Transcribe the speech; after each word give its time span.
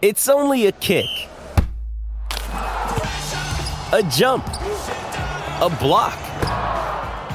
It's 0.00 0.28
only 0.28 0.66
a 0.66 0.70
kick, 0.70 1.08
a 2.52 4.08
jump, 4.12 4.46
a 4.46 5.76
block. 5.80 6.16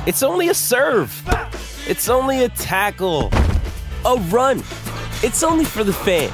It's 0.07 0.23
only 0.23 0.47
a 0.47 0.53
serve. 0.53 1.11
It's 1.85 2.07
only 2.07 2.45
a 2.45 2.47
tackle, 2.47 3.31
a 4.05 4.15
run. 4.29 4.59
It's 5.23 5.43
only 5.43 5.65
for 5.65 5.83
the 5.83 5.91
fans. 5.91 6.31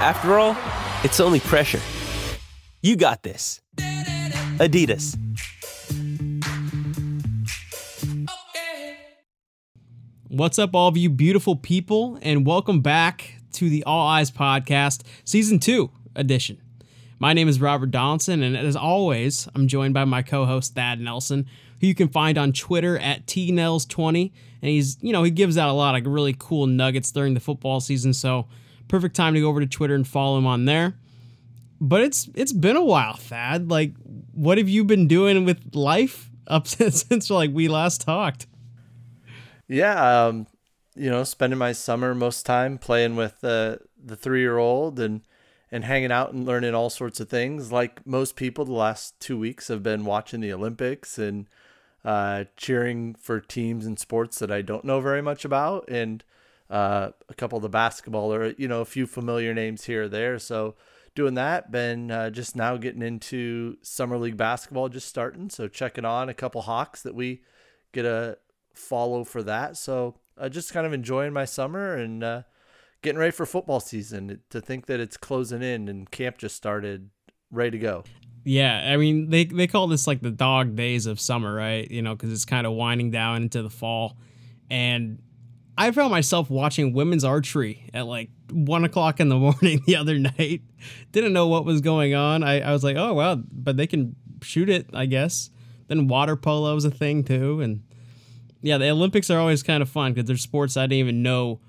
After 0.00 0.38
all, 0.38 0.56
it's 1.04 1.20
only 1.20 1.40
pressure. 1.40 1.80
You 2.80 2.96
got 2.96 3.22
this. 3.22 3.60
Adidas. 4.56 5.18
What's 10.28 10.58
up, 10.58 10.74
all 10.74 10.88
of 10.88 10.96
you 10.96 11.10
beautiful 11.10 11.56
people, 11.56 12.18
and 12.22 12.46
welcome 12.46 12.80
back 12.80 13.37
to 13.58 13.68
the 13.68 13.82
All 13.82 14.06
Eyes 14.06 14.30
Podcast, 14.30 15.02
Season 15.24 15.58
2 15.58 15.90
edition. 16.14 16.62
My 17.18 17.32
name 17.32 17.48
is 17.48 17.60
Robert 17.60 17.90
Donaldson, 17.90 18.40
and 18.44 18.56
as 18.56 18.76
always, 18.76 19.48
I'm 19.52 19.66
joined 19.66 19.94
by 19.94 20.04
my 20.04 20.22
co 20.22 20.44
host, 20.44 20.76
Thad 20.76 21.00
Nelson, 21.00 21.44
who 21.80 21.88
you 21.88 21.94
can 21.96 22.06
find 22.06 22.38
on 22.38 22.52
Twitter 22.52 22.96
at 23.00 23.26
TNels20. 23.26 24.30
And 24.62 24.70
he's, 24.70 24.96
you 25.00 25.12
know, 25.12 25.24
he 25.24 25.32
gives 25.32 25.58
out 25.58 25.70
a 25.70 25.72
lot 25.72 25.96
of 25.96 26.06
really 26.06 26.36
cool 26.38 26.68
nuggets 26.68 27.10
during 27.10 27.34
the 27.34 27.40
football 27.40 27.80
season, 27.80 28.12
so 28.12 28.46
perfect 28.86 29.16
time 29.16 29.34
to 29.34 29.40
go 29.40 29.48
over 29.48 29.58
to 29.58 29.66
Twitter 29.66 29.96
and 29.96 30.06
follow 30.06 30.38
him 30.38 30.46
on 30.46 30.64
there. 30.64 30.94
But 31.80 32.02
it's 32.02 32.30
it's 32.36 32.52
been 32.52 32.76
a 32.76 32.84
while, 32.84 33.16
Thad. 33.16 33.68
Like, 33.68 33.94
what 34.34 34.56
have 34.58 34.68
you 34.68 34.84
been 34.84 35.08
doing 35.08 35.44
with 35.44 35.74
life 35.74 36.30
up 36.46 36.66
since, 36.68 37.02
since 37.02 37.28
like 37.28 37.50
we 37.52 37.66
last 37.66 38.02
talked? 38.02 38.46
Yeah, 39.66 40.26
um, 40.26 40.46
you 40.98 41.10
know, 41.10 41.24
spending 41.24 41.58
my 41.58 41.72
summer 41.72 42.14
most 42.14 42.44
time 42.44 42.78
playing 42.78 43.16
with 43.16 43.40
the 43.40 43.80
the 44.02 44.16
three 44.16 44.40
year 44.40 44.58
old 44.58 44.98
and 44.98 45.22
and 45.70 45.84
hanging 45.84 46.12
out 46.12 46.32
and 46.32 46.46
learning 46.46 46.74
all 46.74 46.90
sorts 46.90 47.20
of 47.20 47.28
things. 47.28 47.70
Like 47.70 48.06
most 48.06 48.36
people, 48.36 48.64
the 48.64 48.72
last 48.72 49.18
two 49.20 49.38
weeks 49.38 49.68
have 49.68 49.82
been 49.82 50.04
watching 50.04 50.40
the 50.40 50.52
Olympics 50.52 51.18
and 51.18 51.46
uh, 52.04 52.44
cheering 52.56 53.14
for 53.14 53.40
teams 53.40 53.86
and 53.86 53.98
sports 53.98 54.38
that 54.38 54.50
I 54.50 54.62
don't 54.62 54.84
know 54.84 55.00
very 55.00 55.22
much 55.22 55.44
about, 55.44 55.88
and 55.88 56.24
uh, 56.70 57.10
a 57.28 57.34
couple 57.34 57.56
of 57.56 57.62
the 57.62 57.68
basketball 57.68 58.32
or 58.32 58.54
you 58.58 58.68
know 58.68 58.80
a 58.80 58.86
few 58.86 59.06
familiar 59.06 59.54
names 59.54 59.84
here 59.84 60.04
or 60.04 60.08
there. 60.08 60.38
So 60.38 60.74
doing 61.14 61.34
that, 61.34 61.70
been 61.70 62.10
uh, 62.10 62.30
just 62.30 62.56
now 62.56 62.76
getting 62.76 63.02
into 63.02 63.76
summer 63.82 64.16
league 64.16 64.36
basketball, 64.36 64.88
just 64.88 65.08
starting. 65.08 65.50
So 65.50 65.68
checking 65.68 66.04
on 66.04 66.28
a 66.28 66.34
couple 66.34 66.62
Hawks 66.62 67.02
that 67.02 67.14
we 67.14 67.42
get 67.92 68.04
a 68.04 68.38
follow 68.72 69.24
for 69.24 69.42
that. 69.42 69.76
So 69.76 70.14
uh, 70.38 70.48
just 70.48 70.72
kind 70.72 70.86
of 70.86 70.92
enjoying 70.92 71.32
my 71.32 71.44
summer 71.44 71.94
and 71.94 72.22
uh, 72.22 72.42
getting 73.02 73.18
ready 73.18 73.32
for 73.32 73.46
football 73.46 73.80
season. 73.80 74.40
To 74.50 74.60
think 74.60 74.86
that 74.86 75.00
it's 75.00 75.16
closing 75.16 75.62
in 75.62 75.88
and 75.88 76.10
camp 76.10 76.38
just 76.38 76.56
started, 76.56 77.10
ready 77.50 77.72
to 77.72 77.78
go. 77.78 78.04
Yeah, 78.44 78.92
I 78.92 78.96
mean 78.96 79.30
they 79.30 79.44
they 79.44 79.66
call 79.66 79.88
this 79.88 80.06
like 80.06 80.20
the 80.20 80.30
dog 80.30 80.76
days 80.76 81.06
of 81.06 81.20
summer, 81.20 81.54
right? 81.54 81.90
You 81.90 82.02
know, 82.02 82.14
because 82.14 82.32
it's 82.32 82.44
kind 82.44 82.66
of 82.66 82.72
winding 82.72 83.10
down 83.10 83.42
into 83.42 83.62
the 83.62 83.70
fall, 83.70 84.18
and 84.70 85.20
I 85.76 85.90
found 85.90 86.10
myself 86.10 86.50
watching 86.50 86.92
women's 86.92 87.24
archery 87.24 87.88
at 87.92 88.06
like 88.06 88.30
one 88.50 88.84
o'clock 88.84 89.20
in 89.20 89.28
the 89.28 89.36
morning 89.38 89.82
the 89.86 89.96
other 89.96 90.18
night. 90.18 90.62
Didn't 91.12 91.32
know 91.32 91.48
what 91.48 91.64
was 91.64 91.80
going 91.80 92.14
on. 92.14 92.42
I, 92.42 92.60
I 92.60 92.72
was 92.72 92.82
like, 92.82 92.96
oh 92.96 93.14
wow, 93.14 93.36
but 93.52 93.76
they 93.76 93.86
can 93.86 94.16
shoot 94.42 94.68
it, 94.68 94.88
I 94.94 95.06
guess. 95.06 95.50
Then 95.88 96.06
water 96.06 96.36
polo 96.36 96.76
is 96.76 96.84
a 96.84 96.90
thing 96.90 97.24
too, 97.24 97.60
and 97.60 97.82
yeah, 98.62 98.78
the 98.78 98.90
Olympics 98.90 99.30
are 99.30 99.38
always 99.38 99.62
kind 99.62 99.82
of 99.82 99.88
fun 99.88 100.12
because 100.12 100.26
there's 100.26 100.42
sports 100.42 100.76
I 100.76 100.82
didn't 100.82 100.94
even 100.94 101.22
know 101.22 101.60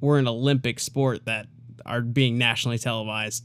were 0.00 0.18
an 0.18 0.28
Olympic 0.28 0.78
sport 0.78 1.24
that 1.26 1.46
are 1.84 2.00
being 2.00 2.38
nationally 2.38 2.78
televised. 2.78 3.44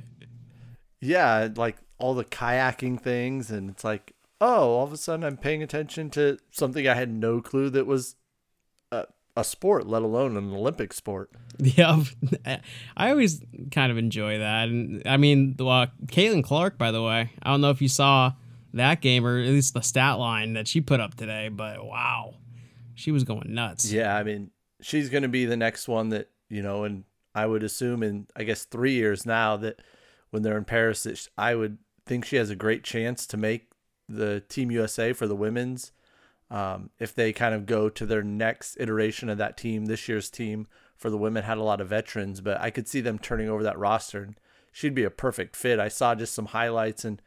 yeah, 1.00 1.48
like 1.56 1.76
all 1.98 2.14
the 2.14 2.24
kayaking 2.24 3.00
things, 3.00 3.50
and 3.50 3.70
it's 3.70 3.84
like, 3.84 4.14
oh, 4.40 4.70
all 4.76 4.84
of 4.84 4.92
a 4.92 4.96
sudden 4.96 5.24
I'm 5.24 5.36
paying 5.36 5.62
attention 5.62 6.10
to 6.10 6.38
something 6.50 6.86
I 6.86 6.94
had 6.94 7.10
no 7.10 7.40
clue 7.40 7.70
that 7.70 7.86
was 7.86 8.16
a, 8.92 9.06
a 9.36 9.44
sport, 9.44 9.86
let 9.86 10.02
alone 10.02 10.36
an 10.36 10.52
Olympic 10.52 10.92
sport. 10.92 11.30
Yeah, 11.60 12.04
I 12.96 13.10
always 13.10 13.42
kind 13.72 13.90
of 13.90 13.98
enjoy 13.98 14.38
that, 14.38 14.68
and 14.68 15.02
I 15.04 15.16
mean, 15.16 15.56
uh, 15.58 15.86
Caitlin 16.06 16.44
Clark, 16.44 16.78
by 16.78 16.92
the 16.92 17.02
way, 17.02 17.32
I 17.42 17.50
don't 17.50 17.60
know 17.60 17.70
if 17.70 17.82
you 17.82 17.88
saw 17.88 18.34
that 18.74 19.00
game 19.00 19.26
or 19.26 19.38
at 19.38 19.46
least 19.46 19.74
the 19.74 19.80
stat 19.80 20.18
line 20.18 20.54
that 20.54 20.68
she 20.68 20.80
put 20.80 21.00
up 21.00 21.14
today, 21.14 21.48
but 21.48 21.84
wow, 21.84 22.34
she 22.94 23.10
was 23.10 23.24
going 23.24 23.54
nuts. 23.54 23.90
Yeah, 23.90 24.16
I 24.16 24.22
mean, 24.22 24.50
she's 24.80 25.08
going 25.08 25.22
to 25.22 25.28
be 25.28 25.44
the 25.44 25.56
next 25.56 25.88
one 25.88 26.10
that 26.10 26.30
you 26.48 26.62
know, 26.62 26.84
and 26.84 27.04
I 27.34 27.46
would 27.46 27.62
assume 27.62 28.02
in 28.02 28.26
I 28.36 28.44
guess 28.44 28.64
three 28.64 28.92
years 28.92 29.26
now 29.26 29.56
that 29.58 29.80
when 30.30 30.42
they're 30.42 30.58
in 30.58 30.64
Paris, 30.64 31.04
that 31.04 31.28
I 31.36 31.54
would 31.54 31.78
think 32.06 32.24
she 32.24 32.36
has 32.36 32.50
a 32.50 32.56
great 32.56 32.84
chance 32.84 33.26
to 33.28 33.36
make 33.36 33.70
the 34.08 34.40
Team 34.48 34.70
USA 34.70 35.12
for 35.12 35.26
the 35.26 35.36
women's. 35.36 35.92
Um, 36.50 36.90
if 36.98 37.14
they 37.14 37.32
kind 37.34 37.54
of 37.54 37.66
go 37.66 37.90
to 37.90 38.06
their 38.06 38.22
next 38.22 38.78
iteration 38.80 39.28
of 39.28 39.36
that 39.36 39.58
team, 39.58 39.84
this 39.84 40.08
year's 40.08 40.30
team 40.30 40.66
for 40.96 41.10
the 41.10 41.18
women 41.18 41.44
had 41.44 41.58
a 41.58 41.62
lot 41.62 41.80
of 41.80 41.88
veterans, 41.88 42.40
but 42.40 42.58
I 42.60 42.70
could 42.70 42.88
see 42.88 43.02
them 43.02 43.18
turning 43.18 43.50
over 43.50 43.62
that 43.62 43.78
roster 43.78 44.22
and 44.22 44.34
she'd 44.72 44.94
be 44.94 45.04
a 45.04 45.10
perfect 45.10 45.54
fit. 45.54 45.78
I 45.78 45.88
saw 45.88 46.14
just 46.14 46.34
some 46.34 46.46
highlights 46.46 47.04
and 47.04 47.20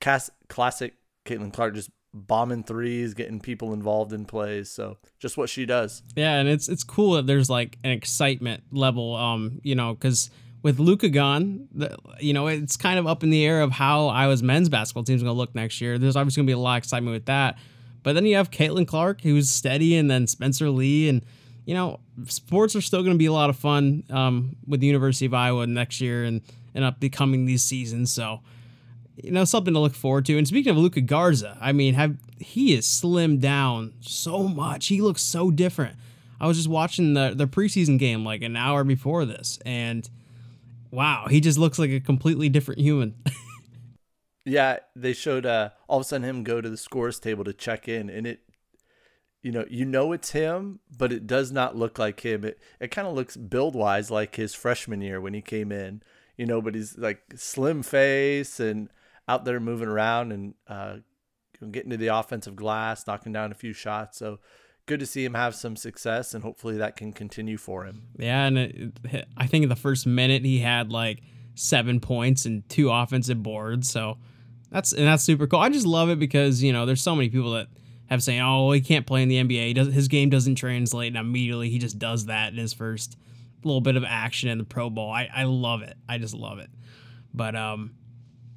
classic 0.00 0.94
Caitlin 1.24 1.52
Clark 1.52 1.74
just 1.74 1.90
bombing 2.12 2.64
threes, 2.64 3.14
getting 3.14 3.40
people 3.40 3.72
involved 3.72 4.12
in 4.12 4.24
plays. 4.24 4.70
So 4.70 4.98
just 5.18 5.36
what 5.36 5.48
she 5.48 5.66
does. 5.66 6.02
Yeah, 6.16 6.36
and 6.36 6.48
it's 6.48 6.68
it's 6.68 6.84
cool 6.84 7.12
that 7.12 7.26
there's 7.26 7.50
like 7.50 7.78
an 7.84 7.90
excitement 7.90 8.64
level. 8.72 9.14
Um, 9.14 9.60
you 9.62 9.74
know, 9.74 9.94
because 9.94 10.30
with 10.62 10.78
Luka 10.78 11.08
gone, 11.08 11.68
the, 11.72 11.96
you 12.18 12.32
know, 12.32 12.48
it's 12.48 12.76
kind 12.76 12.98
of 12.98 13.06
up 13.06 13.22
in 13.22 13.30
the 13.30 13.44
air 13.44 13.62
of 13.62 13.72
how 13.72 14.08
Iowa's 14.08 14.42
men's 14.42 14.68
basketball 14.68 15.04
team's 15.04 15.22
to 15.22 15.32
look 15.32 15.54
next 15.54 15.80
year. 15.80 15.98
There's 15.98 16.16
obviously 16.16 16.42
to 16.42 16.46
be 16.46 16.52
a 16.52 16.58
lot 16.58 16.74
of 16.74 16.78
excitement 16.78 17.14
with 17.14 17.26
that. 17.26 17.58
But 18.02 18.14
then 18.14 18.24
you 18.26 18.36
have 18.36 18.50
Caitlin 18.50 18.86
Clark, 18.86 19.20
who's 19.20 19.50
steady, 19.50 19.96
and 19.96 20.10
then 20.10 20.26
Spencer 20.26 20.70
Lee, 20.70 21.08
and 21.08 21.24
you 21.66 21.74
know, 21.74 22.00
sports 22.26 22.74
are 22.74 22.80
still 22.80 23.02
going 23.02 23.14
to 23.14 23.18
be 23.18 23.26
a 23.26 23.32
lot 23.32 23.50
of 23.50 23.56
fun 23.56 24.04
um, 24.10 24.56
with 24.66 24.80
the 24.80 24.86
University 24.86 25.26
of 25.26 25.34
Iowa 25.34 25.66
next 25.66 26.00
year 26.00 26.24
and 26.24 26.40
and 26.74 26.84
up 26.84 27.00
the 27.00 27.08
coming 27.08 27.46
these 27.46 27.62
seasons. 27.62 28.12
So 28.12 28.40
you 29.24 29.30
know, 29.30 29.44
something 29.44 29.74
to 29.74 29.80
look 29.80 29.94
forward 29.94 30.26
to. 30.26 30.38
And 30.38 30.46
speaking 30.46 30.70
of 30.70 30.76
Luka 30.76 31.00
Garza, 31.00 31.56
I 31.60 31.72
mean, 31.72 31.94
have 31.94 32.16
he 32.38 32.74
is 32.74 32.86
slimmed 32.86 33.40
down 33.40 33.92
so 34.00 34.44
much. 34.44 34.88
He 34.88 35.00
looks 35.00 35.22
so 35.22 35.50
different. 35.50 35.96
I 36.40 36.46
was 36.46 36.56
just 36.56 36.68
watching 36.68 37.14
the 37.14 37.32
the 37.34 37.46
preseason 37.46 37.98
game 37.98 38.24
like 38.24 38.42
an 38.42 38.56
hour 38.56 38.82
before 38.82 39.24
this, 39.24 39.58
and 39.66 40.08
wow, 40.90 41.26
he 41.28 41.40
just 41.40 41.58
looks 41.58 41.78
like 41.78 41.90
a 41.90 42.00
completely 42.00 42.48
different 42.48 42.80
human. 42.80 43.14
yeah, 44.44 44.78
they 44.96 45.12
showed 45.12 45.44
uh, 45.44 45.70
all 45.88 45.98
of 45.98 46.02
a 46.02 46.04
sudden 46.08 46.28
him 46.28 46.42
go 46.42 46.60
to 46.60 46.70
the 46.70 46.78
scores 46.78 47.18
table 47.18 47.44
to 47.44 47.52
check 47.52 47.88
in, 47.88 48.08
and 48.08 48.26
it, 48.26 48.40
you 49.42 49.52
know, 49.52 49.66
you 49.68 49.84
know 49.84 50.12
it's 50.12 50.30
him, 50.30 50.80
but 50.96 51.12
it 51.12 51.26
does 51.26 51.52
not 51.52 51.76
look 51.76 51.98
like 51.98 52.20
him. 52.20 52.44
It 52.44 52.58
it 52.80 52.90
kind 52.90 53.06
of 53.06 53.14
looks 53.14 53.36
build 53.36 53.74
wise 53.74 54.10
like 54.10 54.36
his 54.36 54.54
freshman 54.54 55.02
year 55.02 55.20
when 55.20 55.34
he 55.34 55.42
came 55.42 55.70
in, 55.70 56.02
you 56.38 56.46
know, 56.46 56.62
but 56.62 56.74
he's 56.74 56.96
like 56.96 57.20
slim 57.36 57.82
face 57.82 58.58
and 58.58 58.88
out 59.30 59.44
there 59.44 59.60
moving 59.60 59.88
around 59.88 60.32
and 60.32 60.54
uh, 60.66 60.96
getting 61.70 61.90
to 61.90 61.96
the 61.96 62.08
offensive 62.08 62.56
glass, 62.56 63.06
knocking 63.06 63.32
down 63.32 63.52
a 63.52 63.54
few 63.54 63.72
shots. 63.72 64.18
So 64.18 64.40
good 64.86 65.00
to 65.00 65.06
see 65.06 65.24
him 65.24 65.34
have 65.34 65.54
some 65.54 65.76
success, 65.76 66.34
and 66.34 66.42
hopefully 66.42 66.76
that 66.78 66.96
can 66.96 67.12
continue 67.12 67.56
for 67.56 67.84
him. 67.84 68.08
Yeah, 68.18 68.46
and 68.46 68.58
it, 68.58 69.28
I 69.36 69.46
think 69.46 69.62
in 69.62 69.68
the 69.68 69.76
first 69.76 70.04
minute 70.04 70.44
he 70.44 70.58
had 70.58 70.90
like 70.90 71.22
seven 71.54 72.00
points 72.00 72.44
and 72.44 72.68
two 72.68 72.90
offensive 72.90 73.40
boards. 73.40 73.88
So 73.88 74.18
that's 74.70 74.92
and 74.92 75.06
that's 75.06 75.22
super 75.22 75.46
cool. 75.46 75.60
I 75.60 75.68
just 75.68 75.86
love 75.86 76.10
it 76.10 76.18
because 76.18 76.60
you 76.60 76.72
know 76.72 76.86
there's 76.86 77.02
so 77.02 77.14
many 77.14 77.28
people 77.28 77.52
that 77.52 77.68
have 78.06 78.22
saying, 78.22 78.40
"Oh, 78.40 78.72
he 78.72 78.80
can't 78.80 79.06
play 79.06 79.22
in 79.22 79.28
the 79.28 79.42
NBA. 79.42 79.92
His 79.92 80.08
game 80.08 80.28
doesn't 80.28 80.56
translate." 80.56 81.08
And 81.08 81.16
immediately 81.16 81.70
he 81.70 81.78
just 81.78 82.00
does 82.00 82.26
that 82.26 82.52
in 82.52 82.58
his 82.58 82.72
first 82.72 83.16
little 83.62 83.80
bit 83.80 83.94
of 83.94 84.02
action 84.04 84.48
in 84.48 84.58
the 84.58 84.64
Pro 84.64 84.90
Bowl. 84.90 85.10
I 85.12 85.28
I 85.32 85.44
love 85.44 85.82
it. 85.82 85.96
I 86.08 86.18
just 86.18 86.34
love 86.34 86.58
it. 86.58 86.70
But 87.32 87.54
um, 87.54 87.94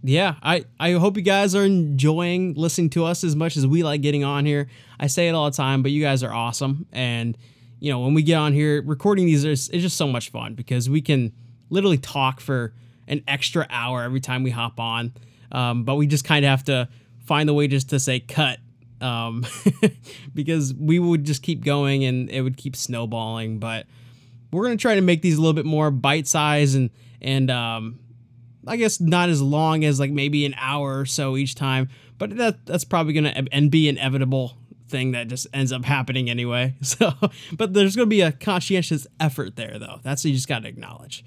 yeah, 0.05 0.35
I, 0.44 0.65
I 0.79 0.91
hope 0.94 1.15
you 1.15 1.23
guys 1.23 1.55
are 1.55 1.63
enjoying 1.63 2.55
listening 2.55 2.89
to 2.91 3.05
us 3.05 3.23
as 3.23 3.38
much 3.38 3.55
as 3.55 3.65
we 3.65 3.83
like 3.83 4.01
getting 4.01 4.25
on 4.25 4.45
here. 4.45 4.67
I 5.00 5.07
say 5.07 5.29
it 5.29 5.31
all 5.31 5.50
the 5.50 5.55
time, 5.55 5.81
but 5.81 5.91
you 5.91 6.01
guys 6.01 6.23
are 6.23 6.33
awesome. 6.33 6.85
And, 6.91 7.38
you 7.79 7.89
know, 7.89 8.01
when 8.01 8.13
we 8.13 8.21
get 8.21 8.35
on 8.35 8.51
here, 8.51 8.81
recording 8.81 9.25
these 9.27 9.45
is 9.45 9.69
it's 9.69 9.81
just 9.81 9.95
so 9.95 10.07
much 10.07 10.29
fun 10.29 10.55
because 10.55 10.89
we 10.89 11.01
can 11.01 11.31
literally 11.69 11.97
talk 11.97 12.41
for 12.41 12.73
an 13.07 13.23
extra 13.29 13.65
hour 13.69 14.03
every 14.03 14.19
time 14.19 14.44
we 14.44 14.50
hop 14.50 14.77
on. 14.77 15.13
Um, 15.53 15.85
but 15.85 15.95
we 15.95 16.05
just 16.05 16.25
kind 16.25 16.44
of 16.44 16.50
have 16.50 16.65
to 16.65 16.89
find 17.25 17.47
the 17.47 17.53
way 17.53 17.69
just 17.69 17.89
to 17.91 18.00
say 18.00 18.19
cut 18.19 18.59
um, 19.00 19.45
because 20.33 20.73
we 20.73 21.00
would 21.00 21.23
just 21.23 21.44
keep 21.44 21.63
going 21.63 22.03
and 22.03 22.29
it 22.29 22.41
would 22.41 22.57
keep 22.57 22.75
snowballing. 22.75 23.59
But 23.59 23.85
we're 24.51 24.65
going 24.65 24.77
to 24.77 24.81
try 24.81 24.95
to 24.95 25.01
make 25.01 25.21
these 25.21 25.38
a 25.38 25.41
little 25.41 25.53
bit 25.53 25.65
more 25.65 25.91
bite 25.91 26.27
size 26.27 26.75
and, 26.75 26.89
and, 27.21 27.50
um, 27.50 28.00
I 28.68 28.77
guess 28.77 29.00
not 29.00 29.30
as 29.30 29.42
long 29.42 29.83
as 29.83 30.00
like 30.00 30.12
maybe 30.12 30.45
an 30.45 30.56
hour 30.57 31.00
or 31.00 31.06
so 31.06 31.36
each 31.38 31.56
time, 31.56 31.89
but 32.18 32.38
that 32.38 32.65
that's 32.65 32.83
probably 32.83 33.13
gonna 33.13 33.45
and 33.51 33.69
be 33.69 33.88
inevitable 33.88 34.57
thing 34.88 35.12
that 35.12 35.27
just 35.27 35.48
ends 35.54 35.71
up 35.71 35.86
happening 35.86 36.30
anyway. 36.30 36.75
So, 36.83 37.13
but 37.54 37.74
there's 37.74 37.95
gonna 37.95 38.06
be 38.06 38.21
a 38.21 38.31
conscientious 38.31 39.07
effort 39.19 39.56
there 39.56 39.80
though. 39.80 40.00
That's 40.04 40.24
you 40.24 40.33
just 40.33 40.48
gotta 40.48 40.68
acknowledge. 40.68 41.25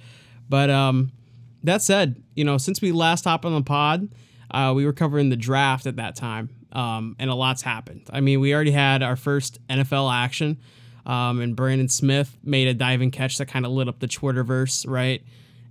But 0.48 0.70
um, 0.70 1.12
that 1.64 1.82
said, 1.82 2.22
you 2.34 2.44
know, 2.44 2.58
since 2.58 2.80
we 2.80 2.92
last 2.92 3.24
hopped 3.24 3.44
on 3.44 3.52
the 3.52 3.62
pod, 3.62 4.08
uh, 4.50 4.72
we 4.74 4.86
were 4.86 4.92
covering 4.92 5.28
the 5.28 5.36
draft 5.36 5.86
at 5.86 5.96
that 5.96 6.14
time, 6.14 6.50
um, 6.72 7.16
and 7.18 7.28
a 7.28 7.34
lot's 7.34 7.62
happened. 7.62 8.02
I 8.10 8.20
mean, 8.20 8.40
we 8.40 8.54
already 8.54 8.70
had 8.70 9.02
our 9.02 9.16
first 9.16 9.58
NFL 9.68 10.12
action, 10.14 10.58
um, 11.04 11.40
and 11.40 11.56
Brandon 11.56 11.88
Smith 11.88 12.36
made 12.44 12.68
a 12.68 12.74
diving 12.74 13.10
catch 13.10 13.38
that 13.38 13.46
kind 13.46 13.66
of 13.66 13.72
lit 13.72 13.88
up 13.88 13.98
the 13.98 14.06
Twitterverse, 14.06 14.88
right? 14.88 15.22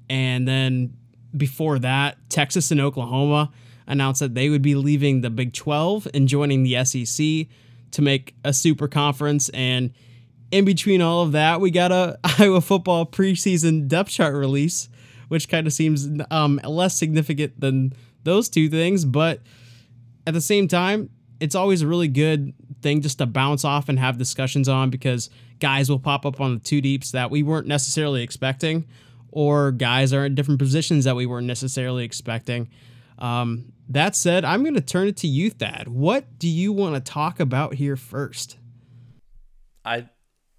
And 0.09 0.47
then 0.47 0.97
before 1.37 1.79
that, 1.79 2.17
Texas 2.29 2.71
and 2.71 2.81
Oklahoma 2.81 3.51
announced 3.87 4.19
that 4.19 4.33
they 4.33 4.49
would 4.49 4.61
be 4.61 4.75
leaving 4.75 5.21
the 5.21 5.29
Big 5.29 5.53
12 5.53 6.07
and 6.13 6.27
joining 6.27 6.63
the 6.63 6.83
SEC 6.85 7.47
to 7.91 8.01
make 8.01 8.35
a 8.43 8.53
super 8.53 8.87
conference. 8.87 9.49
And 9.49 9.93
in 10.51 10.65
between 10.65 11.01
all 11.01 11.21
of 11.23 11.31
that, 11.33 11.61
we 11.61 11.71
got 11.71 11.91
a 11.91 12.19
Iowa 12.39 12.61
football 12.61 13.05
preseason 13.05 13.87
depth 13.87 14.09
chart 14.09 14.33
release, 14.35 14.89
which 15.27 15.49
kind 15.49 15.67
of 15.67 15.73
seems 15.73 16.07
um, 16.31 16.59
less 16.63 16.95
significant 16.95 17.59
than 17.59 17.93
those 18.23 18.49
two 18.49 18.69
things. 18.69 19.05
But 19.05 19.41
at 20.25 20.33
the 20.33 20.41
same 20.41 20.67
time, 20.67 21.09
it's 21.39 21.55
always 21.55 21.81
a 21.81 21.87
really 21.87 22.07
good 22.07 22.53
thing 22.81 23.01
just 23.01 23.17
to 23.19 23.25
bounce 23.25 23.65
off 23.65 23.89
and 23.89 23.99
have 23.99 24.17
discussions 24.17 24.69
on 24.69 24.89
because 24.89 25.29
guys 25.59 25.89
will 25.89 25.99
pop 25.99 26.25
up 26.25 26.39
on 26.39 26.53
the 26.53 26.59
two 26.59 26.81
deeps 26.81 27.11
that 27.11 27.31
we 27.31 27.43
weren't 27.43 27.67
necessarily 27.67 28.23
expecting, 28.23 28.85
or 29.35 29.73
guys 29.73 30.13
are 30.13 30.25
in 30.25 30.33
different 30.33 30.59
positions 30.59 31.03
that 31.03 31.15
we 31.15 31.25
weren't 31.25 31.45
necessarily 31.45 32.05
expecting. 32.05 32.69
Um, 33.19 33.73
that 33.89 34.15
said, 34.15 34.45
I'm 34.45 34.63
going 34.63 34.75
to 34.75 34.81
turn 34.81 35.07
it 35.09 35.17
to 35.17 35.27
you, 35.27 35.49
Thad. 35.49 35.89
What 35.89 36.39
do 36.39 36.47
you 36.47 36.71
want 36.71 36.95
to 36.95 37.01
talk 37.01 37.41
about 37.41 37.75
here 37.75 37.97
first? 37.97 38.57
I 39.83 40.09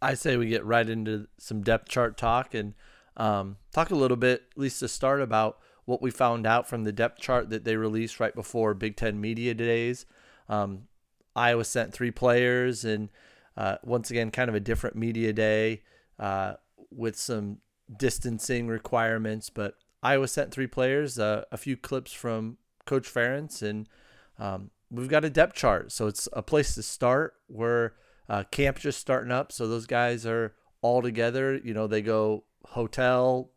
I 0.03 0.13
say 0.13 0.37
we 0.37 0.49
get 0.49 0.65
right 0.65 0.89
into 0.89 1.27
some 1.39 1.63
depth 1.63 1.89
chart 1.89 2.19
talk 2.19 2.53
and 2.55 2.75
um, 3.17 3.57
talk 3.73 3.91
a 3.91 3.97
little 3.97 4.17
bit, 4.17 4.45
at 4.53 4.59
least 4.59 4.81
to 4.81 4.89
start, 4.89 5.23
about 5.23 5.59
what 5.87 6.03
we 6.03 6.11
found 6.11 6.47
out 6.47 6.69
from 6.69 6.85
the 6.85 6.93
depth 6.93 7.19
chart 7.19 7.49
that 7.49 7.65
they 7.65 7.77
released 7.77 8.21
right 8.21 8.35
before 8.35 8.75
Big 8.75 8.97
Ten 8.97 9.19
Media 9.19 9.55
Days. 9.55 10.05
Um, 10.51 10.83
Iowa 11.35 11.65
sent 11.65 11.95
three 11.95 12.11
players, 12.11 12.85
and 12.85 13.09
uh, 13.57 13.77
once 13.83 14.11
again, 14.11 14.31
kind 14.31 14.51
of 14.51 14.55
a 14.55 14.61
different 14.61 14.97
media 14.97 15.33
day 15.33 15.83
uh, 16.19 16.55
with 16.91 17.17
some 17.17 17.59
distancing 17.95 18.69
requirements. 18.69 19.51
But 19.51 19.75
Iowa 20.03 20.29
sent 20.29 20.53
three 20.53 20.67
players, 20.67 21.19
uh, 21.19 21.45
a 21.51 21.57
few 21.57 21.77
clips 21.77 22.13
from 22.13 22.59
Coach 22.85 23.13
Ferentz, 23.13 23.63
and 23.63 23.89
um, 24.39 24.71
we've 24.91 25.09
got 25.09 25.25
a 25.25 25.31
depth 25.31 25.55
chart. 25.55 25.93
So 25.93 26.07
it's 26.07 26.29
a 26.33 26.43
place 26.43 26.75
to 26.75 26.83
start 26.83 27.35
where 27.47 27.95
uh, 28.29 28.45
camp's 28.51 28.83
just 28.83 29.01
starting 29.01 29.33
up. 29.33 29.53
So 29.53 29.67
those 29.67 29.87
guys 29.87 30.27
are 30.27 30.55
all 30.83 31.03
together. 31.03 31.61
You 31.63 31.75
know, 31.75 31.87
they 31.87 32.03
go 32.03 32.45
hotel, 32.67 33.51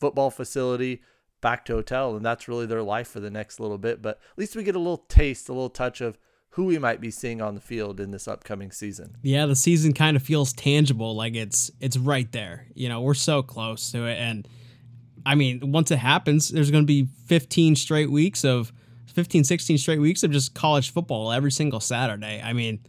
football 0.00 0.30
facility, 0.30 1.02
back 1.40 1.64
to 1.66 1.74
hotel, 1.74 2.16
and 2.16 2.24
that's 2.24 2.48
really 2.48 2.66
their 2.66 2.82
life 2.82 3.08
for 3.08 3.20
the 3.20 3.30
next 3.30 3.60
little 3.60 3.78
bit. 3.78 4.02
But 4.02 4.18
at 4.32 4.38
least 4.38 4.56
we 4.56 4.64
get 4.64 4.76
a 4.76 4.80
little 4.80 5.04
taste, 5.08 5.48
a 5.48 5.52
little 5.52 5.70
touch 5.70 6.00
of 6.00 6.18
who 6.50 6.64
we 6.64 6.78
might 6.78 7.00
be 7.00 7.10
seeing 7.10 7.40
on 7.40 7.54
the 7.54 7.60
field 7.60 8.00
in 8.00 8.10
this 8.10 8.26
upcoming 8.26 8.72
season. 8.72 9.16
Yeah, 9.22 9.46
the 9.46 9.56
season 9.56 9.92
kind 9.92 10.16
of 10.16 10.22
feels 10.22 10.52
tangible, 10.52 11.14
like 11.14 11.34
it's 11.34 11.70
it's 11.80 11.96
right 11.96 12.30
there. 12.32 12.66
You 12.74 12.88
know, 12.88 13.00
we're 13.00 13.14
so 13.14 13.42
close 13.42 13.92
to 13.92 14.06
it, 14.06 14.18
and 14.18 14.48
I 15.24 15.34
mean, 15.34 15.72
once 15.72 15.90
it 15.90 15.98
happens, 15.98 16.48
there's 16.48 16.70
going 16.70 16.84
to 16.84 16.86
be 16.86 17.08
15 17.26 17.76
straight 17.76 18.10
weeks 18.10 18.44
of 18.44 18.72
15, 19.08 19.44
16 19.44 19.78
straight 19.78 20.00
weeks 20.00 20.22
of 20.22 20.30
just 20.30 20.54
college 20.54 20.92
football 20.92 21.32
every 21.32 21.50
single 21.50 21.80
Saturday. 21.80 22.40
I 22.42 22.52
mean, 22.52 22.80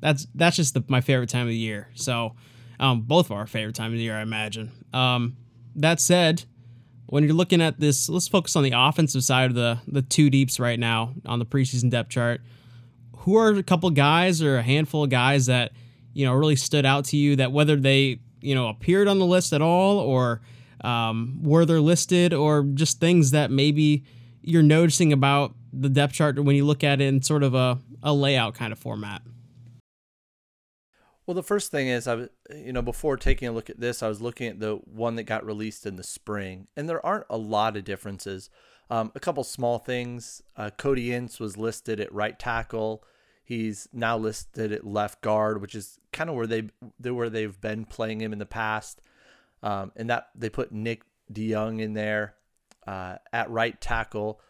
that's 0.00 0.26
that's 0.34 0.56
just 0.56 0.74
the, 0.74 0.84
my 0.88 1.00
favorite 1.00 1.28
time 1.28 1.42
of 1.42 1.48
the 1.48 1.56
year. 1.56 1.88
So, 1.94 2.34
um, 2.80 3.02
both 3.02 3.26
of 3.26 3.32
our 3.32 3.46
favorite 3.46 3.74
time 3.74 3.92
of 3.92 3.98
the 3.98 4.04
year, 4.04 4.16
I 4.16 4.22
imagine. 4.22 4.72
Um, 4.92 5.36
that 5.76 6.00
said, 6.00 6.44
when 7.06 7.24
you're 7.24 7.34
looking 7.34 7.60
at 7.60 7.80
this, 7.80 8.08
let's 8.08 8.28
focus 8.28 8.56
on 8.56 8.62
the 8.62 8.72
offensive 8.74 9.24
side 9.24 9.50
of 9.50 9.54
the 9.54 9.78
the 9.86 10.02
two 10.02 10.30
deeps 10.30 10.58
right 10.58 10.78
now 10.78 11.14
on 11.26 11.38
the 11.38 11.46
preseason 11.46 11.90
depth 11.90 12.10
chart. 12.10 12.40
Who 13.24 13.36
are 13.36 13.50
a 13.50 13.62
couple 13.62 13.90
guys 13.90 14.42
or 14.42 14.58
a 14.58 14.62
handful 14.62 15.04
of 15.04 15.10
guys 15.10 15.46
that 15.46 15.72
you 16.12 16.24
know 16.24 16.32
really 16.34 16.56
stood 16.56 16.86
out 16.86 17.06
to 17.06 17.16
you 17.16 17.36
that 17.36 17.52
whether 17.52 17.76
they 17.76 18.20
you 18.40 18.54
know 18.54 18.68
appeared 18.68 19.08
on 19.08 19.18
the 19.18 19.26
list 19.26 19.52
at 19.52 19.62
all 19.62 19.98
or 19.98 20.40
um, 20.82 21.40
were 21.42 21.64
they 21.64 21.74
listed 21.74 22.32
or 22.32 22.62
just 22.62 23.00
things 23.00 23.30
that 23.30 23.50
maybe 23.50 24.04
you're 24.42 24.62
noticing 24.62 25.12
about 25.12 25.54
the 25.72 25.88
depth 25.88 26.12
chart 26.12 26.42
when 26.42 26.54
you 26.54 26.64
look 26.64 26.84
at 26.84 27.00
it 27.00 27.06
in 27.06 27.22
sort 27.22 27.42
of 27.42 27.54
a, 27.54 27.78
a 28.02 28.12
layout 28.12 28.54
kind 28.54 28.72
of 28.72 28.78
format? 28.78 29.22
Well, 31.26 31.34
the 31.34 31.42
first 31.42 31.70
thing 31.70 31.88
is, 31.88 32.06
I 32.06 32.14
was, 32.16 32.28
you 32.54 32.72
know, 32.74 32.82
before 32.82 33.16
taking 33.16 33.48
a 33.48 33.52
look 33.52 33.70
at 33.70 33.80
this, 33.80 34.02
I 34.02 34.08
was 34.08 34.20
looking 34.20 34.46
at 34.48 34.60
the 34.60 34.74
one 34.84 35.16
that 35.16 35.22
got 35.22 35.46
released 35.46 35.86
in 35.86 35.96
the 35.96 36.02
spring, 36.04 36.68
and 36.76 36.86
there 36.86 37.04
aren't 37.04 37.24
a 37.30 37.38
lot 37.38 37.78
of 37.78 37.84
differences. 37.84 38.50
Um, 38.90 39.10
a 39.14 39.20
couple 39.20 39.42
small 39.42 39.78
things. 39.78 40.42
Uh, 40.54 40.68
Cody 40.76 41.14
Ince 41.14 41.40
was 41.40 41.56
listed 41.56 41.98
at 41.98 42.12
right 42.12 42.38
tackle. 42.38 43.02
He's 43.44 43.88
now 43.92 44.16
listed 44.16 44.72
at 44.72 44.86
left 44.86 45.20
guard, 45.20 45.60
which 45.60 45.74
is 45.74 46.00
kind 46.12 46.30
of 46.30 46.36
where 46.36 46.46
they 46.46 46.70
where 47.02 47.28
they've 47.28 47.60
been 47.60 47.84
playing 47.84 48.20
him 48.20 48.32
in 48.32 48.38
the 48.38 48.46
past. 48.46 49.02
Um, 49.62 49.92
and 49.96 50.10
that 50.10 50.28
they 50.34 50.48
put 50.48 50.72
Nick 50.72 51.02
DeYoung 51.32 51.80
in 51.80 51.92
there 51.94 52.34
uh, 52.86 53.16
at 53.32 53.50
right 53.50 53.78
tackle. 53.80 54.40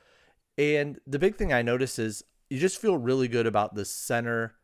And 0.57 1.01
the 1.07 1.19
big 1.19 1.37
thing 1.37 1.53
I 1.53 1.63
notice 1.63 1.99
is 1.99 2.25
you 2.49 2.59
just 2.59 2.81
feel 2.81 2.97
really 2.97 3.29
good 3.29 3.47
about 3.47 3.75
the 3.75 3.85
center 3.85 4.55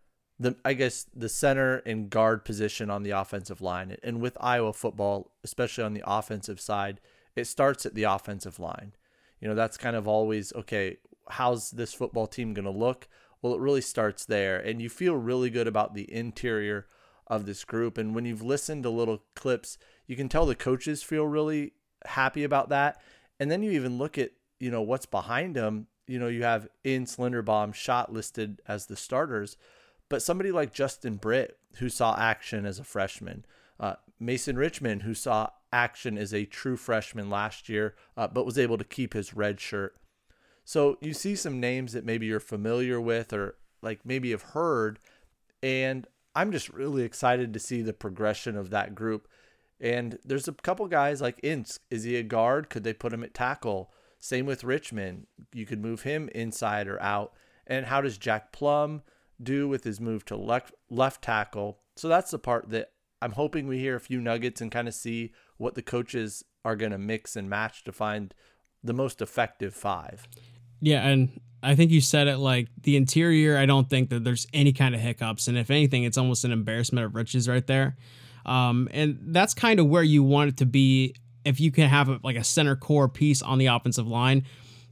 the 0.41 0.57
I 0.65 0.73
guess 0.73 1.07
the 1.15 1.29
center 1.29 1.77
and 1.79 2.09
guard 2.09 2.45
position 2.45 2.89
on 2.89 3.03
the 3.03 3.11
offensive 3.11 3.61
line. 3.61 3.97
And 4.03 4.23
with 4.23 4.39
Iowa 4.41 4.73
football, 4.73 5.33
especially 5.45 5.85
on 5.85 5.93
the 5.93 6.03
offensive 6.07 6.59
side, 6.61 7.01
it 7.37 7.47
starts 7.47 7.85
at 7.85 7.95
the 7.95 8.05
offensive 8.05 8.59
line. 8.59 8.95
You 9.41 9.49
know, 9.49 9.55
that's 9.55 9.77
kind 9.77 9.95
of 9.97 10.09
always 10.09 10.53
okay, 10.55 10.97
how's 11.29 11.71
this 11.73 11.93
football 11.93 12.27
team 12.27 12.55
going 12.55 12.65
to 12.65 12.71
look? 12.71 13.07
Well, 13.43 13.55
it 13.55 13.61
really 13.61 13.81
starts 13.81 14.25
there 14.25 14.59
and 14.59 14.81
you 14.81 14.89
feel 14.89 15.17
really 15.17 15.51
good 15.51 15.67
about 15.67 15.95
the 15.95 16.13
interior 16.13 16.87
of 17.27 17.47
this 17.47 17.65
group 17.65 17.97
and 17.97 18.15
when 18.15 18.25
you've 18.25 18.43
listened 18.43 18.83
to 18.83 18.91
little 18.91 19.23
clips, 19.35 19.79
you 20.07 20.17
can 20.17 20.29
tell 20.29 20.47
the 20.47 20.55
coaches 20.55 21.03
feel 21.03 21.27
really 21.27 21.73
happy 22.05 22.45
about 22.45 22.69
that. 22.71 23.01
And 23.39 23.51
then 23.51 23.63
you 23.63 23.71
even 23.73 23.99
look 23.99 24.19
at, 24.19 24.33
you 24.59 24.71
know, 24.71 24.83
what's 24.83 25.07
behind 25.07 25.55
them. 25.55 25.87
You 26.07 26.19
know, 26.19 26.29
you 26.29 26.43
have 26.43 26.69
Ince 26.83 27.17
Linderbaum 27.17 27.73
Schott 27.73 28.13
listed 28.13 28.61
as 28.67 28.87
the 28.87 28.97
starters 28.97 29.57
but 30.11 30.23
somebody 30.23 30.53
like 30.53 30.75
Justin 30.75 31.17
Britt, 31.17 31.57
who 31.77 31.89
saw 31.89 32.15
action 32.19 32.67
as 32.67 32.79
a 32.79 32.85
freshman, 32.85 33.47
uh, 33.79 33.95
Mason 34.19 34.57
Richman, 34.57 35.01
who 35.01 35.15
saw 35.15 35.51
action 35.73 36.19
as 36.19 36.35
a 36.35 36.45
true 36.45 36.77
freshman 36.77 37.31
last 37.31 37.71
year, 37.71 37.95
uh, 38.17 38.27
but 38.27 38.45
was 38.45 38.59
able 38.59 38.77
to 38.77 38.85
keep 38.85 39.15
his 39.15 39.33
red 39.33 39.61
shirt. 39.61 39.97
So 40.65 40.99
you 41.01 41.15
see 41.15 41.35
some 41.37 41.61
names 41.61 41.93
that 41.93 42.05
maybe 42.05 42.27
you're 42.27 42.41
familiar 42.41 43.01
with 43.01 43.33
or 43.33 43.57
like 43.83 44.01
maybe 44.05 44.31
have 44.31 44.43
heard. 44.43 44.99
And 45.63 46.07
I'm 46.35 46.53
just 46.53 46.69
really 46.69 47.03
excited 47.03 47.53
to 47.53 47.59
see 47.59 47.83
the 47.83 47.93
progression 47.93 48.57
of 48.57 48.71
that 48.71 48.95
group. 48.95 49.29
And 49.81 50.19
there's 50.25 50.49
a 50.49 50.53
couple 50.53 50.87
guys 50.87 51.21
like 51.21 51.41
Ince. 51.43 51.79
Is 51.91 52.05
he 52.05 52.17
a 52.17 52.23
guard? 52.23 52.71
Could 52.71 52.85
they 52.85 52.93
put 52.93 53.13
him 53.13 53.25
at 53.25 53.35
tackle? 53.35 53.91
Same 54.21 54.47
with 54.47 54.65
Richman. 54.65 55.27
You 55.53 55.65
could 55.65 55.81
move 55.81 56.03
him 56.03 56.29
inside 56.35 56.87
or 56.87 57.01
out. 57.03 57.33
And 57.67 57.87
how 57.87 58.01
does 58.01 58.19
Jack 58.19 58.53
Plumb 58.53 59.03
do 59.43 59.69
with 59.69 59.85
his 59.85 60.01
move 60.01 60.25
to 60.27 60.37
left 60.37 60.75
left 60.89 61.23
tackle. 61.23 61.79
So 61.97 62.09
that's 62.09 62.31
the 62.31 62.39
part 62.39 62.71
that 62.71 62.93
I'm 63.23 63.33
hoping 63.33 63.67
we 63.67 63.79
hear 63.79 63.97
a 63.97 64.01
few 64.01 64.21
nuggets 64.21 64.61
and 64.61 64.71
kind 64.71 64.89
of 64.89 64.95
see 64.95 65.33
what 65.57 65.75
the 65.75 65.83
coaches 65.83 66.45
are 66.65 66.77
going 66.77 66.93
to 66.93 66.99
mix 66.99 67.37
and 67.37 67.49
match 67.49 67.85
to 67.85 67.93
find 67.93 68.35
the 68.83 68.93
most 68.93 69.21
effective 69.21 69.75
five. 69.75 70.27
Yeah, 70.81 71.07
and 71.07 71.41
I 71.63 71.75
think 71.75 71.91
you 71.91 72.01
said 72.01 72.29
it 72.29 72.39
like 72.39 72.69
the 72.83 72.97
interior. 72.97 73.59
I 73.59 73.67
don't 73.67 73.89
think 73.89 74.11
that 74.11 74.25
there's 74.25 74.47
any 74.53 74.73
kind 74.73 74.95
of 74.95 75.01
hiccups, 75.01 75.49
and 75.49 75.59
if 75.59 75.71
anything, 75.71 76.05
it's 76.05 76.19
almost 76.19 76.45
an 76.45 76.53
embarrassment 76.53 77.05
of 77.05 77.15
riches 77.15 77.49
right 77.49 77.67
there. 77.67 77.97
Um, 78.47 78.89
and 78.93 79.19
that's 79.29 79.53
kind 79.53 79.79
of 79.81 79.87
where 79.87 80.03
you 80.03 80.23
want 80.23 80.49
it 80.49 80.57
to 80.59 80.67
be. 80.67 81.15
If 81.45 81.61
you 81.61 81.71
can 81.71 81.89
have 81.89 82.09
a, 82.09 82.21
like 82.23 82.37
a 82.37 82.45
center 82.45 82.77
core 82.77 83.09
piece 83.09 83.43
on 83.43 83.59
the 83.59 83.67
offensive 83.67 84.07
line, 84.07 84.45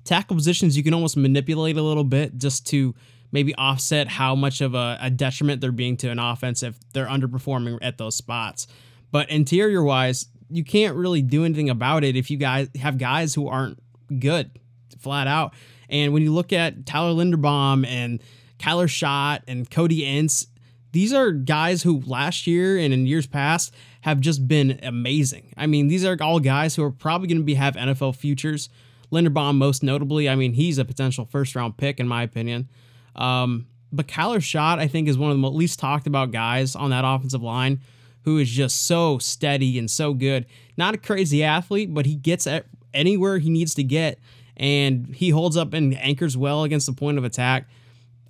tackle 0.04 0.36
positions 0.36 0.76
you 0.76 0.82
can 0.82 0.94
almost 0.94 1.16
manipulate 1.16 1.76
a 1.76 1.82
little 1.82 2.04
bit 2.04 2.36
just 2.38 2.66
to 2.68 2.94
maybe 3.32 3.54
offset 3.56 4.08
how 4.08 4.34
much 4.34 4.60
of 4.60 4.74
a, 4.74 4.98
a 5.00 5.10
detriment 5.10 5.60
they're 5.60 5.72
being 5.72 5.96
to 5.98 6.08
an 6.08 6.18
offense 6.18 6.62
if 6.62 6.78
they're 6.92 7.06
underperforming 7.06 7.78
at 7.82 7.98
those 7.98 8.16
spots. 8.16 8.66
But 9.10 9.30
interior 9.30 9.82
wise, 9.82 10.26
you 10.50 10.64
can't 10.64 10.96
really 10.96 11.22
do 11.22 11.44
anything 11.44 11.70
about 11.70 12.04
it 12.04 12.16
if 12.16 12.30
you 12.30 12.36
guys 12.36 12.68
have 12.80 12.98
guys 12.98 13.34
who 13.34 13.48
aren't 13.48 13.78
good, 14.18 14.50
flat 14.98 15.26
out. 15.26 15.54
And 15.88 16.12
when 16.12 16.22
you 16.22 16.32
look 16.32 16.52
at 16.52 16.86
Tyler 16.86 17.12
Linderbaum 17.12 17.86
and 17.86 18.22
Kyler 18.58 18.88
Schott 18.88 19.42
and 19.46 19.70
Cody 19.70 20.04
Ince, 20.04 20.46
these 20.92 21.12
are 21.12 21.30
guys 21.32 21.82
who 21.82 22.00
last 22.06 22.46
year 22.46 22.78
and 22.78 22.92
in 22.92 23.06
years 23.06 23.26
past 23.26 23.74
have 24.02 24.20
just 24.20 24.48
been 24.48 24.78
amazing. 24.82 25.52
I 25.56 25.66
mean, 25.66 25.88
these 25.88 26.04
are 26.04 26.16
all 26.20 26.40
guys 26.40 26.76
who 26.76 26.82
are 26.82 26.90
probably 26.90 27.28
going 27.28 27.38
to 27.38 27.44
be 27.44 27.54
have 27.54 27.74
NFL 27.74 28.16
futures. 28.16 28.68
Linderbaum, 29.12 29.56
most 29.56 29.82
notably, 29.82 30.28
I 30.28 30.34
mean, 30.34 30.52
he's 30.52 30.78
a 30.78 30.84
potential 30.84 31.24
first 31.24 31.54
round 31.54 31.76
pick 31.76 31.98
in 32.00 32.08
my 32.08 32.22
opinion. 32.22 32.68
Um, 33.16 33.66
but 33.90 34.06
Kyler 34.06 34.42
Schott, 34.42 34.78
I 34.78 34.86
think, 34.86 35.08
is 35.08 35.16
one 35.16 35.30
of 35.30 35.40
the 35.40 35.50
least 35.50 35.78
talked 35.78 36.06
about 36.06 36.30
guys 36.30 36.76
on 36.76 36.90
that 36.90 37.04
offensive 37.06 37.42
line 37.42 37.80
who 38.22 38.38
is 38.38 38.50
just 38.50 38.86
so 38.86 39.18
steady 39.18 39.78
and 39.78 39.90
so 39.90 40.14
good. 40.14 40.46
Not 40.76 40.94
a 40.94 40.98
crazy 40.98 41.42
athlete, 41.42 41.92
but 41.92 42.06
he 42.06 42.14
gets 42.14 42.46
at 42.46 42.66
anywhere 42.92 43.38
he 43.38 43.50
needs 43.50 43.74
to 43.74 43.82
get, 43.82 44.18
and 44.56 45.14
he 45.14 45.30
holds 45.30 45.56
up 45.56 45.72
and 45.72 45.96
anchors 45.98 46.36
well 46.36 46.64
against 46.64 46.86
the 46.86 46.92
point 46.92 47.18
of 47.18 47.24
attack. 47.24 47.68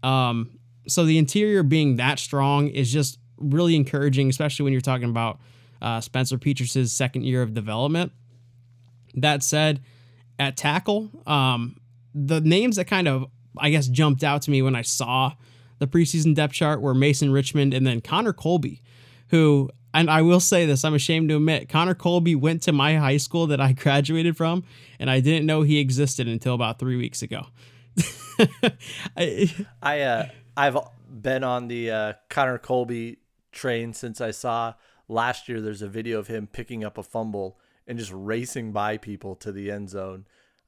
Um, 0.03 0.59
so 0.87 1.05
the 1.05 1.19
interior 1.19 1.63
being 1.63 1.97
that 1.97 2.19
strong 2.19 2.69
is 2.69 2.93
just 2.93 3.19
really 3.37 3.77
encouraging, 3.77 4.29
especially 4.31 4.65
when 4.65 4.73
you're 4.73 4.81
talking 4.81 5.11
about 5.11 5.41
uh, 5.81 6.01
Spencer 6.01 6.39
Petras' 6.39 6.89
second 6.89 7.25
year 7.25 7.43
of 7.43 7.55
development. 7.55 8.13
That 9.15 9.43
said, 9.43 9.81
at 10.39 10.57
tackle, 10.57 11.11
um, 11.27 11.81
the 12.15 12.41
names 12.41 12.77
that 12.77 12.87
kind 12.87 13.09
of 13.09 13.27
I 13.57 13.71
guess 13.71 13.89
jumped 13.89 14.23
out 14.23 14.43
to 14.43 14.51
me 14.51 14.63
when 14.63 14.75
I 14.75 14.83
saw 14.83 15.33
the 15.79 15.87
preseason 15.87 16.35
depth 16.35 16.55
chart 16.55 16.81
were 16.81 16.95
Mason 16.95 17.33
Richman 17.33 17.73
and 17.73 17.87
then 17.87 18.01
Connor 18.01 18.33
Colby, 18.33 18.83
who 19.29 19.71
and 19.99 20.09
I 20.09 20.23
will 20.23 20.39
say 20.39 20.65
this, 20.65 20.85
I'm 20.85 20.95
ashamed 20.95 21.29
to 21.31 21.37
admit, 21.37 21.69
Connor 21.69 21.97
Colby 21.97 22.37
went 22.37 22.63
to 22.63 22.73
my 22.73 22.95
high 22.95 23.17
school 23.17 23.49
that 23.49 23.61
I 23.61 23.73
graduated 23.85 24.37
from, 24.37 24.63
and 25.01 25.11
I 25.11 25.19
didn't 25.19 25.45
know 25.45 25.63
he 25.63 25.81
existed 25.81 26.29
until 26.29 26.55
about 26.55 26.79
three 26.79 26.97
weeks 26.97 27.21
ago. 27.21 27.47
I, 29.17 29.53
I 29.83 30.01
uh, 30.03 30.29
I've 30.57 30.77
been 31.11 31.43
on 31.43 31.67
the 31.67 31.91
uh, 31.91 32.13
Connor 32.29 32.59
Colby 32.59 33.19
train 33.51 33.93
since 33.93 34.21
I 34.21 34.31
saw 34.31 34.75
last 35.09 35.49
year. 35.49 35.61
There's 35.61 35.83
a 35.83 35.89
video 35.89 36.21
of 36.21 36.29
him 36.29 36.47
picking 36.47 36.85
up 36.85 36.97
a 36.97 37.03
fumble 37.03 37.59
and 37.89 37.99
just 37.99 38.13
racing 38.15 38.71
by 38.71 38.99
people 38.99 39.35
to 39.37 39.51
the 39.51 39.69
end 39.69 39.91
zone, 39.91 40.27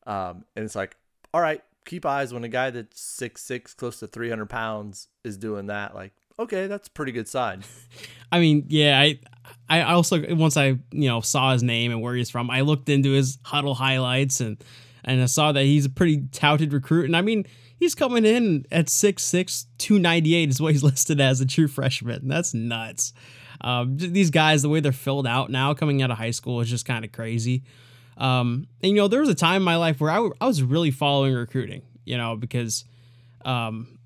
um, 0.09 0.45
and 0.57 0.65
it's 0.65 0.75
like, 0.75 0.97
all 1.33 1.41
right, 1.41 1.63
keep 1.85 2.05
eyes 2.05 2.35
when 2.35 2.43
a 2.43 2.49
guy 2.49 2.71
that's 2.71 3.01
six 3.01 3.43
six, 3.43 3.75
close 3.75 4.01
to 4.01 4.09
300 4.09 4.47
pounds, 4.47 5.07
is 5.23 5.37
doing 5.37 5.67
that. 5.67 5.95
Like, 5.95 6.15
okay, 6.40 6.66
that's 6.66 6.88
a 6.88 6.90
pretty 6.90 7.12
good 7.12 7.28
sign. 7.28 7.62
I 8.32 8.40
mean, 8.40 8.64
yeah, 8.68 9.00
I 9.00 9.18
I 9.68 9.82
also 9.82 10.35
once 10.35 10.56
I 10.56 10.78
you 10.90 11.09
know 11.09 11.20
saw 11.20 11.52
his 11.52 11.62
name 11.62 11.92
and 11.92 12.02
where 12.02 12.14
he's 12.14 12.30
from, 12.30 12.50
I 12.50 12.62
looked 12.62 12.88
into 12.88 13.12
his 13.12 13.37
Hudl 13.38 13.76
highlights 13.76 14.40
and 14.40 14.62
and 15.04 15.23
I 15.23 15.26
saw 15.26 15.52
that 15.52 15.64
he's 15.64 15.87
a 15.87 15.90
pretty 15.90 16.25
touted 16.32 16.73
recruit. 16.73 17.06
And 17.06 17.16
I 17.16 17.23
mean, 17.23 17.47
he's 17.78 17.94
coming 17.94 18.26
in 18.26 18.66
at 18.70 18.87
6'6", 18.87 19.66
298 19.78 20.50
is 20.50 20.61
what 20.61 20.73
he's 20.73 20.82
listed 20.82 21.20
as 21.20 21.40
a 21.40 21.47
true 21.47 21.68
freshman. 21.68 22.28
That's 22.28 22.52
nuts. 22.52 23.12
Um, 23.62 23.97
these 23.97 24.30
guys, 24.30 24.62
the 24.62 24.68
way 24.68 24.80
they're 24.80 24.92
filled 24.92 25.26
out 25.26 25.50
now 25.50 25.75
coming 25.75 26.02
out 26.02 26.11
of 26.11 26.18
high 26.18 26.30
school 26.30 26.61
is 26.61 26.68
just 26.68 26.85
kind 26.87 27.04
of 27.04 27.12
crazy. 27.12 27.62
Um, 28.16 28.66
and 28.82 28.90
you 28.90 28.97
know, 28.97 29.09
there 29.09 29.20
was 29.20 29.28
a 29.28 29.35
time 29.35 29.56
in 29.56 29.62
my 29.62 29.76
life 29.76 30.00
where 30.00 30.11
I, 30.11 30.28
I 30.40 30.47
was 30.47 30.62
really 30.62 30.90
following 30.90 31.35
recruiting, 31.35 31.82
you 32.04 32.16
know, 32.16 32.37
because 32.37 32.85
um, 33.44 33.99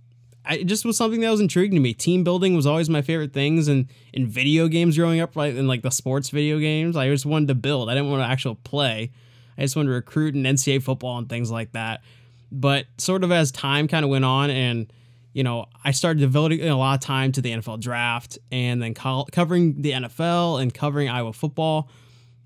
I, 0.45 0.57
it 0.57 0.65
just 0.65 0.85
was 0.85 0.97
something 0.97 1.21
that 1.21 1.31
was 1.31 1.41
intriguing 1.41 1.77
to 1.77 1.81
me. 1.81 1.95
Team 1.95 2.23
building 2.23 2.55
was 2.55 2.67
always 2.67 2.91
my 2.91 3.03
favorite 3.03 3.33
things, 3.33 3.69
and 3.69 3.87
in 4.13 4.27
video 4.27 4.69
games 4.69 4.97
growing 4.97 5.21
up, 5.21 5.37
like 5.37 5.55
in 5.55 5.67
like 5.67 5.83
the 5.83 5.91
sports 5.91 6.31
video 6.31 6.59
games, 6.59 6.97
I 6.97 7.09
just 7.09 7.27
wanted 7.27 7.49
to 7.49 7.55
build. 7.55 7.89
I 7.89 7.95
didn't 7.95 8.11
want 8.11 8.23
to 8.23 8.27
actually 8.27 8.57
play. 8.65 9.11
I 9.57 9.63
just 9.63 9.77
wanted 9.77 9.89
to 9.89 9.95
recruit 9.95 10.35
in 10.35 10.43
NCAA 10.43 10.83
football 10.83 11.19
and 11.19 11.29
things 11.29 11.51
like 11.51 11.73
that. 11.73 12.03
But 12.53 12.87
sort 12.99 13.25
of 13.25 13.33
as 13.33 13.51
time 13.53 13.89
kind 13.89 14.05
of 14.05 14.11
went 14.11 14.25
on, 14.25 14.51
and 14.51 14.93
you 15.33 15.43
know, 15.43 15.67
I 15.83 15.91
started 15.91 16.21
devoting 16.21 16.61
a 16.63 16.77
lot 16.77 16.95
of 16.95 17.01
time 17.01 17.33
to 17.33 17.41
the 17.41 17.51
NFL 17.51 17.81
draft, 17.81 18.39
and 18.53 18.83
then 18.83 18.95
co- 18.95 19.27
covering 19.33 19.81
the 19.81 19.93
NFL 19.93 20.61
and 20.61 20.73
covering 20.73 21.09
Iowa 21.09 21.33
football. 21.33 21.89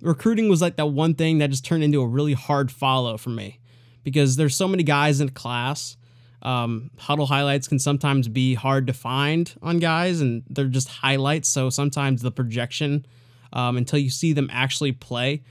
Recruiting 0.01 0.49
was 0.49 0.63
like 0.63 0.77
that 0.77 0.87
one 0.87 1.15
thing 1.15 1.39
that 1.39 1.51
just 1.51 1.65
turned 1.65 1.83
into 1.83 2.01
a 2.01 2.07
really 2.07 2.35
hard 2.35 2.71
follow 2.71 3.17
for 3.17 3.31
me 3.31 3.59
because 4.05 4.37
there's 4.37 4.55
so 4.55 4.69
many 4.69 4.85
guys 4.85 5.21
in 5.21 5.29
class 5.31 5.97
um, 6.43 6.91
Hudl 6.99 7.27
highlights 7.27 7.67
can 7.69 7.79
sometimes 7.79 8.29
be 8.29 8.55
hard 8.55 8.87
to 8.87 8.93
find 8.93 9.53
on 9.63 9.79
guys, 9.79 10.21
and 10.21 10.45
they're 10.49 10.67
just 10.67 10.89
highlights. 10.89 11.49
So 11.49 11.71
sometimes 11.71 12.23
the 12.23 12.31
projection 12.31 13.07
um, 13.53 13.77
until 13.77 13.99
you 13.99 14.11
see 14.11 14.33
them 14.33 14.49
actually 14.53 14.93
play 14.93 15.43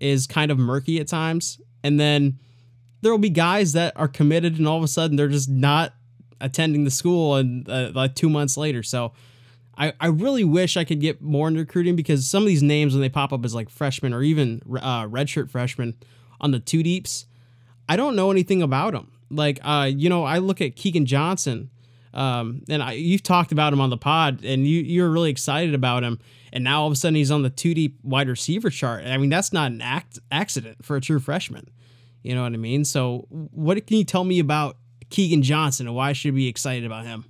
is 0.00 0.26
kind 0.26 0.50
of 0.50 0.58
murky 0.58 1.00
at 1.00 1.08
times. 1.08 1.60
And 1.82 1.98
then 1.98 2.38
there 3.00 3.10
will 3.10 3.18
be 3.18 3.30
guys 3.30 3.72
that 3.72 3.94
are 3.96 4.08
committed, 4.08 4.58
and 4.58 4.68
all 4.68 4.78
of 4.78 4.84
a 4.84 4.88
sudden 4.88 5.16
they're 5.16 5.28
just 5.28 5.48
not 5.48 5.94
attending 6.40 6.84
the 6.84 6.90
school, 6.90 7.34
and 7.36 7.68
uh, 7.68 7.90
like 7.94 8.14
two 8.14 8.30
months 8.30 8.56
later. 8.56 8.84
So 8.84 9.12
I, 9.76 9.92
I 10.00 10.06
really 10.06 10.44
wish 10.44 10.76
I 10.76 10.84
could 10.84 11.00
get 11.00 11.20
more 11.20 11.48
into 11.48 11.60
recruiting 11.60 11.96
because 11.96 12.28
some 12.28 12.44
of 12.44 12.48
these 12.48 12.62
names 12.62 12.94
when 12.94 13.00
they 13.00 13.08
pop 13.08 13.32
up 13.32 13.44
as 13.44 13.54
like 13.56 13.70
freshmen 13.70 14.14
or 14.14 14.22
even 14.22 14.62
uh, 14.80 15.04
redshirt 15.04 15.50
freshmen 15.50 15.96
on 16.40 16.52
the 16.52 16.60
two 16.60 16.84
deeps, 16.84 17.26
I 17.88 17.96
don't 17.96 18.14
know 18.14 18.30
anything 18.30 18.62
about 18.62 18.92
them 18.92 19.10
like 19.30 19.60
uh, 19.62 19.90
you 19.92 20.08
know, 20.08 20.24
I 20.24 20.38
look 20.38 20.60
at 20.60 20.76
Keagan 20.76 21.04
Johnson, 21.04 21.70
um, 22.14 22.62
and 22.68 22.82
I, 22.82 22.92
you've 22.92 23.22
talked 23.22 23.52
about 23.52 23.72
him 23.72 23.80
on 23.80 23.90
the 23.90 23.96
pod, 23.96 24.44
and 24.44 24.66
you 24.66 24.80
you're 24.80 25.10
really 25.10 25.30
excited 25.30 25.74
about 25.74 26.02
him, 26.02 26.18
and 26.52 26.64
now 26.64 26.82
all 26.82 26.86
of 26.86 26.92
a 26.92 26.96
sudden 26.96 27.14
he's 27.14 27.30
on 27.30 27.42
the 27.42 27.50
two 27.50 27.74
deep 27.74 27.98
wide 28.02 28.28
receiver 28.28 28.70
chart. 28.70 29.04
I 29.04 29.16
mean, 29.16 29.30
that's 29.30 29.52
not 29.52 29.70
an 29.70 29.80
act 29.80 30.18
accident 30.30 30.84
for 30.84 30.96
a 30.96 31.00
true 31.00 31.20
freshman. 31.20 31.68
You 32.22 32.34
know 32.34 32.42
what 32.42 32.52
I 32.52 32.56
mean? 32.56 32.84
So, 32.84 33.26
what 33.30 33.86
can 33.86 33.96
you 33.96 34.04
tell 34.04 34.24
me 34.24 34.38
about 34.38 34.76
Keagan 35.10 35.42
Johnson, 35.42 35.86
and 35.86 35.96
why 35.96 36.12
should 36.12 36.34
we 36.34 36.40
be 36.40 36.48
excited 36.48 36.84
about 36.84 37.06
him? 37.06 37.24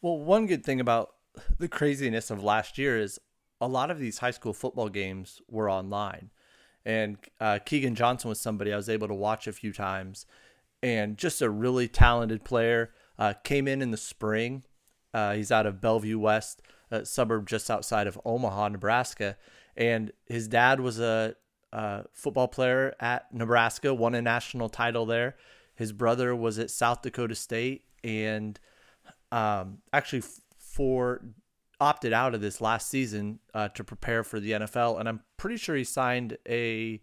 Well, 0.00 0.18
one 0.18 0.46
good 0.46 0.64
thing 0.64 0.80
about 0.80 1.14
the 1.58 1.68
craziness 1.68 2.30
of 2.30 2.42
last 2.42 2.78
year 2.78 2.98
is 2.98 3.18
a 3.60 3.68
lot 3.68 3.90
of 3.90 3.98
these 3.98 4.18
high 4.18 4.30
school 4.30 4.52
football 4.52 4.88
games 4.88 5.40
were 5.48 5.70
online. 5.70 6.30
And 6.84 7.16
uh, 7.40 7.58
Keagan 7.64 7.94
Johnson 7.94 8.28
was 8.28 8.40
somebody 8.40 8.72
I 8.72 8.76
was 8.76 8.88
able 8.88 9.08
to 9.08 9.14
watch 9.14 9.46
a 9.46 9.52
few 9.52 9.72
times 9.72 10.26
and 10.84 11.16
just 11.16 11.40
a 11.40 11.48
really 11.48 11.88
talented 11.88 12.44
player. 12.44 12.92
Uh, 13.18 13.32
came 13.42 13.66
in 13.66 13.80
in 13.80 13.90
the 13.90 13.96
spring. 13.96 14.64
Uh, 15.14 15.32
he's 15.32 15.50
out 15.50 15.66
of 15.66 15.80
Bellevue 15.80 16.18
West, 16.18 16.60
a 16.90 17.06
suburb 17.06 17.48
just 17.48 17.70
outside 17.70 18.06
of 18.06 18.20
Omaha, 18.24 18.68
Nebraska. 18.68 19.38
And 19.76 20.12
his 20.26 20.46
dad 20.46 20.80
was 20.80 21.00
a, 21.00 21.36
a 21.72 22.04
football 22.12 22.48
player 22.48 22.94
at 23.00 23.32
Nebraska, 23.32 23.94
won 23.94 24.14
a 24.14 24.20
national 24.20 24.68
title 24.68 25.06
there. 25.06 25.36
His 25.74 25.90
brother 25.90 26.36
was 26.36 26.58
at 26.58 26.70
South 26.70 27.00
Dakota 27.00 27.34
State 27.34 27.84
and 28.02 28.60
um, 29.32 29.78
actually 29.92 30.22
for 30.58 31.24
opted 31.80 32.12
out 32.12 32.34
of 32.34 32.42
this 32.42 32.60
last 32.60 32.90
season 32.90 33.38
uh, 33.54 33.68
to 33.68 33.84
prepare 33.84 34.22
for 34.22 34.38
the 34.38 34.52
NFL, 34.52 35.00
and 35.00 35.08
I'm 35.08 35.20
pretty 35.36 35.56
sure 35.56 35.76
he 35.76 35.84
signed 35.84 36.36
a 36.48 37.00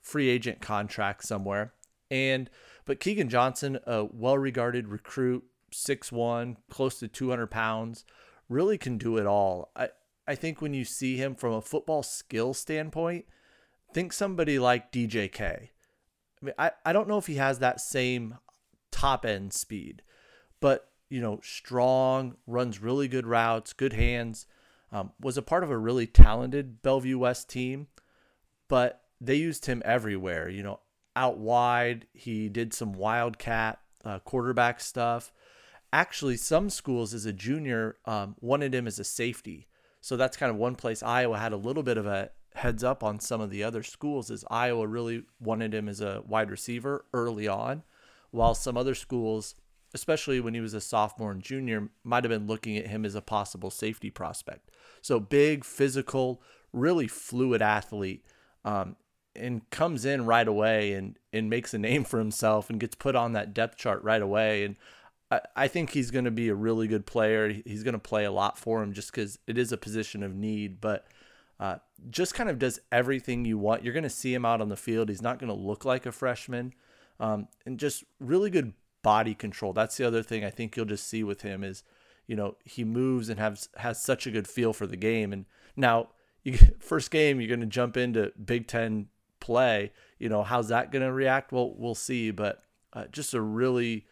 free 0.00 0.28
agent 0.28 0.60
contract 0.60 1.24
somewhere. 1.24 1.74
And 2.10 2.50
but 2.84 3.00
Keagan 3.00 3.28
Johnson, 3.28 3.78
a 3.86 4.04
well-regarded 4.04 4.88
recruit, 4.88 5.44
six 5.72 6.10
one, 6.10 6.56
close 6.68 6.98
to 6.98 7.08
200 7.08 7.48
pounds, 7.48 8.04
really 8.48 8.78
can 8.78 8.98
do 8.98 9.16
it 9.16 9.26
all. 9.26 9.70
I 9.74 9.90
I 10.26 10.34
think 10.34 10.60
when 10.60 10.74
you 10.74 10.84
see 10.84 11.16
him 11.16 11.34
from 11.34 11.54
a 11.54 11.60
football 11.60 12.02
skill 12.02 12.54
standpoint, 12.54 13.24
think 13.92 14.12
somebody 14.12 14.58
like 14.58 14.92
DJK. 14.92 15.42
I 15.42 16.44
mean, 16.44 16.54
I, 16.58 16.70
I 16.84 16.92
don't 16.92 17.08
know 17.08 17.18
if 17.18 17.26
he 17.26 17.34
has 17.34 17.58
that 17.58 17.80
same 17.80 18.38
top 18.90 19.26
end 19.26 19.52
speed, 19.52 20.02
but 20.60 20.88
you 21.08 21.20
know, 21.20 21.40
strong, 21.42 22.36
runs 22.46 22.80
really 22.80 23.08
good 23.08 23.26
routes, 23.26 23.72
good 23.72 23.92
hands. 23.92 24.46
Um, 24.92 25.12
was 25.20 25.36
a 25.36 25.42
part 25.42 25.64
of 25.64 25.70
a 25.70 25.78
really 25.78 26.06
talented 26.06 26.82
Bellevue 26.82 27.18
West 27.18 27.48
team, 27.48 27.88
but 28.68 29.02
they 29.20 29.36
used 29.36 29.66
him 29.66 29.82
everywhere. 29.84 30.48
You 30.48 30.62
know, 30.62 30.80
out 31.20 31.38
wide, 31.38 32.06
he 32.12 32.48
did 32.48 32.72
some 32.72 32.92
wildcat 32.92 33.78
uh, 34.04 34.18
quarterback 34.20 34.80
stuff. 34.80 35.32
Actually, 35.92 36.36
some 36.36 36.70
schools 36.70 37.12
as 37.12 37.26
a 37.26 37.32
junior 37.32 37.96
um, 38.06 38.36
wanted 38.40 38.74
him 38.74 38.86
as 38.86 38.98
a 38.98 39.04
safety. 39.04 39.68
So 40.00 40.16
that's 40.16 40.36
kind 40.36 40.50
of 40.50 40.56
one 40.56 40.76
place 40.76 41.02
Iowa 41.02 41.38
had 41.38 41.52
a 41.52 41.56
little 41.56 41.82
bit 41.82 41.98
of 41.98 42.06
a 42.06 42.30
heads 42.54 42.82
up 42.82 43.04
on 43.04 43.20
some 43.20 43.40
of 43.40 43.50
the 43.50 43.62
other 43.62 43.82
schools 43.82 44.30
is 44.30 44.44
Iowa 44.50 44.86
really 44.86 45.24
wanted 45.38 45.74
him 45.74 45.88
as 45.88 46.00
a 46.00 46.22
wide 46.26 46.50
receiver 46.50 47.04
early 47.12 47.46
on, 47.46 47.82
while 48.30 48.54
some 48.54 48.76
other 48.76 48.94
schools 48.94 49.54
especially 49.94 50.40
when 50.40 50.54
he 50.54 50.60
was 50.60 50.74
a 50.74 50.80
sophomore 50.80 51.32
and 51.32 51.42
junior, 51.42 51.88
might 52.04 52.24
have 52.24 52.30
been 52.30 52.46
looking 52.46 52.76
at 52.76 52.86
him 52.86 53.04
as 53.04 53.14
a 53.14 53.22
possible 53.22 53.70
safety 53.70 54.10
prospect. 54.10 54.70
So 55.02 55.18
big, 55.18 55.64
physical, 55.64 56.42
really 56.72 57.08
fluid 57.08 57.62
athlete, 57.62 58.24
um, 58.64 58.96
and 59.36 59.68
comes 59.70 60.04
in 60.04 60.26
right 60.26 60.46
away 60.46 60.92
and 60.92 61.18
and 61.32 61.48
makes 61.48 61.72
a 61.74 61.78
name 61.78 62.04
for 62.04 62.18
himself 62.18 62.70
and 62.70 62.80
gets 62.80 62.94
put 62.94 63.14
on 63.16 63.32
that 63.32 63.54
depth 63.54 63.76
chart 63.76 64.02
right 64.02 64.22
away. 64.22 64.64
And 64.64 64.76
I, 65.30 65.40
I 65.56 65.68
think 65.68 65.90
he's 65.90 66.10
going 66.10 66.24
to 66.24 66.30
be 66.30 66.48
a 66.48 66.54
really 66.54 66.88
good 66.88 67.06
player. 67.06 67.48
He's 67.48 67.82
going 67.82 67.94
to 67.94 67.98
play 67.98 68.24
a 68.24 68.32
lot 68.32 68.58
for 68.58 68.82
him 68.82 68.92
just 68.92 69.12
because 69.12 69.38
it 69.46 69.56
is 69.58 69.72
a 69.72 69.76
position 69.76 70.22
of 70.22 70.34
need, 70.34 70.80
but. 70.80 71.06
Uh, 71.58 71.76
just 72.08 72.32
kind 72.32 72.48
of 72.48 72.58
does 72.58 72.80
everything 72.90 73.44
you 73.44 73.58
want. 73.58 73.84
You're 73.84 73.92
going 73.92 74.02
to 74.02 74.08
see 74.08 74.32
him 74.32 74.46
out 74.46 74.62
on 74.62 74.70
the 74.70 74.78
field. 74.78 75.10
He's 75.10 75.20
not 75.20 75.38
going 75.38 75.54
to 75.54 75.54
look 75.54 75.84
like 75.84 76.06
a 76.06 76.12
freshman. 76.12 76.72
Um, 77.18 77.48
and 77.66 77.78
just 77.78 78.02
really 78.18 78.48
good 78.48 78.72
body 79.02 79.34
control. 79.34 79.72
That's 79.72 79.96
the 79.96 80.06
other 80.06 80.22
thing 80.22 80.44
I 80.44 80.50
think 80.50 80.76
you'll 80.76 80.86
just 80.86 81.06
see 81.06 81.22
with 81.22 81.42
him 81.42 81.62
is, 81.62 81.82
you 82.26 82.36
know, 82.36 82.56
he 82.64 82.84
moves 82.84 83.28
and 83.28 83.38
has 83.38 83.68
has 83.76 84.02
such 84.02 84.26
a 84.26 84.30
good 84.30 84.48
feel 84.48 84.72
for 84.72 84.86
the 84.86 84.96
game. 84.96 85.32
And 85.32 85.44
now, 85.76 86.08
you, 86.42 86.58
first 86.80 87.10
game, 87.10 87.40
you're 87.40 87.48
going 87.48 87.60
to 87.60 87.66
jump 87.66 87.96
into 87.96 88.32
Big 88.42 88.66
Ten 88.66 89.08
play. 89.40 89.92
You 90.18 90.28
know, 90.28 90.42
how's 90.42 90.68
that 90.68 90.92
going 90.92 91.04
to 91.04 91.12
react? 91.12 91.52
Well, 91.52 91.74
we'll 91.76 91.94
see. 91.94 92.30
But 92.30 92.62
uh, 92.92 93.06
just 93.10 93.34
a 93.34 93.40
really 93.40 94.06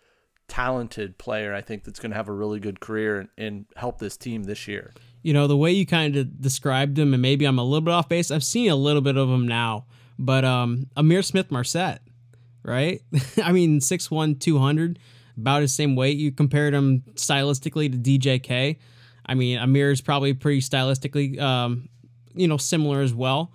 talented 0.49 1.19
player, 1.19 1.55
I 1.55 1.61
think 1.61 1.85
that's 1.85 2.01
going 2.01 2.11
to 2.11 2.17
have 2.17 2.29
a 2.29 2.33
really 2.33 2.59
good 2.59 2.81
career 2.81 3.21
and, 3.21 3.29
and 3.37 3.67
help 3.77 3.99
this 3.99 4.17
team 4.17 4.45
this 4.45 4.67
year. 4.67 4.93
You 5.23 5.33
know, 5.33 5.47
the 5.47 5.57
way 5.57 5.73
you 5.73 5.87
kind 5.87 6.17
of 6.17 6.41
described 6.41 6.99
him, 6.99 7.13
and 7.13 7.23
maybe 7.23 7.45
I'm 7.45 7.59
a 7.59 7.65
little 7.65 7.83
bit 7.83 7.93
off 7.93 8.09
base. 8.09 8.31
I've 8.31 8.45
seen 8.45 8.71
a 8.71 8.77
little 8.77 9.03
bit 9.03 9.17
of 9.17 9.29
him 9.29 9.47
now, 9.47 9.87
but 10.19 10.45
um, 10.45 10.87
Ihmir 10.97 11.25
Smith-Marsette, 11.25 12.01
right? 12.63 13.03
I 13.43 13.53
mean, 13.53 13.81
6'1", 13.81 14.41
200, 14.41 14.99
about 15.37 15.63
his 15.63 15.75
same 15.75 15.97
weight. 15.97 16.17
You 16.17 16.33
compared 16.33 16.73
him 16.73 17.03
stylistically 17.15 17.93
to 17.93 18.19
DJK. 18.19 18.79
I 19.27 19.35
mean, 19.35 19.59
Ihmir 19.59 19.93
is 19.93 20.01
probably 20.01 20.33
pretty 20.35 20.61
stylistically, 20.61 21.39
um, 21.41 21.89
you 22.35 22.49
know, 22.49 22.57
similar 22.57 23.03
as 23.03 23.13
well. 23.13 23.53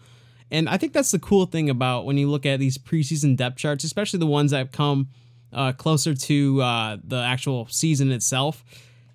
And 0.53 0.69
I 0.69 0.77
think 0.77 0.93
that's 0.93 1.10
the 1.10 1.17
cool 1.17 1.48
thing 1.48 1.67
about 1.72 2.05
when 2.05 2.15
you 2.15 2.29
look 2.29 2.45
at 2.45 2.60
these 2.60 2.77
preseason 2.77 3.36
depth 3.36 3.57
charts, 3.57 3.83
especially 3.83 4.19
the 4.19 4.27
ones 4.27 4.51
that 4.51 4.72
come 4.72 5.10
uh, 5.51 5.72
closer 5.72 6.13
to 6.13 6.62
uh, 6.62 6.98
the 7.03 7.17
actual 7.17 7.67
season 7.69 8.12
itself. 8.12 8.63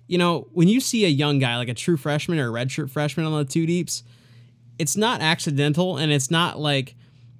You 0.07 0.17
know, 0.17 0.49
when 0.51 0.67
you 0.67 0.81
see 0.81 1.05
a 1.05 1.09
young 1.09 1.39
guy 1.39 1.55
like 1.55 1.69
a 1.69 1.73
true 1.73 1.95
freshman 1.95 2.39
or 2.39 2.49
a 2.49 2.51
redshirt 2.51 2.89
freshman 2.89 3.25
on 3.25 3.31
the 3.31 3.45
two 3.45 3.65
deeps, 3.65 4.03
it's 4.77 4.97
not 4.97 5.21
accidental 5.21 5.95
and 5.95 6.11
it's 6.11 6.29
not 6.29 6.59
like 6.59 6.95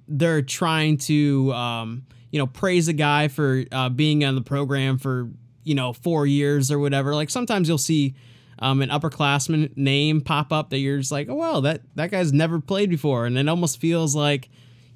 they're 0.08 0.40
trying 0.40 0.96
to, 0.96 1.52
um, 1.52 2.06
you 2.30 2.38
know, 2.38 2.46
praise 2.46 2.88
a 2.88 2.94
guy 2.94 3.28
for 3.28 3.64
uh, 3.70 3.90
being 3.90 4.24
on 4.24 4.34
the 4.34 4.40
program 4.40 4.96
for, 4.96 5.28
you 5.62 5.74
know, 5.74 5.92
four 5.92 6.26
years 6.26 6.70
or 6.70 6.78
whatever. 6.78 7.14
Like 7.14 7.28
sometimes 7.28 7.68
you'll 7.68 7.76
see 7.76 8.14
um, 8.60 8.82
an 8.82 8.90
upperclassman 8.90 9.76
name 9.76 10.20
pop 10.20 10.52
up 10.52 10.70
that 10.70 10.78
you're 10.78 10.98
just 10.98 11.12
like, 11.12 11.28
oh 11.28 11.34
well, 11.34 11.60
that 11.62 11.82
that 11.94 12.10
guy's 12.10 12.32
never 12.32 12.60
played 12.60 12.90
before, 12.90 13.26
and 13.26 13.38
it 13.38 13.48
almost 13.48 13.80
feels 13.80 14.14
like, 14.14 14.48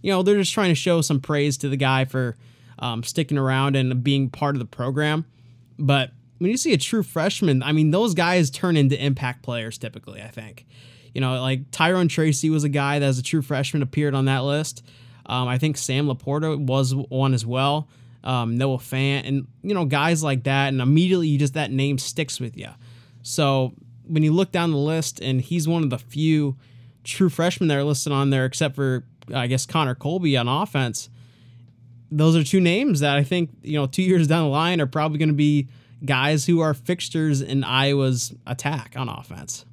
you 0.02 0.10
know, 0.10 0.22
they're 0.22 0.36
just 0.36 0.52
trying 0.52 0.70
to 0.70 0.74
show 0.74 1.00
some 1.00 1.20
praise 1.20 1.56
to 1.58 1.68
the 1.68 1.76
guy 1.76 2.04
for 2.04 2.36
um, 2.78 3.02
sticking 3.02 3.38
around 3.38 3.76
and 3.76 4.02
being 4.04 4.28
part 4.28 4.54
of 4.54 4.58
the 4.58 4.66
program. 4.66 5.24
But 5.78 6.10
when 6.38 6.50
you 6.50 6.56
see 6.56 6.72
a 6.72 6.78
true 6.78 7.02
freshman, 7.02 7.62
I 7.62 7.72
mean, 7.72 7.90
those 7.90 8.14
guys 8.14 8.50
turn 8.50 8.76
into 8.76 9.02
impact 9.02 9.42
players 9.42 9.78
typically. 9.78 10.20
I 10.20 10.28
think, 10.28 10.66
you 11.14 11.20
know, 11.20 11.40
like 11.40 11.70
Tyrone 11.70 12.08
Tracy 12.08 12.50
was 12.50 12.64
a 12.64 12.68
guy 12.68 12.98
that 12.98 13.06
as 13.06 13.18
a 13.18 13.22
true 13.22 13.42
freshman 13.42 13.82
appeared 13.82 14.14
on 14.14 14.26
that 14.26 14.44
list. 14.44 14.84
Um, 15.26 15.48
I 15.48 15.56
think 15.56 15.78
Sam 15.78 16.06
LaPorta 16.06 16.66
was 16.66 16.94
one 16.94 17.32
as 17.32 17.46
well. 17.46 17.88
Um, 18.24 18.56
Noah 18.56 18.78
Fant, 18.78 19.26
and 19.28 19.46
you 19.62 19.74
know, 19.74 19.84
guys 19.84 20.22
like 20.22 20.44
that, 20.44 20.68
and 20.68 20.80
immediately 20.80 21.28
you 21.28 21.38
just 21.38 21.54
that 21.54 21.70
name 21.70 21.98
sticks 21.98 22.40
with 22.40 22.56
you. 22.56 22.68
So 23.24 23.72
when 24.06 24.22
you 24.22 24.32
look 24.32 24.52
down 24.52 24.70
the 24.70 24.76
list, 24.76 25.18
and 25.20 25.40
he's 25.40 25.66
one 25.66 25.82
of 25.82 25.90
the 25.90 25.98
few 25.98 26.56
true 27.02 27.28
freshmen 27.28 27.68
that 27.68 27.76
are 27.76 27.82
listed 27.82 28.12
on 28.12 28.30
there, 28.30 28.44
except 28.44 28.76
for 28.76 29.04
I 29.34 29.46
guess 29.46 29.66
Connor 29.66 29.94
Colby 29.94 30.36
on 30.36 30.46
offense. 30.46 31.08
Those 32.10 32.36
are 32.36 32.44
two 32.44 32.60
names 32.60 33.00
that 33.00 33.16
I 33.16 33.24
think 33.24 33.50
you 33.62 33.74
know 33.74 33.86
two 33.86 34.02
years 34.02 34.28
down 34.28 34.44
the 34.44 34.50
line 34.50 34.80
are 34.80 34.86
probably 34.86 35.18
going 35.18 35.30
to 35.30 35.34
be 35.34 35.68
guys 36.04 36.44
who 36.44 36.60
are 36.60 36.74
fixtures 36.74 37.40
in 37.40 37.64
Iowa's 37.64 38.34
attack 38.46 38.92
on 38.94 39.08
offense. 39.08 39.64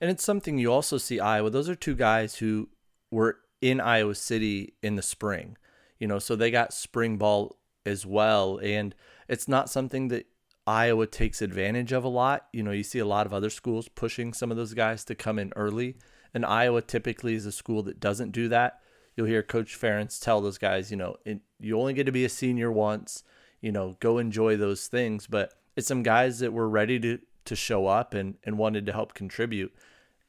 And 0.00 0.10
it's 0.10 0.24
something 0.24 0.58
you 0.58 0.72
also 0.72 0.98
see 0.98 1.20
Iowa. 1.20 1.50
Those 1.50 1.68
are 1.68 1.74
two 1.74 1.94
guys 1.94 2.36
who 2.36 2.70
were 3.10 3.38
in 3.60 3.80
Iowa 3.80 4.14
City 4.14 4.74
in 4.82 4.96
the 4.96 5.02
spring. 5.02 5.56
You 5.98 6.06
know, 6.06 6.18
so 6.18 6.34
they 6.34 6.50
got 6.50 6.72
spring 6.72 7.18
ball 7.18 7.58
as 7.84 8.06
well. 8.06 8.58
And 8.62 8.94
it's 9.28 9.48
not 9.48 9.70
something 9.70 10.08
that 10.08 10.26
Iowa 10.66 11.06
takes 11.06 11.40
advantage 11.40 11.92
of 11.92 12.02
a 12.04 12.08
lot. 12.08 12.46
You 12.52 12.62
know, 12.62 12.72
you 12.72 12.82
see 12.82 12.98
a 12.98 13.06
lot 13.06 13.26
of 13.26 13.32
other 13.32 13.50
schools 13.50 13.88
pushing 13.88 14.32
some 14.32 14.50
of 14.50 14.56
those 14.56 14.74
guys 14.74 15.04
to 15.04 15.14
come 15.14 15.38
in 15.38 15.52
early, 15.54 15.96
and 16.34 16.44
Iowa 16.44 16.82
typically 16.82 17.34
is 17.34 17.46
a 17.46 17.52
school 17.52 17.82
that 17.84 18.00
doesn't 18.00 18.32
do 18.32 18.48
that. 18.48 18.80
You'll 19.16 19.26
hear 19.26 19.42
Coach 19.42 19.78
Ferentz 19.78 20.20
tell 20.20 20.40
those 20.40 20.58
guys, 20.58 20.90
you 20.90 20.96
know, 20.96 21.16
you 21.60 21.78
only 21.78 21.94
get 21.94 22.04
to 22.04 22.12
be 22.12 22.24
a 22.24 22.28
senior 22.28 22.70
once. 22.70 23.22
You 23.60 23.72
know, 23.72 23.96
go 24.00 24.18
enjoy 24.18 24.56
those 24.56 24.88
things. 24.88 25.26
But 25.26 25.54
it's 25.74 25.88
some 25.88 26.02
guys 26.02 26.40
that 26.40 26.52
were 26.52 26.68
ready 26.68 26.98
to 27.00 27.18
to 27.46 27.56
show 27.56 27.86
up 27.86 28.12
and 28.12 28.36
and 28.44 28.58
wanted 28.58 28.86
to 28.86 28.92
help 28.92 29.14
contribute, 29.14 29.74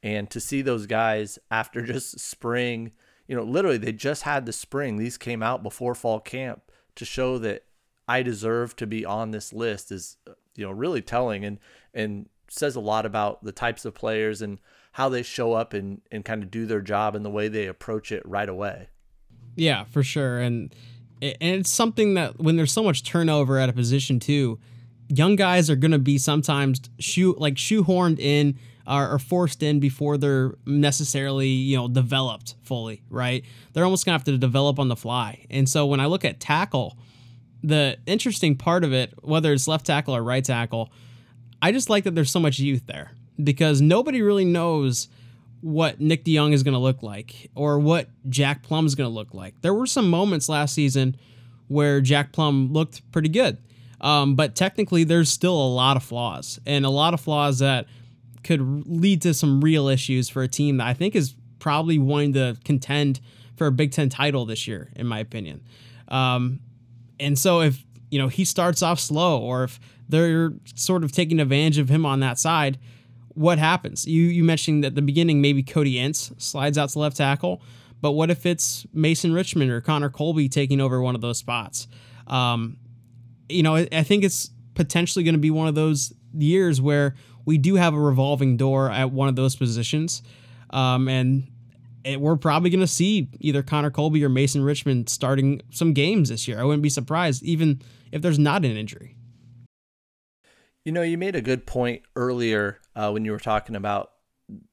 and 0.02 0.30
to 0.30 0.40
see 0.40 0.62
those 0.62 0.86
guys 0.86 1.38
after 1.50 1.82
just 1.86 2.20
spring. 2.20 2.92
You 3.26 3.36
know, 3.36 3.42
literally 3.42 3.76
they 3.76 3.92
just 3.92 4.22
had 4.22 4.46
the 4.46 4.52
spring. 4.52 4.96
These 4.96 5.18
came 5.18 5.42
out 5.42 5.62
before 5.62 5.94
fall 5.94 6.20
camp 6.20 6.62
to 6.94 7.04
show 7.04 7.36
that 7.38 7.64
I 8.08 8.22
deserve 8.22 8.74
to 8.76 8.86
be 8.86 9.04
on 9.04 9.30
this 9.30 9.52
list 9.52 9.92
is 9.92 10.16
you 10.56 10.64
know 10.64 10.72
really 10.72 11.02
telling 11.02 11.44
and 11.44 11.58
and 11.94 12.28
says 12.48 12.74
a 12.74 12.80
lot 12.80 13.06
about 13.06 13.44
the 13.44 13.52
types 13.52 13.84
of 13.84 13.94
players 13.94 14.40
and 14.42 14.58
how 14.92 15.08
they 15.08 15.22
show 15.22 15.52
up 15.52 15.74
and 15.74 16.00
and 16.10 16.24
kind 16.24 16.42
of 16.42 16.50
do 16.50 16.66
their 16.66 16.80
job 16.80 17.14
and 17.14 17.24
the 17.24 17.30
way 17.30 17.48
they 17.48 17.66
approach 17.66 18.10
it 18.10 18.22
right 18.26 18.48
away. 18.48 18.88
Yeah, 19.54 19.84
for 19.84 20.02
sure. 20.02 20.38
And 20.38 20.74
and 21.20 21.36
it's 21.40 21.70
something 21.70 22.14
that 22.14 22.38
when 22.40 22.56
there's 22.56 22.72
so 22.72 22.82
much 22.82 23.04
turnover 23.04 23.58
at 23.58 23.68
a 23.68 23.72
position 23.72 24.18
too, 24.18 24.58
young 25.08 25.36
guys 25.36 25.68
are 25.68 25.76
going 25.76 25.90
to 25.90 25.98
be 25.98 26.16
sometimes 26.16 26.80
shoe 26.98 27.34
like 27.38 27.54
shoehorned 27.54 28.18
in 28.18 28.58
or 28.86 29.18
forced 29.18 29.62
in 29.62 29.80
before 29.80 30.16
they're 30.16 30.54
necessarily 30.64 31.48
you 31.48 31.76
know 31.76 31.88
developed 31.88 32.54
fully. 32.62 33.02
Right? 33.10 33.44
They're 33.72 33.84
almost 33.84 34.06
gonna 34.06 34.16
have 34.16 34.24
to 34.24 34.38
develop 34.38 34.78
on 34.78 34.88
the 34.88 34.96
fly. 34.96 35.46
And 35.50 35.68
so 35.68 35.86
when 35.86 36.00
I 36.00 36.06
look 36.06 36.24
at 36.24 36.40
tackle 36.40 36.96
the 37.62 37.98
interesting 38.06 38.56
part 38.56 38.84
of 38.84 38.92
it, 38.92 39.12
whether 39.22 39.52
it's 39.52 39.68
left 39.68 39.86
tackle 39.86 40.14
or 40.14 40.22
right 40.22 40.44
tackle, 40.44 40.92
I 41.60 41.72
just 41.72 41.90
like 41.90 42.04
that 42.04 42.14
there's 42.14 42.30
so 42.30 42.40
much 42.40 42.58
youth 42.58 42.86
there 42.86 43.12
because 43.42 43.80
nobody 43.80 44.22
really 44.22 44.44
knows 44.44 45.08
what 45.60 46.00
Nick 46.00 46.24
DeYoung 46.24 46.52
is 46.52 46.62
going 46.62 46.74
to 46.74 46.78
look 46.80 47.02
like 47.02 47.50
or 47.54 47.78
what 47.78 48.08
Jack 48.28 48.62
Plumb 48.62 48.86
is 48.86 48.94
going 48.94 49.10
to 49.10 49.14
look 49.14 49.34
like. 49.34 49.60
There 49.60 49.74
were 49.74 49.86
some 49.86 50.08
moments 50.08 50.48
last 50.48 50.74
season 50.74 51.16
where 51.66 52.00
Jack 52.00 52.32
Plumb 52.32 52.72
looked 52.72 53.10
pretty 53.10 53.28
good, 53.28 53.58
um, 54.00 54.36
but 54.36 54.54
technically 54.54 55.04
there's 55.04 55.28
still 55.28 55.54
a 55.54 55.68
lot 55.68 55.96
of 55.96 56.02
flaws 56.04 56.60
and 56.64 56.84
a 56.84 56.90
lot 56.90 57.12
of 57.12 57.20
flaws 57.20 57.58
that 57.58 57.86
could 58.44 58.86
lead 58.88 59.22
to 59.22 59.34
some 59.34 59.60
real 59.60 59.88
issues 59.88 60.28
for 60.28 60.42
a 60.42 60.48
team 60.48 60.76
that 60.76 60.86
I 60.86 60.94
think 60.94 61.16
is 61.16 61.34
probably 61.58 61.98
wanting 61.98 62.34
to 62.34 62.56
contend 62.64 63.20
for 63.56 63.66
a 63.66 63.72
Big 63.72 63.90
Ten 63.90 64.08
title 64.08 64.46
this 64.46 64.68
year, 64.68 64.90
in 64.94 65.06
my 65.06 65.18
opinion. 65.18 65.60
Um, 66.06 66.60
and 67.20 67.38
so 67.38 67.60
if 67.60 67.84
you 68.10 68.18
know 68.18 68.28
he 68.28 68.44
starts 68.44 68.82
off 68.82 69.00
slow, 69.00 69.40
or 69.40 69.64
if 69.64 69.80
they're 70.08 70.52
sort 70.74 71.04
of 71.04 71.12
taking 71.12 71.40
advantage 71.40 71.78
of 71.78 71.88
him 71.88 72.06
on 72.06 72.20
that 72.20 72.38
side, 72.38 72.78
what 73.28 73.58
happens? 73.58 74.06
You 74.06 74.24
you 74.24 74.44
mentioned 74.44 74.84
at 74.84 74.94
the 74.94 75.02
beginning 75.02 75.40
maybe 75.40 75.62
Cody 75.62 75.98
Ince 75.98 76.32
slides 76.38 76.78
out 76.78 76.90
to 76.90 76.98
left 76.98 77.16
tackle, 77.16 77.62
but 78.00 78.12
what 78.12 78.30
if 78.30 78.46
it's 78.46 78.86
Mason 78.92 79.32
Richman 79.32 79.70
or 79.70 79.80
Connor 79.80 80.10
Colby 80.10 80.48
taking 80.48 80.80
over 80.80 81.00
one 81.00 81.14
of 81.14 81.20
those 81.20 81.38
spots? 81.38 81.88
Um, 82.26 82.76
you 83.48 83.62
know, 83.62 83.76
I, 83.76 83.88
I 83.92 84.02
think 84.02 84.24
it's 84.24 84.50
potentially 84.74 85.24
going 85.24 85.34
to 85.34 85.40
be 85.40 85.50
one 85.50 85.68
of 85.68 85.74
those 85.74 86.12
years 86.34 86.80
where 86.80 87.14
we 87.44 87.58
do 87.58 87.76
have 87.76 87.94
a 87.94 88.00
revolving 88.00 88.56
door 88.56 88.90
at 88.90 89.10
one 89.10 89.28
of 89.28 89.36
those 89.36 89.56
positions. 89.56 90.22
Um, 90.70 91.08
and 91.08 91.48
it, 92.08 92.20
we're 92.20 92.36
probably 92.36 92.70
going 92.70 92.80
to 92.80 92.86
see 92.86 93.28
either 93.40 93.62
Connor 93.62 93.90
Colby 93.90 94.24
or 94.24 94.28
Mason 94.28 94.62
Richman 94.62 95.06
starting 95.06 95.60
some 95.70 95.92
games 95.92 96.30
this 96.30 96.48
year. 96.48 96.58
I 96.58 96.64
wouldn't 96.64 96.82
be 96.82 96.88
surprised, 96.88 97.42
even 97.42 97.82
if 98.12 98.22
there's 98.22 98.38
not 98.38 98.64
an 98.64 98.76
injury. 98.76 99.16
You 100.84 100.92
know, 100.92 101.02
you 101.02 101.18
made 101.18 101.36
a 101.36 101.42
good 101.42 101.66
point 101.66 102.02
earlier 102.16 102.80
uh, 102.96 103.10
when 103.10 103.24
you 103.24 103.32
were 103.32 103.38
talking 103.38 103.76
about, 103.76 104.12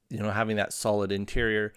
you 0.09 0.19
know, 0.19 0.31
having 0.31 0.55
that 0.55 0.71
solid 0.71 1.11
interior. 1.11 1.73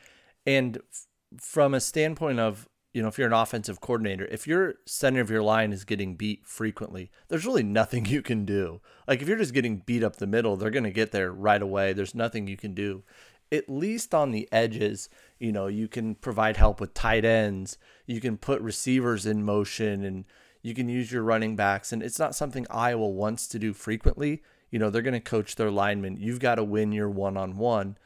And 0.46 0.76
f- 0.76 1.06
from 1.40 1.74
a 1.74 1.80
standpoint 1.80 2.38
of, 2.38 2.68
you 2.94 3.02
know, 3.02 3.08
if 3.08 3.18
you're 3.18 3.26
an 3.26 3.32
offensive 3.32 3.80
coordinator, 3.80 4.26
if 4.26 4.46
your 4.46 4.74
center 4.86 5.20
of 5.20 5.30
your 5.30 5.42
line 5.42 5.72
is 5.72 5.84
getting 5.84 6.14
beat 6.14 6.46
frequently, 6.46 7.10
there's 7.28 7.44
really 7.44 7.62
nothing 7.62 8.06
you 8.06 8.22
can 8.22 8.44
do. 8.44 8.80
Like 9.06 9.22
if 9.22 9.28
you're 9.28 9.38
just 9.38 9.54
getting 9.54 9.78
beat 9.78 10.04
up 10.04 10.16
the 10.16 10.26
middle, 10.26 10.56
they're 10.56 10.70
going 10.70 10.84
to 10.84 10.90
get 10.90 11.10
there 11.10 11.32
right 11.32 11.60
away. 11.60 11.92
There's 11.92 12.14
nothing 12.14 12.46
you 12.46 12.56
can 12.56 12.74
do. 12.74 13.02
At 13.50 13.68
least 13.68 14.14
on 14.14 14.30
the 14.30 14.48
edges, 14.52 15.08
you 15.38 15.52
know, 15.52 15.66
you 15.66 15.88
can 15.88 16.14
provide 16.14 16.56
help 16.56 16.80
with 16.80 16.94
tight 16.94 17.24
ends, 17.24 17.78
you 18.06 18.20
can 18.20 18.36
put 18.36 18.60
receivers 18.60 19.26
in 19.26 19.44
motion, 19.44 20.04
and 20.04 20.24
you 20.62 20.74
can 20.74 20.88
use 20.88 21.12
your 21.12 21.22
running 21.22 21.56
backs. 21.56 21.92
And 21.92 22.02
it's 22.02 22.18
not 22.18 22.34
something 22.34 22.66
Iowa 22.70 23.08
wants 23.08 23.46
to 23.48 23.58
do 23.58 23.72
frequently. 23.72 24.42
You 24.70 24.78
know, 24.78 24.90
they're 24.90 25.02
going 25.02 25.14
to 25.14 25.20
coach 25.20 25.56
their 25.56 25.70
linemen. 25.70 26.16
You've 26.18 26.40
got 26.40 26.56
to 26.56 26.64
win 26.64 26.92
your 26.92 27.08
one 27.08 27.36
on 27.36 27.56
one. 27.56 27.96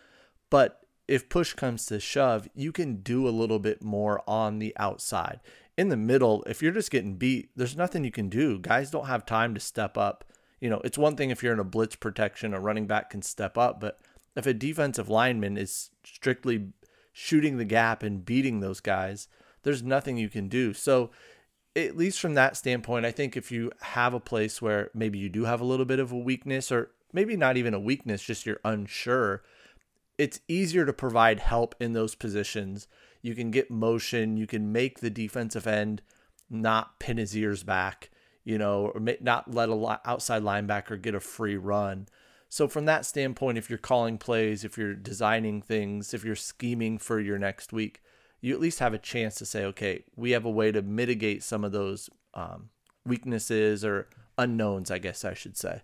But 0.51 0.87
if 1.09 1.29
push 1.29 1.55
comes 1.55 1.87
to 1.87 1.99
shove, 1.99 2.49
you 2.55 2.73
can 2.73 2.97
do 2.97 3.27
a 3.27 3.31
little 3.31 3.59
bit 3.59 3.83
more 3.83 4.23
on 4.29 4.59
the 4.59 4.75
outside. 4.79 5.41
In 5.77 5.89
the 5.89 5.97
middle, 5.97 6.45
if 6.47 6.63
you're 6.63 6.73
just 6.73 6.91
getting 6.91 7.17
beat, 7.17 7.51
there's 7.57 7.77
nothing 7.77 8.05
you 8.05 8.13
can 8.13 8.29
do. 8.29 8.59
Guys 8.59 8.91
don't 8.91 9.07
have 9.07 9.27
time 9.27 9.55
to 9.55 9.61
step 9.61 9.99
up. 9.99 10.25
You 10.61 10.71
know, 10.71 10.81
it's 10.85 10.99
one 10.99 11.17
thing 11.17 11.31
if 11.31 11.43
you're 11.43 11.55
in 11.55 11.59
a 11.59 11.65
blitz 11.65 11.97
protection, 11.97 12.55
a 12.55 12.61
running 12.61 12.87
back 12.87 13.11
can 13.11 13.23
step 13.23 13.59
up, 13.59 13.81
but 13.81 13.99
if 14.37 14.47
a 14.47 14.55
defensive 14.55 15.09
lineman 15.09 15.57
is 15.57 15.91
strictly 16.05 16.69
shooting 17.13 17.59
the 17.59 17.65
gap 17.65 18.03
and 18.03 18.25
beating 18.25 18.61
those 18.61 18.81
guys, 18.81 19.29
there's 19.63 19.83
nothing 19.83 20.17
you 20.17 20.29
can 20.29 20.49
do. 20.49 20.73
So, 20.73 21.11
at 21.75 21.97
least 21.97 22.21
from 22.21 22.35
that 22.35 22.57
standpoint, 22.57 23.07
I 23.07 23.11
think 23.13 23.35
if 23.35 23.51
you 23.51 23.73
have 23.81 24.13
a 24.13 24.21
place 24.21 24.61
where 24.61 24.91
maybe 24.95 25.19
you 25.19 25.31
do 25.31 25.45
have 25.45 25.61
a 25.61 25.65
little 25.65 25.87
bit 25.87 26.01
of 26.01 26.13
a 26.13 26.19
weakness, 26.19 26.71
or 26.71 26.91
maybe 27.15 27.35
not 27.35 27.57
even 27.57 27.73
a 27.73 27.81
weakness, 27.81 28.23
just 28.23 28.45
you're 28.45 28.61
unsure, 28.63 29.43
it's 30.19 30.41
easier 30.49 30.85
to 30.85 30.93
provide 30.93 31.41
help 31.41 31.75
in 31.81 31.95
those 31.95 32.15
positions. 32.15 32.89
You 33.23 33.35
can 33.35 33.51
get 33.51 33.71
motion, 33.71 34.37
you 34.37 34.47
can 34.47 34.71
make 34.71 35.01
the 35.01 35.09
defensive 35.09 35.67
end 35.67 36.03
not 36.51 37.01
pin 37.01 37.17
his 37.17 37.37
ears 37.37 37.63
back, 37.63 38.11
you 38.45 38.59
know, 38.59 38.93
or 38.95 39.01
not 39.21 39.55
let 39.55 39.71
a 39.71 40.01
outside 40.05 40.43
linebacker 40.43 41.01
get 41.01 41.15
a 41.15 41.21
free 41.21 41.57
run. 41.57 42.07
So 42.53 42.69
from 42.69 42.85
that 42.85 43.07
standpoint, 43.07 43.57
if 43.57 43.71
you're 43.71 43.79
calling 43.79 44.19
plays, 44.19 44.63
if 44.63 44.77
you're 44.77 44.93
designing 44.93 45.63
things, 45.63 46.13
if 46.13 46.23
you're 46.23 46.37
scheming 46.37 46.99
for 46.99 47.19
your 47.19 47.39
next 47.39 47.73
week, 47.73 48.03
you 48.43 48.53
at 48.53 48.61
least 48.61 48.79
have 48.81 48.93
a 48.93 48.99
chance 48.99 49.37
to 49.37 49.47
say, 49.47 49.65
okay, 49.65 50.05
we 50.17 50.33
have 50.33 50.45
a 50.45 50.51
way 50.51 50.71
to 50.71 50.83
mitigate 50.83 51.43
some 51.43 51.65
of 51.65 51.73
those 51.73 52.11
um, 52.35 52.69
weaknesses 53.07 53.87
or 53.87 54.07
unknowns, 54.37 54.91
I 54.91 54.99
guess 54.99 55.25
I 55.25 55.33
should 55.33 55.57
say. 55.57 55.81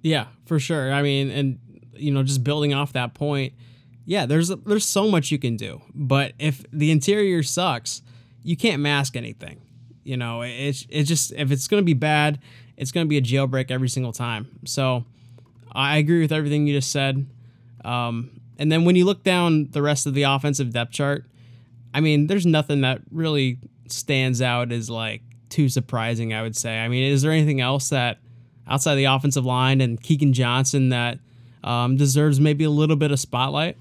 Yeah, 0.00 0.26
for 0.46 0.60
sure. 0.60 0.92
I 0.92 1.02
mean, 1.02 1.28
and 1.28 1.58
you 1.94 2.12
know, 2.12 2.22
just 2.22 2.44
building 2.44 2.72
off 2.72 2.92
that 2.92 3.14
point, 3.14 3.54
yeah, 4.04 4.26
there's 4.26 4.46
there's 4.46 4.86
so 4.86 5.10
much 5.10 5.32
you 5.32 5.40
can 5.40 5.56
do. 5.56 5.82
But 5.92 6.34
if 6.38 6.64
the 6.72 6.92
interior 6.92 7.42
sucks, 7.42 8.00
you 8.44 8.56
can't 8.56 8.80
mask 8.80 9.16
anything. 9.16 9.60
You 10.04 10.18
know, 10.18 10.42
it's 10.42 10.86
it's 10.88 11.08
just 11.08 11.32
if 11.32 11.50
it's 11.50 11.66
to 11.82 11.84
be 11.84 11.94
bad, 11.94 12.38
it's 12.76 12.92
to 13.06 13.08
be 13.08 13.18
a 13.18 13.22
jailbreak 13.22 13.72
every 13.72 13.88
single 13.88 14.12
time. 14.12 14.56
So 14.64 15.04
I 15.72 15.98
agree 15.98 16.20
with 16.20 16.32
everything 16.32 16.66
you 16.66 16.74
just 16.74 16.90
said. 16.90 17.26
Um, 17.84 18.40
and 18.58 18.70
then 18.70 18.84
when 18.84 18.96
you 18.96 19.04
look 19.04 19.22
down 19.22 19.68
the 19.70 19.82
rest 19.82 20.06
of 20.06 20.14
the 20.14 20.24
offensive 20.24 20.72
depth 20.72 20.92
chart, 20.92 21.24
I 21.94 22.00
mean, 22.00 22.26
there's 22.26 22.46
nothing 22.46 22.82
that 22.82 23.00
really 23.10 23.58
stands 23.88 24.42
out 24.42 24.72
as 24.72 24.90
like 24.90 25.22
too 25.48 25.68
surprising. 25.68 26.32
I 26.34 26.42
would 26.42 26.56
say. 26.56 26.78
I 26.78 26.88
mean, 26.88 27.10
is 27.10 27.22
there 27.22 27.32
anything 27.32 27.60
else 27.60 27.88
that 27.88 28.18
outside 28.66 28.94
the 28.94 29.04
offensive 29.04 29.44
line 29.44 29.80
and 29.80 30.00
Keagan 30.00 30.32
Johnson 30.32 30.90
that 30.90 31.18
um, 31.64 31.96
deserves 31.96 32.40
maybe 32.40 32.64
a 32.64 32.70
little 32.70 32.96
bit 32.96 33.10
of 33.10 33.20
spotlight? 33.20 33.76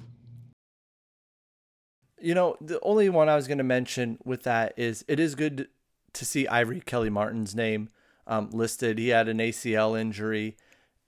You 2.22 2.34
know, 2.34 2.58
the 2.60 2.80
only 2.82 3.08
one 3.10 3.30
I 3.30 3.36
was 3.36 3.48
going 3.48 3.60
to 3.60 3.64
mention 3.64 4.18
with 4.26 4.44
that 4.44 4.74
is 4.76 5.06
it 5.08 5.20
is 5.20 5.36
good 5.36 5.70
to 6.14 6.26
see 6.26 6.48
Ivory 6.48 6.82
Kelly 6.82 7.10
Martin's 7.10 7.56
name 7.56 7.90
um, 8.28 8.50
listed. 8.52 8.98
He 8.98 9.10
had 9.10 9.30
an 9.30 9.38
ACL 9.38 10.00
injury, 10.00 10.58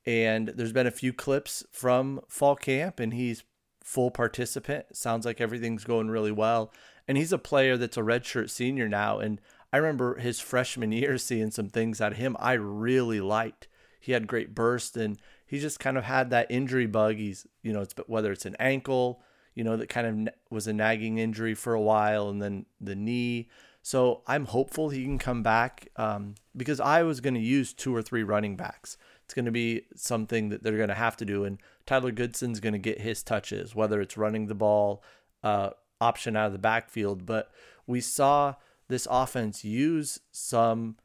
and 0.06 0.50
there's 0.50 0.74
been 0.74 0.88
a 0.88 0.92
few 0.92 1.14
clips 1.14 1.64
from 1.72 2.22
fall 2.28 2.56
camp, 2.56 3.00
and 3.00 3.14
he's 3.14 3.44
full 3.84 4.12
participant. 4.12 4.96
Sounds 4.96 5.26
like 5.26 5.42
everything's 5.42 5.84
going 5.84 6.10
really 6.10 6.32
well. 6.32 6.72
And 7.08 7.18
he's 7.18 7.34
a 7.34 7.38
player 7.38 7.78
that's 7.78 7.98
a 7.98 8.02
redshirt 8.02 8.50
senior 8.50 8.88
now. 8.88 9.20
And 9.20 9.42
I 9.74 9.78
remember 9.78 10.20
his 10.20 10.40
freshman 10.40 10.92
year 10.92 11.18
seeing 11.18 11.52
some 11.52 11.70
things 11.70 12.00
out 12.00 12.14
of 12.14 12.18
him 12.18 12.36
I 12.40 12.54
really 12.54 13.22
liked. 13.22 13.68
He 14.00 14.14
had 14.14 14.28
great 14.28 14.56
burst, 14.56 14.98
and 14.98 15.20
he 15.46 15.60
just 15.60 15.80
kind 15.80 15.98
of 15.98 16.06
had 16.06 16.30
that 16.30 16.50
injury 16.50 16.88
bug. 16.88 17.18
He's, 17.18 17.46
you 17.62 17.74
know, 17.74 17.82
it's 17.82 17.94
whether 18.08 18.32
it's 18.32 18.46
an 18.46 18.56
ankle, 18.60 19.22
you 19.54 19.64
know, 19.64 19.78
that 19.78 19.90
kind 19.90 20.28
of 20.28 20.34
was 20.50 20.68
a 20.68 20.74
nagging 20.74 21.18
injury 21.18 21.54
for 21.54 21.74
a 21.74 21.82
while, 21.82 22.30
and 22.30 22.42
then 22.42 22.66
the 22.80 22.96
knee. 22.96 23.50
So 23.84 24.22
I'm 24.28 24.46
hopeful 24.46 24.90
he 24.90 25.04
can 25.04 25.18
come 25.18 25.44
back 25.44 25.90
um, 25.96 26.36
because 26.56 26.80
I 26.80 27.04
was 27.04 27.20
going 27.20 27.34
to 27.34 27.40
use 27.40 27.74
two 27.74 27.96
or 27.96 28.02
three 28.02 28.24
running 28.24 28.56
backs. 28.56 28.98
It's 29.32 29.34
going 29.34 29.46
to 29.46 29.52
be 29.52 29.84
something 29.96 30.50
that 30.50 30.62
they're 30.62 30.76
going 30.76 30.90
to 30.90 30.94
have 30.94 31.16
to 31.16 31.24
do, 31.24 31.46
and 31.46 31.58
Tyler 31.86 32.12
Goodson's 32.12 32.60
going 32.60 32.74
to 32.74 32.80
get 32.80 33.00
his 33.00 33.24
touches, 33.24 33.74
whether 33.74 34.02
it's 34.02 34.18
running 34.18 34.48
the 34.48 34.56
ball, 34.56 35.02
uh, 35.42 35.70
option 36.02 36.36
out 36.36 36.48
of 36.48 36.52
the 36.52 36.60
backfield. 36.60 37.26
But 37.26 37.50
we 37.88 38.02
saw 38.02 38.56
this 38.90 39.08
offense 39.10 39.64
use 39.64 40.20
some 40.34 40.98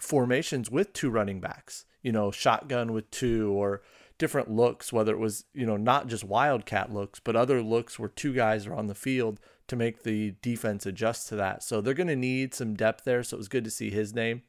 formations 0.00 0.68
with 0.68 0.92
two 0.92 1.10
running 1.10 1.38
backs, 1.38 1.84
you 2.02 2.10
know, 2.10 2.32
shotgun 2.32 2.92
with 2.92 3.08
two 3.12 3.52
or 3.52 3.82
different 4.18 4.50
looks, 4.50 4.92
whether 4.92 5.12
it 5.12 5.20
was, 5.20 5.44
you 5.54 5.64
know, 5.64 5.76
not 5.76 6.08
just 6.08 6.24
wildcat 6.24 6.92
looks, 6.92 7.20
but 7.20 7.36
other 7.36 7.62
looks 7.62 8.00
where 8.00 8.08
two 8.08 8.34
guys 8.34 8.66
are 8.66 8.74
on 8.74 8.88
the 8.88 8.96
field 8.96 9.38
to 9.68 9.76
make 9.76 10.02
the 10.02 10.34
defense 10.42 10.86
adjust 10.86 11.28
to 11.28 11.36
that. 11.36 11.62
So 11.62 11.80
they're 11.80 11.94
going 11.94 12.08
to 12.08 12.16
need 12.16 12.52
some 12.52 12.74
depth 12.74 13.04
there. 13.04 13.22
So 13.22 13.36
it 13.36 13.38
was 13.38 13.48
good 13.48 13.62
to 13.62 13.70
see 13.70 13.90
his 13.90 14.12
name. 14.12 14.42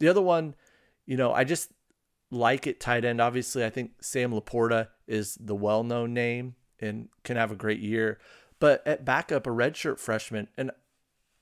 The 0.00 0.08
other 0.08 0.20
one, 0.20 0.56
you 1.06 1.16
know, 1.16 1.32
I 1.32 1.44
just 1.44 1.70
like 2.30 2.66
it 2.66 2.80
tight 2.80 3.04
end. 3.04 3.20
Obviously, 3.20 3.64
I 3.64 3.70
think 3.70 3.92
Sam 4.00 4.32
LaPorta 4.32 4.88
is 5.06 5.36
the 5.40 5.54
well 5.54 5.82
known 5.84 6.14
name 6.14 6.54
and 6.80 7.08
can 7.24 7.36
have 7.36 7.50
a 7.50 7.56
great 7.56 7.80
year. 7.80 8.18
But 8.60 8.86
at 8.86 9.04
backup, 9.04 9.46
a 9.46 9.50
redshirt 9.50 9.98
freshman, 9.98 10.48
and 10.56 10.70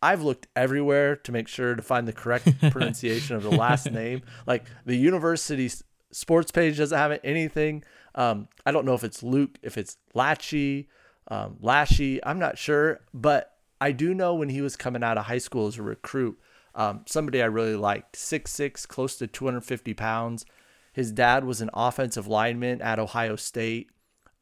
I've 0.02 0.22
looked 0.22 0.46
everywhere 0.54 1.16
to 1.16 1.32
make 1.32 1.48
sure 1.48 1.74
to 1.74 1.82
find 1.82 2.06
the 2.06 2.12
correct 2.12 2.48
pronunciation 2.70 3.36
of 3.36 3.42
the 3.42 3.50
last 3.50 3.90
name. 3.90 4.22
Like 4.46 4.64
the 4.84 4.96
university 4.96 5.70
sports 6.12 6.50
page 6.50 6.78
doesn't 6.78 6.96
have 6.96 7.18
anything. 7.24 7.84
Um, 8.14 8.48
I 8.64 8.72
don't 8.72 8.84
know 8.84 8.94
if 8.94 9.04
it's 9.04 9.22
Luke, 9.22 9.58
if 9.62 9.76
it's 9.76 9.96
Latchy, 10.14 10.88
um, 11.28 11.56
Lashy. 11.62 12.20
I'm 12.24 12.38
not 12.38 12.58
sure, 12.58 13.00
but 13.12 13.56
I 13.80 13.92
do 13.92 14.14
know 14.14 14.34
when 14.34 14.48
he 14.48 14.60
was 14.60 14.76
coming 14.76 15.02
out 15.02 15.18
of 15.18 15.26
high 15.26 15.38
school 15.38 15.66
as 15.66 15.78
a 15.78 15.82
recruit, 15.82 16.38
um, 16.74 17.02
somebody 17.06 17.42
I 17.42 17.46
really 17.46 17.76
liked, 17.76 18.16
six 18.16 18.52
six, 18.52 18.86
close 18.86 19.16
to 19.16 19.26
250 19.26 19.94
pounds. 19.94 20.46
His 20.96 21.12
dad 21.12 21.44
was 21.44 21.60
an 21.60 21.68
offensive 21.74 22.26
lineman 22.26 22.80
at 22.80 22.98
Ohio 22.98 23.36
State. 23.36 23.90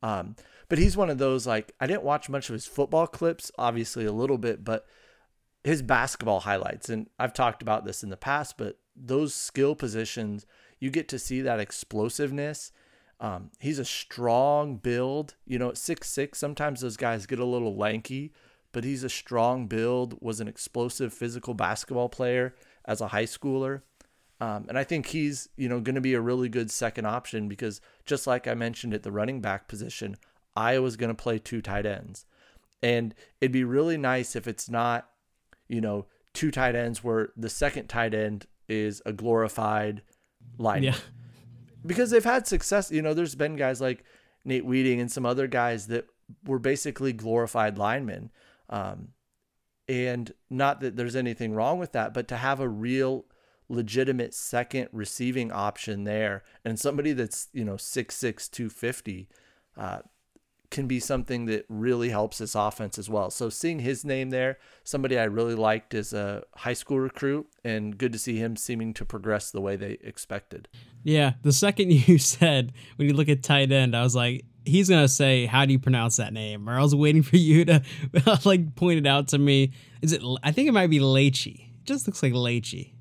Um, 0.04 0.36
but 0.68 0.78
he's 0.78 0.96
one 0.96 1.10
of 1.10 1.18
those 1.18 1.48
like 1.48 1.72
I 1.80 1.88
didn't 1.88 2.04
watch 2.04 2.28
much 2.28 2.48
of 2.48 2.52
his 2.52 2.64
football 2.64 3.08
clips, 3.08 3.50
obviously 3.58 4.04
a 4.04 4.12
little 4.12 4.38
bit, 4.38 4.62
but 4.62 4.86
his 5.64 5.82
basketball 5.82 6.40
highlights, 6.40 6.88
and 6.88 7.10
I've 7.18 7.32
talked 7.32 7.60
about 7.60 7.84
this 7.84 8.04
in 8.04 8.08
the 8.08 8.16
past, 8.16 8.56
but 8.56 8.78
those 8.94 9.34
skill 9.34 9.74
positions, 9.74 10.46
you 10.78 10.90
get 10.90 11.08
to 11.08 11.18
see 11.18 11.40
that 11.40 11.58
explosiveness. 11.58 12.70
Um, 13.18 13.50
he's 13.58 13.80
a 13.80 13.84
strong 13.84 14.76
build. 14.76 15.34
You 15.44 15.58
know, 15.58 15.70
at 15.70 15.76
six 15.76 16.08
six, 16.08 16.38
sometimes 16.38 16.82
those 16.82 16.96
guys 16.96 17.26
get 17.26 17.40
a 17.40 17.44
little 17.44 17.76
lanky, 17.76 18.32
but 18.70 18.84
he's 18.84 19.02
a 19.02 19.08
strong 19.08 19.66
build. 19.66 20.18
Was 20.20 20.38
an 20.38 20.46
explosive 20.46 21.12
physical 21.12 21.54
basketball 21.54 22.08
player 22.08 22.54
as 22.84 23.00
a 23.00 23.08
high 23.08 23.24
schooler, 23.24 23.82
um, 24.44 24.66
and 24.68 24.78
I 24.78 24.84
think 24.84 25.06
he's 25.06 25.48
you 25.56 25.68
know 25.68 25.80
going 25.80 25.94
to 25.94 26.00
be 26.00 26.14
a 26.14 26.20
really 26.20 26.48
good 26.48 26.70
second 26.70 27.06
option 27.06 27.48
because 27.48 27.80
just 28.04 28.26
like 28.26 28.46
I 28.46 28.54
mentioned 28.54 28.94
at 28.94 29.02
the 29.02 29.12
running 29.12 29.40
back 29.40 29.68
position, 29.68 30.16
Iowa's 30.56 30.96
going 30.96 31.14
to 31.14 31.22
play 31.22 31.38
two 31.38 31.62
tight 31.62 31.86
ends, 31.86 32.26
and 32.82 33.14
it'd 33.40 33.52
be 33.52 33.64
really 33.64 33.96
nice 33.96 34.36
if 34.36 34.46
it's 34.46 34.68
not 34.68 35.08
you 35.68 35.80
know, 35.80 36.06
two 36.32 36.50
tight 36.50 36.74
ends 36.74 37.02
where 37.02 37.30
the 37.36 37.48
second 37.48 37.88
tight 37.88 38.14
end 38.14 38.46
is 38.68 39.02
a 39.06 39.12
glorified 39.12 40.02
line. 40.58 40.82
Yeah. 40.82 40.96
Because 41.84 42.10
they've 42.10 42.24
had 42.24 42.46
success. 42.46 42.90
You 42.90 43.02
know, 43.02 43.14
there's 43.14 43.34
been 43.34 43.56
guys 43.56 43.80
like 43.80 44.04
Nate 44.44 44.64
Wieting 44.64 45.00
and 45.00 45.10
some 45.10 45.26
other 45.26 45.46
guys 45.46 45.88
that 45.88 46.06
were 46.46 46.58
basically 46.58 47.12
glorified 47.12 47.78
linemen. 47.78 48.30
Um, 48.70 49.08
and 49.86 50.32
not 50.48 50.80
that 50.80 50.96
there's 50.96 51.16
anything 51.16 51.52
wrong 51.52 51.78
with 51.78 51.92
that, 51.92 52.14
but 52.14 52.28
to 52.28 52.36
have 52.38 52.60
a 52.60 52.68
real 52.68 53.26
legitimate 53.68 54.34
second 54.34 54.88
receiving 54.92 55.50
option 55.50 56.04
there 56.04 56.42
and 56.64 56.78
somebody 56.78 57.12
that's, 57.12 57.48
you 57.52 57.64
know, 57.64 57.74
6'6, 57.74 58.50
250, 58.50 59.28
uh, 59.76 59.98
can 60.74 60.86
be 60.88 60.98
something 60.98 61.46
that 61.46 61.64
really 61.68 62.08
helps 62.08 62.38
this 62.38 62.56
offense 62.56 62.98
as 62.98 63.08
well. 63.08 63.30
So 63.30 63.48
seeing 63.48 63.78
his 63.78 64.04
name 64.04 64.30
there, 64.30 64.58
somebody 64.82 65.16
I 65.16 65.24
really 65.24 65.54
liked 65.54 65.94
as 65.94 66.12
a 66.12 66.42
high 66.56 66.72
school 66.72 66.98
recruit, 66.98 67.46
and 67.62 67.96
good 67.96 68.12
to 68.12 68.18
see 68.18 68.38
him 68.38 68.56
seeming 68.56 68.92
to 68.94 69.04
progress 69.04 69.52
the 69.52 69.60
way 69.60 69.76
they 69.76 69.98
expected. 70.02 70.68
Yeah, 71.04 71.34
the 71.42 71.52
second 71.52 71.92
you 72.08 72.18
said 72.18 72.72
when 72.96 73.06
you 73.06 73.14
look 73.14 73.28
at 73.28 73.42
tight 73.44 73.70
end, 73.70 73.94
I 73.94 74.02
was 74.02 74.16
like, 74.16 74.46
he's 74.64 74.88
gonna 74.88 75.08
say, 75.08 75.46
"How 75.46 75.64
do 75.64 75.72
you 75.72 75.78
pronounce 75.78 76.16
that 76.16 76.32
name?" 76.32 76.68
Or 76.68 76.76
I 76.76 76.82
was 76.82 76.94
waiting 76.94 77.22
for 77.22 77.36
you 77.48 77.64
to 77.66 77.82
like 78.44 78.74
point 78.74 78.98
it 78.98 79.06
out 79.06 79.28
to 79.28 79.38
me. 79.38 79.72
Is 80.02 80.12
it? 80.12 80.22
I 80.42 80.50
think 80.50 80.68
it 80.68 80.72
might 80.72 80.90
be 80.90 80.98
Leachy. 80.98 81.68
It 81.68 81.84
just 81.84 82.06
looks 82.06 82.22
like 82.22 82.32
Leachy. 82.32 82.93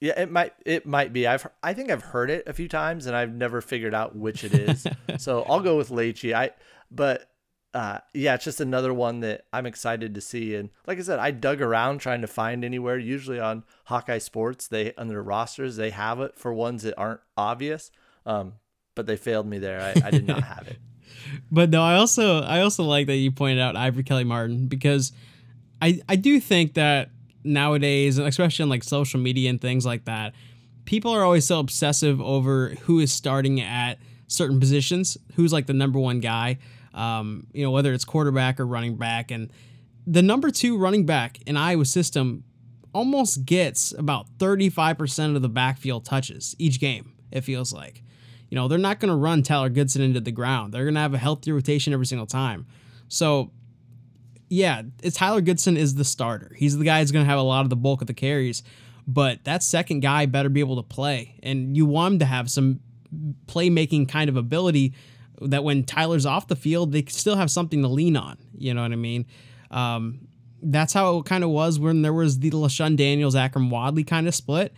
Yeah, 0.00 0.18
it 0.18 0.30
might 0.30 0.54
it 0.64 0.86
might 0.86 1.12
be. 1.12 1.26
I've 1.26 1.46
I 1.62 1.74
think 1.74 1.90
I've 1.90 2.02
heard 2.02 2.30
it 2.30 2.48
a 2.48 2.54
few 2.54 2.68
times 2.68 3.06
and 3.06 3.14
I've 3.14 3.32
never 3.32 3.60
figured 3.60 3.94
out 3.94 4.16
which 4.16 4.44
it 4.44 4.54
is. 4.54 4.86
so 5.18 5.42
I'll 5.42 5.60
go 5.60 5.76
with 5.76 5.90
Leachy. 5.90 6.34
I 6.34 6.50
but 6.90 7.30
uh, 7.72 7.98
yeah, 8.14 8.34
it's 8.34 8.44
just 8.44 8.60
another 8.60 8.92
one 8.92 9.20
that 9.20 9.44
I'm 9.52 9.66
excited 9.66 10.14
to 10.14 10.20
see. 10.20 10.56
And 10.56 10.70
like 10.86 10.98
I 10.98 11.02
said, 11.02 11.18
I 11.18 11.30
dug 11.30 11.60
around 11.60 11.98
trying 11.98 12.22
to 12.22 12.26
find 12.26 12.64
anywhere. 12.64 12.98
Usually 12.98 13.38
on 13.38 13.62
Hawkeye 13.84 14.18
Sports, 14.18 14.66
they 14.66 14.94
on 14.94 15.08
their 15.08 15.22
rosters 15.22 15.76
they 15.76 15.90
have 15.90 16.20
it 16.20 16.36
for 16.36 16.52
ones 16.52 16.82
that 16.82 16.94
aren't 16.96 17.20
obvious. 17.36 17.90
Um, 18.26 18.54
but 18.94 19.06
they 19.06 19.16
failed 19.16 19.46
me 19.46 19.58
there. 19.58 19.80
I, 19.80 20.08
I 20.08 20.10
did 20.10 20.26
not 20.26 20.42
have 20.42 20.66
it. 20.66 20.78
but 21.50 21.70
no, 21.70 21.82
I 21.82 21.94
also 21.94 22.40
I 22.40 22.60
also 22.62 22.84
like 22.84 23.06
that 23.06 23.16
you 23.16 23.30
pointed 23.30 23.60
out 23.60 23.76
Ivory 23.76 24.02
Kelly 24.02 24.24
Martin 24.24 24.66
because 24.66 25.12
I 25.80 26.00
I 26.08 26.16
do 26.16 26.40
think 26.40 26.74
that 26.74 27.10
nowadays, 27.44 28.18
especially 28.18 28.62
on 28.64 28.68
like 28.68 28.84
social 28.84 29.20
media 29.20 29.50
and 29.50 29.60
things 29.60 29.86
like 29.86 30.04
that, 30.04 30.34
people 30.84 31.12
are 31.12 31.24
always 31.24 31.46
so 31.46 31.58
obsessive 31.58 32.20
over 32.20 32.70
who 32.82 32.98
is 33.00 33.12
starting 33.12 33.60
at 33.60 33.98
certain 34.26 34.60
positions, 34.60 35.16
who's 35.34 35.52
like 35.52 35.66
the 35.66 35.72
number 35.72 35.98
one 35.98 36.20
guy, 36.20 36.58
um, 36.94 37.46
you 37.52 37.62
know, 37.62 37.70
whether 37.70 37.92
it's 37.92 38.04
quarterback 38.04 38.60
or 38.60 38.66
running 38.66 38.96
back. 38.96 39.30
And 39.30 39.50
the 40.06 40.22
number 40.22 40.50
two 40.50 40.76
running 40.76 41.06
back 41.06 41.38
in 41.46 41.56
Iowa 41.56 41.84
system 41.84 42.44
almost 42.92 43.44
gets 43.44 43.92
about 43.92 44.26
35% 44.38 45.36
of 45.36 45.42
the 45.42 45.48
backfield 45.48 46.04
touches 46.04 46.56
each 46.58 46.80
game, 46.80 47.12
it 47.30 47.42
feels 47.42 47.72
like. 47.72 48.02
You 48.48 48.56
know, 48.56 48.66
they're 48.66 48.78
not 48.78 48.98
going 48.98 49.10
to 49.10 49.16
run 49.16 49.42
Tyler 49.42 49.68
Goodson 49.68 50.02
into 50.02 50.20
the 50.20 50.32
ground. 50.32 50.74
They're 50.74 50.84
going 50.84 50.94
to 50.94 51.00
have 51.00 51.14
a 51.14 51.18
healthy 51.18 51.52
rotation 51.52 51.92
every 51.92 52.06
single 52.06 52.26
time. 52.26 52.66
So 53.06 53.52
yeah, 54.50 54.82
it's 55.02 55.16
Tyler 55.16 55.40
Goodson 55.40 55.76
is 55.76 55.94
the 55.94 56.04
starter. 56.04 56.52
He's 56.56 56.76
the 56.76 56.84
guy 56.84 57.00
who's 57.00 57.12
going 57.12 57.24
to 57.24 57.30
have 57.30 57.38
a 57.38 57.42
lot 57.42 57.62
of 57.62 57.70
the 57.70 57.76
bulk 57.76 58.00
of 58.00 58.08
the 58.08 58.14
carries, 58.14 58.64
but 59.06 59.44
that 59.44 59.62
second 59.62 60.00
guy 60.00 60.26
better 60.26 60.48
be 60.48 60.60
able 60.60 60.76
to 60.76 60.82
play, 60.82 61.38
and 61.42 61.76
you 61.76 61.86
want 61.86 62.14
him 62.14 62.18
to 62.18 62.24
have 62.26 62.50
some 62.50 62.80
playmaking 63.46 64.08
kind 64.08 64.28
of 64.28 64.36
ability 64.36 64.92
that 65.40 65.64
when 65.64 65.84
Tyler's 65.84 66.26
off 66.26 66.48
the 66.48 66.56
field, 66.56 66.92
they 66.92 67.04
still 67.08 67.36
have 67.36 67.50
something 67.50 67.80
to 67.82 67.88
lean 67.88 68.16
on. 68.16 68.36
You 68.58 68.74
know 68.74 68.82
what 68.82 68.92
I 68.92 68.96
mean? 68.96 69.24
Um, 69.70 70.26
that's 70.62 70.92
how 70.92 71.18
it 71.18 71.26
kind 71.26 71.44
of 71.44 71.50
was 71.50 71.78
when 71.78 72.02
there 72.02 72.12
was 72.12 72.40
the 72.40 72.50
LeShun 72.50 72.96
Daniels, 72.96 73.34
Akrum 73.34 73.70
Wadley 73.70 74.04
kind 74.04 74.28
of 74.28 74.34
split. 74.34 74.74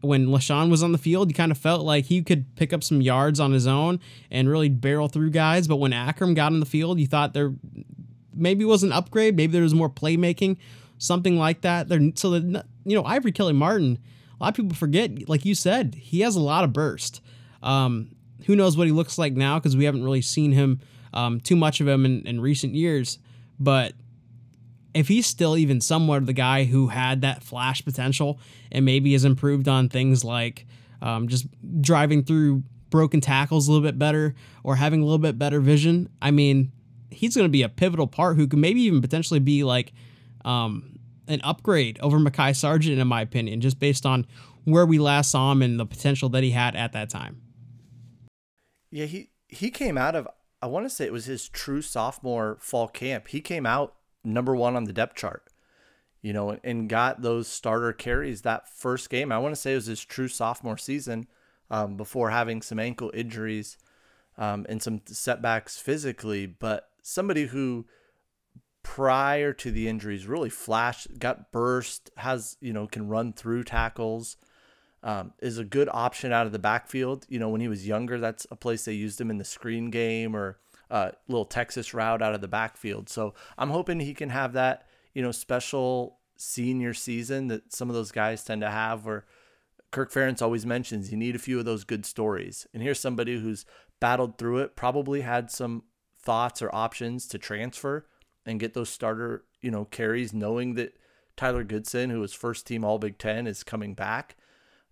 When 0.00 0.26
LaShawn 0.28 0.70
was 0.70 0.84
on 0.84 0.92
the 0.92 0.98
field, 0.98 1.28
you 1.28 1.34
kind 1.34 1.50
of 1.50 1.58
felt 1.58 1.84
like 1.84 2.04
he 2.04 2.22
could 2.22 2.54
pick 2.54 2.72
up 2.72 2.84
some 2.84 3.02
yards 3.02 3.40
on 3.40 3.52
his 3.52 3.66
own 3.66 3.98
and 4.30 4.48
really 4.48 4.68
barrel 4.68 5.08
through 5.08 5.30
guys. 5.30 5.66
But 5.66 5.76
when 5.76 5.92
Akram 5.92 6.34
got 6.34 6.52
on 6.52 6.60
the 6.60 6.66
field, 6.66 7.00
you 7.00 7.08
thought 7.08 7.34
there 7.34 7.52
maybe 8.38 8.64
it 8.64 8.68
was 8.68 8.82
an 8.82 8.92
upgrade, 8.92 9.36
maybe 9.36 9.52
there 9.52 9.62
was 9.62 9.74
more 9.74 9.90
playmaking, 9.90 10.56
something 10.98 11.38
like 11.38 11.62
that. 11.62 11.88
There, 11.88 12.00
so 12.14 12.30
that 12.30 12.66
you 12.84 12.96
know, 12.96 13.04
Ivory 13.04 13.32
Kelly 13.32 13.52
Martin, 13.52 13.98
a 14.38 14.44
lot 14.44 14.50
of 14.50 14.54
people 14.54 14.76
forget, 14.76 15.28
like 15.28 15.44
you 15.44 15.54
said, 15.54 15.94
he 15.94 16.20
has 16.20 16.36
a 16.36 16.40
lot 16.40 16.64
of 16.64 16.72
burst. 16.72 17.20
Um, 17.62 18.14
who 18.46 18.56
knows 18.56 18.76
what 18.76 18.86
he 18.86 18.92
looks 18.92 19.18
like 19.18 19.34
now 19.34 19.58
because 19.58 19.76
we 19.76 19.84
haven't 19.84 20.04
really 20.04 20.22
seen 20.22 20.52
him 20.52 20.80
um, 21.12 21.40
too 21.40 21.56
much 21.56 21.80
of 21.80 21.88
him 21.88 22.04
in, 22.04 22.26
in 22.26 22.40
recent 22.40 22.74
years. 22.74 23.18
But 23.58 23.92
if 24.94 25.08
he's 25.08 25.26
still 25.26 25.56
even 25.56 25.80
somewhat 25.80 26.18
of 26.18 26.26
the 26.26 26.32
guy 26.32 26.64
who 26.64 26.88
had 26.88 27.22
that 27.22 27.42
flash 27.42 27.84
potential 27.84 28.40
and 28.72 28.84
maybe 28.84 29.12
has 29.12 29.24
improved 29.24 29.68
on 29.68 29.88
things 29.88 30.24
like 30.24 30.66
um, 31.02 31.28
just 31.28 31.46
driving 31.80 32.24
through 32.24 32.62
broken 32.90 33.20
tackles 33.20 33.68
a 33.68 33.72
little 33.72 33.86
bit 33.86 33.98
better 33.98 34.34
or 34.64 34.76
having 34.76 35.00
a 35.00 35.04
little 35.04 35.18
bit 35.18 35.38
better 35.38 35.60
vision, 35.60 36.08
I 36.22 36.30
mean, 36.30 36.72
he's 37.10 37.34
going 37.34 37.46
to 37.46 37.50
be 37.50 37.62
a 37.62 37.68
pivotal 37.68 38.06
part 38.06 38.36
who 38.36 38.46
could 38.46 38.58
maybe 38.58 38.82
even 38.82 39.00
potentially 39.00 39.40
be 39.40 39.64
like 39.64 39.92
um, 40.44 40.98
an 41.26 41.40
upgrade 41.42 41.98
over 42.00 42.18
Mekhi 42.18 42.54
Sargent, 42.54 42.98
in 42.98 43.08
my 43.08 43.20
opinion, 43.20 43.60
just 43.60 43.78
based 43.78 44.06
on 44.06 44.26
where 44.64 44.86
we 44.86 44.98
last 44.98 45.30
saw 45.30 45.52
him 45.52 45.62
and 45.62 45.78
the 45.78 45.86
potential 45.86 46.28
that 46.30 46.42
he 46.42 46.50
had 46.50 46.76
at 46.76 46.92
that 46.92 47.10
time. 47.10 47.40
Yeah, 48.90 49.06
he 49.06 49.30
he 49.48 49.70
came 49.70 49.98
out 49.98 50.14
of 50.14 50.28
I 50.60 50.66
want 50.66 50.86
to 50.86 50.90
say 50.90 51.04
it 51.04 51.12
was 51.12 51.26
his 51.26 51.48
true 51.48 51.82
sophomore 51.82 52.58
fall 52.60 52.88
camp. 52.88 53.28
He 53.28 53.40
came 53.40 53.66
out 53.66 53.94
number 54.24 54.54
one 54.56 54.76
on 54.76 54.84
the 54.84 54.92
depth 54.92 55.16
chart, 55.16 55.44
you 56.20 56.32
know, 56.32 56.50
and, 56.50 56.60
and 56.64 56.88
got 56.88 57.22
those 57.22 57.48
starter 57.48 57.92
carries 57.92 58.42
that 58.42 58.68
first 58.68 59.08
game. 59.10 59.30
I 59.30 59.38
want 59.38 59.54
to 59.54 59.60
say 59.60 59.72
it 59.72 59.76
was 59.76 59.86
his 59.86 60.04
true 60.04 60.28
sophomore 60.28 60.78
season 60.78 61.28
um, 61.70 61.96
before 61.96 62.30
having 62.30 62.62
some 62.62 62.78
ankle 62.78 63.10
injuries 63.14 63.78
um, 64.36 64.66
and 64.68 64.82
some 64.82 65.02
setbacks 65.06 65.78
physically. 65.78 66.46
But 66.46 66.88
somebody 67.08 67.46
who 67.46 67.86
prior 68.82 69.52
to 69.52 69.70
the 69.70 69.88
injuries 69.88 70.26
really 70.26 70.50
flashed, 70.50 71.18
got 71.18 71.50
burst, 71.52 72.10
has, 72.16 72.56
you 72.60 72.72
know, 72.72 72.86
can 72.86 73.08
run 73.08 73.32
through 73.32 73.64
tackles 73.64 74.36
um, 75.02 75.32
is 75.40 75.58
a 75.58 75.64
good 75.64 75.88
option 75.90 76.32
out 76.32 76.46
of 76.46 76.52
the 76.52 76.58
backfield. 76.58 77.24
You 77.28 77.38
know, 77.38 77.48
when 77.48 77.60
he 77.60 77.68
was 77.68 77.86
younger, 77.86 78.18
that's 78.18 78.46
a 78.50 78.56
place 78.56 78.84
they 78.84 78.92
used 78.92 79.20
him 79.20 79.30
in 79.30 79.38
the 79.38 79.44
screen 79.44 79.90
game 79.90 80.36
or 80.36 80.58
a 80.90 80.94
uh, 80.94 81.10
little 81.28 81.44
Texas 81.44 81.94
route 81.94 82.22
out 82.22 82.34
of 82.34 82.40
the 82.40 82.48
backfield. 82.48 83.08
So 83.08 83.34
I'm 83.56 83.70
hoping 83.70 84.00
he 84.00 84.14
can 84.14 84.30
have 84.30 84.52
that, 84.54 84.86
you 85.14 85.22
know, 85.22 85.32
special 85.32 86.18
senior 86.36 86.94
season 86.94 87.48
that 87.48 87.72
some 87.72 87.88
of 87.88 87.94
those 87.94 88.12
guys 88.12 88.44
tend 88.44 88.60
to 88.62 88.70
have 88.70 89.04
where 89.04 89.24
Kirk 89.90 90.12
Ferentz 90.12 90.42
always 90.42 90.66
mentions 90.66 91.10
you 91.10 91.16
need 91.16 91.36
a 91.36 91.40
few 91.40 91.58
of 91.58 91.64
those 91.64 91.84
good 91.84 92.04
stories. 92.04 92.66
And 92.74 92.82
here's 92.82 93.00
somebody 93.00 93.38
who's 93.38 93.64
battled 94.00 94.38
through 94.38 94.58
it, 94.58 94.76
probably 94.76 95.22
had 95.22 95.50
some 95.50 95.84
thoughts 96.18 96.60
or 96.62 96.74
options 96.74 97.26
to 97.28 97.38
transfer 97.38 98.06
and 98.44 98.60
get 98.60 98.74
those 98.74 98.88
starter, 98.88 99.44
you 99.60 99.70
know, 99.70 99.84
carries, 99.84 100.32
knowing 100.32 100.74
that 100.74 100.96
Tyler 101.36 101.64
Goodson, 101.64 102.10
who 102.10 102.20
was 102.20 102.32
first 102.32 102.66
team 102.66 102.84
All 102.84 102.98
Big 102.98 103.18
Ten, 103.18 103.46
is 103.46 103.62
coming 103.62 103.94
back. 103.94 104.36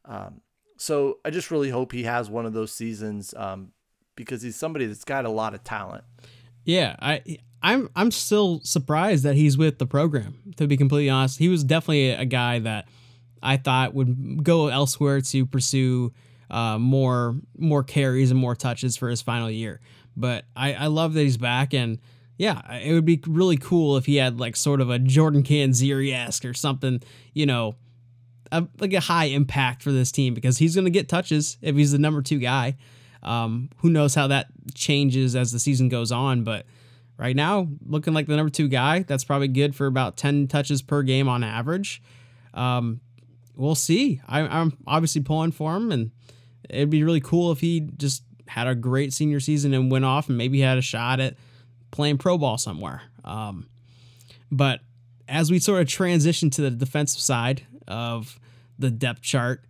Um, 0.05 0.41
so 0.77 1.19
I 1.25 1.31
just 1.31 1.51
really 1.51 1.71
hope 1.71 1.93
he 1.93 2.05
has 2.05 2.31
one 2.31 2.47
of 2.47 2.53
those 2.53 2.73
seasons 2.73 3.35
um, 3.35 3.73
because 4.15 4.43
he's 4.43 4.57
somebody 4.57 4.87
that's 4.87 5.05
got 5.05 5.25
a 5.25 5.31
lot 5.31 5.55
of 5.55 5.65
talent. 5.65 6.05
Yeah, 6.65 6.97
I 7.01 7.39
I'm 7.62 7.89
I'm 7.97 8.11
still 8.11 8.61
surprised 8.62 9.25
that 9.25 9.35
he's 9.35 9.57
with 9.57 9.79
the 9.79 9.87
program. 9.87 10.39
To 10.57 10.67
be 10.67 10.77
completely 10.77 11.11
honest, 11.11 11.39
he 11.39 11.49
was 11.49 11.65
definitely 11.65 12.11
a 12.11 12.25
guy 12.25 12.59
that 12.61 12.87
I 13.43 13.57
thought 13.57 13.95
would 13.95 14.45
go 14.45 14.69
elsewhere 14.69 15.21
to 15.21 15.47
pursue 15.47 16.12
uh, 16.51 16.79
more 16.79 17.37
more 17.57 17.83
carries 17.83 18.31
and 18.31 18.39
more 18.39 18.55
touches 18.55 18.97
for 18.97 19.09
his 19.09 19.23
final 19.23 19.51
year. 19.51 19.81
But 20.16 20.44
I, 20.57 20.74
I 20.74 20.87
love 20.87 21.14
that 21.14 21.22
he's 21.22 21.37
back 21.37 21.74
and 21.74 21.98
yeah, 22.38 22.61
it 22.76 22.92
would 22.92 23.05
be 23.05 23.20
really 23.26 23.57
cool 23.57 23.96
if 23.96 24.07
he 24.07 24.16
had 24.16 24.38
like 24.38 24.57
sort 24.57 24.81
of 24.81 24.90
a 24.90 24.98
Jordan 24.98 25.42
Canzeri 25.42 26.12
esque 26.12 26.44
or 26.44 26.55
something, 26.55 27.02
you 27.33 27.46
know, 27.46 27.76
a, 28.52 28.66
like 28.79 28.92
a 28.92 29.00
high 29.00 29.26
impact 29.26 29.83
for 29.83 29.90
this 29.90 30.12
team 30.12 30.35
because 30.35 30.59
he's 30.59 30.74
going 30.74 30.85
to 30.85 30.90
get 30.90 31.09
touches 31.09 31.57
if 31.62 31.74
he's 31.76 31.92
the 31.92 31.98
number 31.98 32.22
two 32.22 32.38
guy. 32.38 32.76
Um, 33.22 33.70
who 33.79 33.90
knows 33.90 34.14
how 34.14 34.26
that 34.29 34.48
changes 34.74 35.35
as 35.35 35.50
the 35.50 35.59
season 35.59 35.88
goes 35.88 36.12
on, 36.12 36.44
but 36.44 36.66
right 37.18 37.35
now 37.35 37.68
looking 37.85 38.14
like 38.14 38.26
the 38.26 38.37
number 38.37 38.50
two 38.50 38.68
guy. 38.68 39.00
That's 39.00 39.24
probably 39.24 39.48
good 39.48 39.74
for 39.74 39.87
about 39.87 40.16
ten 40.16 40.46
touches 40.46 40.83
per 40.83 41.02
game 41.02 41.29
on 41.29 41.42
average. 41.42 42.02
Um, 42.55 43.00
we'll 43.57 43.74
see. 43.74 44.20
I, 44.29 44.40
I'm 44.40 44.76
obviously 44.87 45.22
pulling 45.22 45.52
for 45.52 45.74
him, 45.74 45.90
and 45.90 46.11
it'd 46.68 46.90
be 46.90 47.02
really 47.02 47.20
cool 47.20 47.50
if 47.50 47.61
he 47.61 47.81
just 47.96 48.22
had 48.49 48.67
a 48.67 48.75
great 48.75 49.13
senior 49.13 49.41
season 49.41 49.75
and 49.75 49.91
went 49.91 50.05
off 50.05 50.29
and 50.29 50.39
maybe 50.39 50.61
had 50.61 50.79
a 50.79 50.83
shot 50.83 51.21
at 51.21 51.35
playing 51.91 52.19
pro 52.19 52.39
ball 52.39 52.59
somewhere. 52.59 53.03
Um, 53.25 53.67
but 54.51 54.81
as 55.29 55.51
we 55.51 55.59
sort 55.59 55.81
of 55.81 55.89
transition 55.89 56.51
to 56.51 56.63
the 56.63 56.71
defensive 56.71 57.21
side, 57.21 57.67
of 57.89 58.39
the 58.79 58.91
depth 58.91 59.23
chart. 59.23 59.65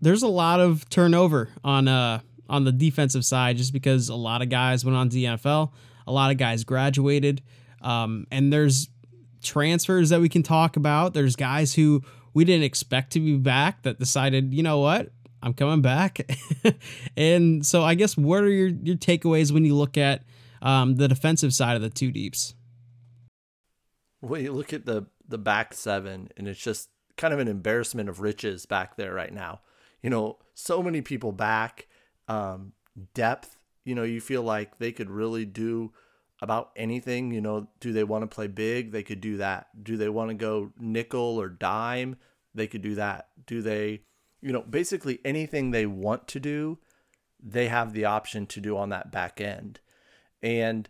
There's 0.00 0.22
a 0.22 0.28
lot 0.28 0.60
of 0.60 0.88
turnover 0.88 1.50
on 1.62 1.88
uh 1.88 2.20
on 2.48 2.64
the 2.64 2.72
defensive 2.72 3.24
side 3.24 3.56
just 3.56 3.72
because 3.72 4.10
a 4.10 4.14
lot 4.14 4.42
of 4.42 4.50
guys 4.50 4.84
went 4.84 4.96
on 4.96 5.08
to 5.08 5.14
the 5.14 5.24
NFL, 5.24 5.72
a 6.06 6.12
lot 6.12 6.30
of 6.30 6.36
guys 6.36 6.62
graduated, 6.62 7.42
um, 7.80 8.26
and 8.30 8.52
there's 8.52 8.88
transfers 9.42 10.10
that 10.10 10.20
we 10.20 10.28
can 10.28 10.42
talk 10.42 10.76
about. 10.76 11.14
There's 11.14 11.36
guys 11.36 11.74
who 11.74 12.02
we 12.34 12.44
didn't 12.44 12.64
expect 12.64 13.12
to 13.12 13.20
be 13.20 13.36
back 13.38 13.82
that 13.82 13.98
decided, 13.98 14.52
you 14.52 14.62
know 14.62 14.78
what, 14.80 15.10
I'm 15.44 15.52
coming 15.52 15.82
back. 15.82 16.20
and 17.16 17.64
so 17.64 17.82
I 17.82 17.94
guess 17.94 18.16
what 18.16 18.42
are 18.42 18.50
your, 18.50 18.68
your 18.68 18.96
takeaways 18.96 19.52
when 19.52 19.64
you 19.64 19.76
look 19.76 19.98
at 19.98 20.22
um, 20.62 20.96
the 20.96 21.06
defensive 21.06 21.52
side 21.52 21.76
of 21.76 21.82
the 21.82 21.90
two 21.90 22.10
deeps? 22.10 22.54
Well, 24.22 24.40
you 24.40 24.52
look 24.52 24.72
at 24.72 24.86
the 24.86 25.06
the 25.28 25.38
back 25.38 25.74
seven, 25.74 26.28
and 26.36 26.48
it's 26.48 26.60
just 26.60 26.88
kind 27.16 27.34
of 27.34 27.40
an 27.40 27.48
embarrassment 27.48 28.08
of 28.08 28.20
riches 28.20 28.66
back 28.66 28.96
there 28.96 29.12
right 29.12 29.32
now. 29.32 29.60
You 30.02 30.10
know, 30.10 30.38
so 30.54 30.82
many 30.82 31.02
people 31.02 31.32
back, 31.32 31.88
um, 32.26 32.72
depth. 33.12 33.58
You 33.84 33.94
know, 33.94 34.02
you 34.02 34.20
feel 34.20 34.42
like 34.42 34.78
they 34.78 34.92
could 34.92 35.10
really 35.10 35.44
do 35.44 35.92
about 36.40 36.70
anything. 36.74 37.32
You 37.32 37.42
know, 37.42 37.68
do 37.80 37.92
they 37.92 38.04
want 38.04 38.22
to 38.22 38.34
play 38.34 38.46
big? 38.46 38.92
They 38.92 39.02
could 39.02 39.20
do 39.20 39.36
that. 39.36 39.68
Do 39.82 39.98
they 39.98 40.08
want 40.08 40.30
to 40.30 40.34
go 40.34 40.72
nickel 40.78 41.38
or 41.38 41.50
dime? 41.50 42.16
They 42.54 42.66
could 42.66 42.82
do 42.82 42.94
that. 42.94 43.28
Do 43.46 43.60
they, 43.60 44.02
you 44.44 44.52
know, 44.52 44.62
basically 44.62 45.18
anything 45.24 45.70
they 45.70 45.86
want 45.86 46.28
to 46.28 46.38
do, 46.38 46.78
they 47.42 47.66
have 47.68 47.92
the 47.92 48.04
option 48.04 48.46
to 48.46 48.60
do 48.60 48.76
on 48.76 48.90
that 48.90 49.10
back 49.10 49.40
end. 49.40 49.80
And, 50.42 50.88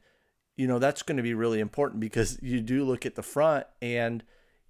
you 0.57 0.67
know, 0.67 0.79
that's 0.79 1.03
going 1.03 1.17
to 1.17 1.23
be 1.23 1.35
really 1.35 1.61
important 1.61 2.01
because 2.01 2.39
you 2.43 2.61
do 2.61 2.85
look 2.85 3.07
at 3.07 3.15
the 3.15 3.23
front 3.23 3.67
and 3.81 4.23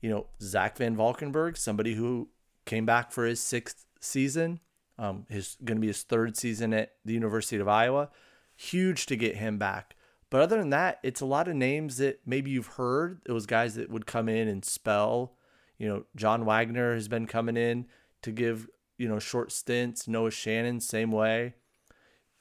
you 0.05 0.11
know, 0.11 0.27
Zach 0.39 0.77
Van 0.77 0.95
Valkenburg, 0.95 1.57
somebody 1.57 1.95
who 1.95 2.29
came 2.67 2.85
back 2.85 3.11
for 3.11 3.25
his 3.25 3.41
sixth 3.41 3.87
season, 4.03 4.61
um, 4.99 5.25
going 5.31 5.79
to 5.79 5.81
be 5.81 5.87
his 5.87 6.03
third 6.03 6.37
season 6.37 6.75
at 6.75 6.93
the 7.07 7.15
University 7.15 7.57
of 7.57 7.69
Iowa. 7.69 8.11
Huge 8.55 9.07
to 9.07 9.17
get 9.17 9.37
him 9.37 9.57
back. 9.57 9.97
But 10.29 10.43
other 10.43 10.59
than 10.59 10.69
that, 10.69 10.99
it's 11.03 11.23
a 11.23 11.27
lot 11.27 11.49
of 11.49 11.57
names 11.57 11.97
that 11.97 12.21
maybe 12.27 12.51
you've 12.51 12.67
heard. 12.67 13.23
It 13.25 13.33
was 13.33 13.47
guys 13.47 13.77
that 13.77 13.89
would 13.89 14.05
come 14.05 14.29
in 14.29 14.47
and 14.47 14.63
spell. 14.63 15.39
You 15.79 15.89
know, 15.89 16.05
John 16.15 16.45
Wagner 16.45 16.93
has 16.93 17.09
been 17.09 17.27
coming 17.27 17.57
in 17.57 17.87
to 18.25 18.33
give, 18.33 18.69
you 18.99 19.09
know, 19.09 19.19
short 19.19 19.53
stints. 19.53 20.09
Noah 20.09 20.31
Shannon, 20.31 20.81
same 20.81 21.13
way. 21.13 21.55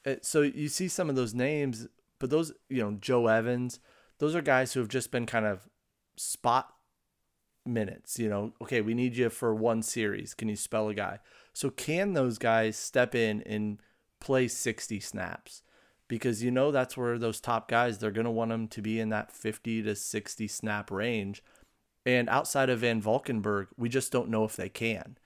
Uh, 0.06 0.16
so 0.22 0.42
you 0.42 0.68
see 0.68 0.88
some 0.88 1.08
of 1.08 1.16
those 1.16 1.34
names, 1.34 1.86
but 2.18 2.30
those, 2.30 2.52
you 2.68 2.82
know, 2.82 2.96
Joe 3.00 3.26
Evans, 3.26 3.80
those 4.18 4.34
are 4.34 4.42
guys 4.42 4.72
who 4.72 4.80
have 4.80 4.88
just 4.88 5.10
been 5.10 5.26
kind 5.26 5.46
of 5.46 5.68
spot 6.16 6.74
minutes. 7.66 8.18
You 8.18 8.28
know, 8.28 8.52
okay, 8.62 8.80
we 8.80 8.94
need 8.94 9.16
you 9.16 9.28
for 9.28 9.54
one 9.54 9.82
series. 9.82 10.34
Can 10.34 10.48
you 10.48 10.56
spell 10.56 10.88
a 10.88 10.94
guy? 10.94 11.20
So 11.52 11.70
can 11.70 12.14
those 12.14 12.38
guys 12.38 12.76
step 12.76 13.14
in 13.14 13.42
and 13.42 13.80
play 14.20 14.48
60 14.48 15.00
snaps? 15.00 15.62
Because 16.08 16.42
you 16.42 16.50
know 16.50 16.70
that's 16.70 16.96
where 16.96 17.18
those 17.18 17.40
top 17.40 17.68
guys 17.68 17.98
they're 17.98 18.10
going 18.10 18.24
to 18.24 18.30
want 18.30 18.50
them 18.50 18.68
to 18.68 18.82
be 18.82 19.00
in 19.00 19.10
that 19.10 19.32
50 19.32 19.82
to 19.82 19.94
60 19.94 20.48
snap 20.48 20.90
range. 20.90 21.42
And 22.06 22.28
outside 22.28 22.68
of 22.68 22.80
Van 22.80 23.00
Valkenburg, 23.00 23.68
we 23.76 23.88
just 23.88 24.12
don't 24.12 24.28
know 24.28 24.44
if 24.44 24.56
they 24.56 24.68
can. 24.68 25.16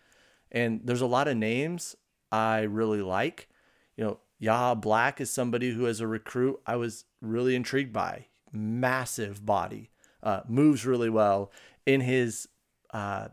And 0.50 0.80
there's 0.84 1.00
a 1.00 1.06
lot 1.06 1.28
of 1.28 1.36
names 1.36 1.96
I 2.32 2.60
really 2.60 3.02
like. 3.02 3.48
You 3.96 4.04
know, 4.04 4.20
Yahya 4.38 4.76
Black 4.76 5.20
is 5.20 5.30
somebody 5.30 5.72
who, 5.72 5.86
as 5.86 6.00
a 6.00 6.06
recruit, 6.06 6.60
I 6.66 6.76
was 6.76 7.04
really 7.20 7.54
intrigued 7.54 7.92
by. 7.92 8.26
Massive 8.52 9.44
body, 9.44 9.90
uh, 10.22 10.40
moves 10.48 10.86
really 10.86 11.10
well, 11.10 11.52
in 11.84 12.00
his 12.00 12.48
uh, 12.94 13.28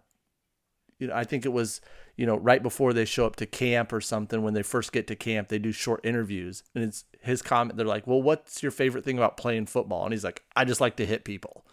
you 0.99 1.07
know, 1.07 1.15
I 1.15 1.23
think 1.23 1.45
it 1.45 1.49
was, 1.53 1.81
you 2.15 2.25
know, 2.25 2.37
right 2.37 2.63
before 2.63 2.93
they 2.93 3.05
show 3.05 3.25
up 3.25 3.35
to 3.37 3.45
camp 3.45 3.91
or 3.91 4.01
something, 4.01 4.41
when 4.41 4.53
they 4.53 4.63
first 4.63 4.91
get 4.91 5.07
to 5.07 5.15
camp, 5.15 5.49
they 5.49 5.59
do 5.59 5.71
short 5.71 6.05
interviews. 6.05 6.63
And 6.73 6.83
it's 6.83 7.05
his 7.19 7.41
comment. 7.41 7.77
They're 7.77 7.85
like, 7.85 8.07
well, 8.07 8.21
what's 8.21 8.63
your 8.63 8.71
favorite 8.71 9.03
thing 9.03 9.17
about 9.17 9.37
playing 9.37 9.65
football? 9.65 10.05
And 10.05 10.13
he's 10.13 10.23
like, 10.23 10.43
I 10.55 10.65
just 10.65 10.81
like 10.81 10.95
to 10.97 11.05
hit 11.05 11.25
people. 11.25 11.65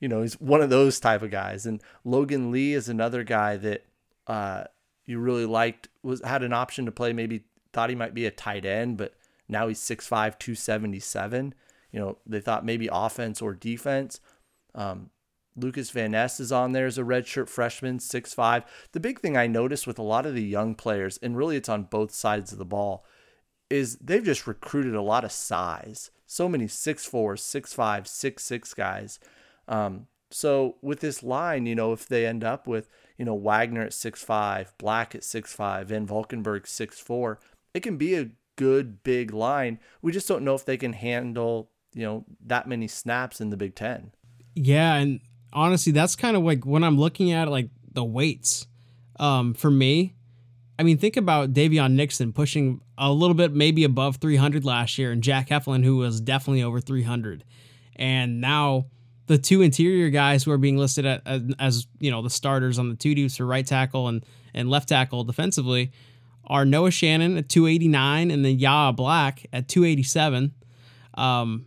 You 0.00 0.08
know, 0.08 0.22
he's 0.22 0.40
one 0.40 0.62
of 0.62 0.70
those 0.70 0.98
type 0.98 1.22
of 1.22 1.30
guys. 1.30 1.66
And 1.66 1.82
Logan 2.04 2.50
Lee 2.50 2.74
is 2.74 2.88
another 2.88 3.22
guy 3.22 3.56
that 3.58 3.84
uh, 4.26 4.64
you 5.06 5.18
really 5.18 5.46
liked, 5.46 5.88
was 6.02 6.22
had 6.24 6.42
an 6.42 6.52
option 6.52 6.86
to 6.86 6.92
play, 6.92 7.12
maybe 7.12 7.44
thought 7.72 7.90
he 7.90 7.96
might 7.96 8.14
be 8.14 8.26
a 8.26 8.30
tight 8.30 8.64
end, 8.64 8.96
but 8.96 9.14
now 9.48 9.68
he's 9.68 9.80
6'5, 9.80 10.38
277. 10.38 11.54
You 11.92 12.00
know, 12.00 12.18
they 12.26 12.40
thought 12.40 12.64
maybe 12.64 12.88
offense 12.90 13.42
or 13.42 13.54
defense. 13.54 14.20
Um, 14.74 15.10
Lucas 15.56 15.90
Van 15.90 16.12
Ness 16.12 16.40
is 16.40 16.50
on 16.50 16.72
there 16.72 16.86
as 16.86 16.98
a 16.98 17.02
redshirt 17.02 17.48
freshman, 17.48 17.98
6'5. 17.98 18.64
The 18.92 19.00
big 19.00 19.20
thing 19.20 19.36
I 19.36 19.46
noticed 19.46 19.86
with 19.86 19.98
a 19.98 20.02
lot 20.02 20.26
of 20.26 20.34
the 20.34 20.42
young 20.42 20.74
players, 20.74 21.18
and 21.18 21.36
really 21.36 21.56
it's 21.56 21.68
on 21.68 21.84
both 21.84 22.12
sides 22.12 22.52
of 22.52 22.58
the 22.58 22.64
ball, 22.64 23.04
is 23.70 23.96
they've 23.96 24.24
just 24.24 24.46
recruited 24.46 24.94
a 24.94 25.02
lot 25.02 25.24
of 25.24 25.32
size. 25.32 26.10
So 26.26 26.48
many 26.48 26.66
6'4, 26.66 27.10
6'5, 27.10 28.02
6'6 28.04 28.74
guys. 28.74 29.18
Um, 29.68 30.08
so 30.30 30.76
with 30.82 31.00
this 31.00 31.22
line, 31.22 31.66
you 31.66 31.74
know, 31.74 31.92
if 31.92 32.08
they 32.08 32.26
end 32.26 32.42
up 32.42 32.66
with, 32.66 32.88
you 33.18 33.24
know, 33.24 33.34
Waggoner 33.34 33.82
at 33.82 33.92
6'5, 33.92 34.68
Black 34.78 35.14
at 35.14 35.24
six 35.24 35.54
6'5, 35.56 35.86
Van 35.86 36.06
Valkenburg 36.06 36.64
6'4, 36.64 37.36
it 37.72 37.80
can 37.80 37.96
be 37.96 38.14
a 38.14 38.30
good 38.56 39.02
big 39.02 39.32
line. 39.32 39.78
We 40.02 40.12
just 40.12 40.28
don't 40.28 40.44
know 40.44 40.54
if 40.54 40.64
they 40.64 40.76
can 40.76 40.92
handle, 40.92 41.70
you 41.94 42.02
know, 42.02 42.24
that 42.46 42.68
many 42.68 42.88
snaps 42.88 43.40
in 43.40 43.50
the 43.50 43.56
Big 43.56 43.74
Ten. 43.74 44.12
Yeah, 44.54 44.94
and 44.94 45.20
honestly, 45.52 45.92
that's 45.92 46.16
kind 46.16 46.36
of 46.36 46.42
like 46.42 46.64
when 46.64 46.84
I'm 46.84 46.98
looking 46.98 47.32
at 47.32 47.48
like 47.48 47.70
the 47.92 48.04
weights. 48.04 48.66
Um, 49.20 49.54
for 49.54 49.70
me, 49.70 50.14
I 50.78 50.82
mean, 50.82 50.98
think 50.98 51.16
about 51.16 51.52
Daviyon 51.52 51.92
Nixon 51.92 52.32
pushing 52.32 52.80
a 52.98 53.12
little 53.12 53.34
bit, 53.34 53.52
maybe 53.52 53.84
above 53.84 54.16
300 54.16 54.64
last 54.64 54.98
year, 54.98 55.12
and 55.12 55.22
Jack 55.22 55.48
Heflin, 55.48 55.84
who 55.84 55.96
was 55.96 56.20
definitely 56.20 56.62
over 56.62 56.80
300. 56.80 57.44
And 57.96 58.40
now 58.40 58.86
the 59.26 59.38
two 59.38 59.62
interior 59.62 60.10
guys 60.10 60.44
who 60.44 60.50
are 60.50 60.58
being 60.58 60.76
listed 60.76 61.06
at, 61.06 61.22
as, 61.26 61.42
as 61.58 61.86
you 61.98 62.10
know 62.10 62.22
the 62.22 62.30
starters 62.30 62.78
on 62.78 62.88
the 62.88 62.96
two 62.96 63.14
deeps 63.14 63.36
for 63.36 63.46
right 63.46 63.66
tackle 63.66 64.08
and 64.08 64.24
and 64.54 64.68
left 64.68 64.88
tackle 64.88 65.24
defensively 65.24 65.92
are 66.46 66.64
Noah 66.64 66.90
Shannon 66.90 67.38
at 67.38 67.48
289 67.48 68.30
and 68.30 68.44
then 68.44 68.58
Yahya 68.58 68.92
Black 68.92 69.46
at 69.52 69.66
287. 69.68 70.52
Um, 71.14 71.66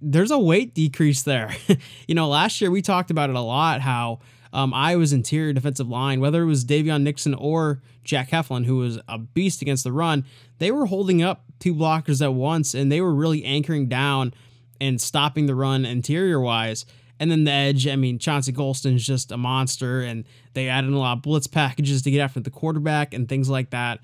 there's 0.00 0.30
a 0.30 0.38
weight 0.38 0.74
decrease 0.74 1.22
there. 1.22 1.54
you 2.06 2.14
know, 2.14 2.28
last 2.28 2.60
year 2.60 2.70
we 2.70 2.82
talked 2.82 3.10
about 3.10 3.30
it 3.30 3.36
a 3.36 3.40
lot 3.40 3.80
how 3.80 4.20
um, 4.52 4.72
Iowa's 4.74 5.12
interior 5.12 5.52
defensive 5.52 5.88
line, 5.88 6.20
whether 6.20 6.42
it 6.42 6.46
was 6.46 6.64
Daviyon 6.64 7.02
Nixon 7.02 7.34
or 7.34 7.82
Jack 8.04 8.30
Heflin, 8.30 8.64
who 8.64 8.76
was 8.76 8.98
a 9.08 9.18
beast 9.18 9.62
against 9.62 9.84
the 9.84 9.92
run, 9.92 10.24
they 10.58 10.70
were 10.70 10.86
holding 10.86 11.22
up 11.22 11.44
two 11.58 11.74
blockers 11.74 12.22
at 12.22 12.34
once 12.34 12.74
and 12.74 12.90
they 12.90 13.00
were 13.00 13.14
really 13.14 13.44
anchoring 13.44 13.88
down 13.88 14.32
and 14.80 15.00
stopping 15.00 15.46
the 15.46 15.54
run 15.54 15.84
interior 15.84 16.40
wise. 16.40 16.84
And 17.18 17.30
then 17.30 17.44
the 17.44 17.52
edge, 17.52 17.86
I 17.88 17.96
mean, 17.96 18.18
Chauncey 18.18 18.52
Golston's 18.52 19.06
just 19.06 19.32
a 19.32 19.38
monster, 19.38 20.02
and 20.02 20.24
they 20.52 20.68
added 20.68 20.92
a 20.92 20.98
lot 20.98 21.16
of 21.16 21.22
blitz 21.22 21.46
packages 21.46 22.02
to 22.02 22.10
get 22.10 22.20
after 22.20 22.40
the 22.40 22.50
quarterback 22.50 23.14
and 23.14 23.26
things 23.26 23.48
like 23.48 23.70
that. 23.70 24.00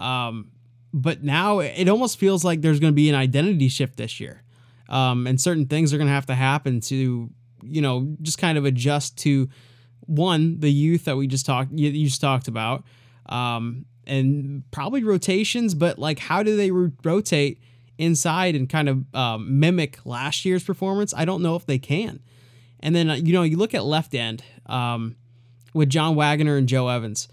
Um, 0.00 0.50
but 0.92 1.22
now 1.22 1.58
it 1.60 1.88
almost 1.88 2.18
feels 2.18 2.44
like 2.44 2.62
there's 2.62 2.80
going 2.80 2.92
to 2.92 2.96
be 2.96 3.08
an 3.08 3.14
identity 3.14 3.68
shift 3.68 3.96
this 3.96 4.18
year 4.18 4.42
um, 4.88 5.26
and 5.26 5.40
certain 5.40 5.66
things 5.66 5.92
are 5.92 5.98
going 5.98 6.08
to 6.08 6.14
have 6.14 6.26
to 6.26 6.34
happen 6.34 6.80
to 6.80 7.30
you 7.62 7.82
know 7.82 8.16
just 8.22 8.38
kind 8.38 8.56
of 8.58 8.64
adjust 8.64 9.18
to 9.18 9.48
one 10.00 10.60
the 10.60 10.70
youth 10.70 11.04
that 11.04 11.16
we 11.16 11.26
just 11.26 11.46
talked 11.46 11.72
you, 11.72 11.92
just 12.04 12.20
talked 12.20 12.48
about 12.48 12.84
um, 13.28 13.84
and 14.06 14.62
probably 14.70 15.02
rotations 15.02 15.74
but 15.74 15.98
like 15.98 16.18
how 16.18 16.42
do 16.42 16.56
they 16.56 16.70
ro- 16.70 16.92
rotate 17.04 17.60
inside 17.98 18.54
and 18.54 18.68
kind 18.68 18.88
of 18.88 19.14
um, 19.14 19.58
mimic 19.58 19.98
last 20.04 20.44
year's 20.44 20.64
performance 20.64 21.14
i 21.16 21.24
don't 21.24 21.42
know 21.42 21.56
if 21.56 21.66
they 21.66 21.78
can. 21.78 22.20
And 22.80 22.94
then 22.94 23.10
uh, 23.10 23.14
you 23.14 23.32
know 23.32 23.42
you 23.42 23.56
look 23.56 23.74
at 23.74 23.84
left 23.84 24.14
end 24.14 24.42
um, 24.66 25.16
with 25.74 25.88
john 25.88 26.14
waggoner 26.14 26.56
and 26.56 26.68
joe 26.68 26.88
evans. 26.88 27.28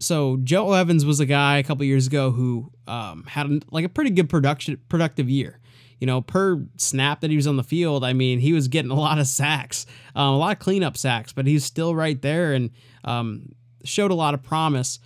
So 0.00 0.38
joe 0.42 0.72
evans 0.72 1.04
was 1.04 1.20
a 1.20 1.26
guy 1.26 1.58
a 1.58 1.62
couple 1.62 1.84
years 1.84 2.06
ago 2.06 2.30
who 2.30 2.70
um, 2.86 3.24
had 3.24 3.64
like 3.70 3.84
a 3.84 3.88
pretty 3.88 4.10
good 4.10 4.28
production 4.28 4.80
productive 4.88 5.28
year. 5.28 5.60
You 6.00 6.06
know, 6.06 6.20
per 6.20 6.66
snap 6.76 7.20
that 7.20 7.30
he 7.30 7.36
was 7.36 7.46
on 7.46 7.56
the 7.56 7.62
field, 7.62 8.04
I 8.04 8.12
mean, 8.12 8.40
he 8.40 8.52
was 8.52 8.68
getting 8.68 8.90
a 8.90 8.94
lot 8.94 9.18
of 9.18 9.26
sacks, 9.26 9.86
um, 10.14 10.34
a 10.34 10.36
lot 10.36 10.52
of 10.52 10.58
cleanup 10.58 10.96
sacks, 10.98 11.32
but 11.32 11.46
he's 11.46 11.64
still 11.64 11.94
right 11.94 12.20
there 12.20 12.52
and 12.52 12.70
um, 13.04 13.54
showed 13.84 14.10
a 14.10 14.14
lot 14.14 14.34
of 14.34 14.42
promise. 14.42 14.98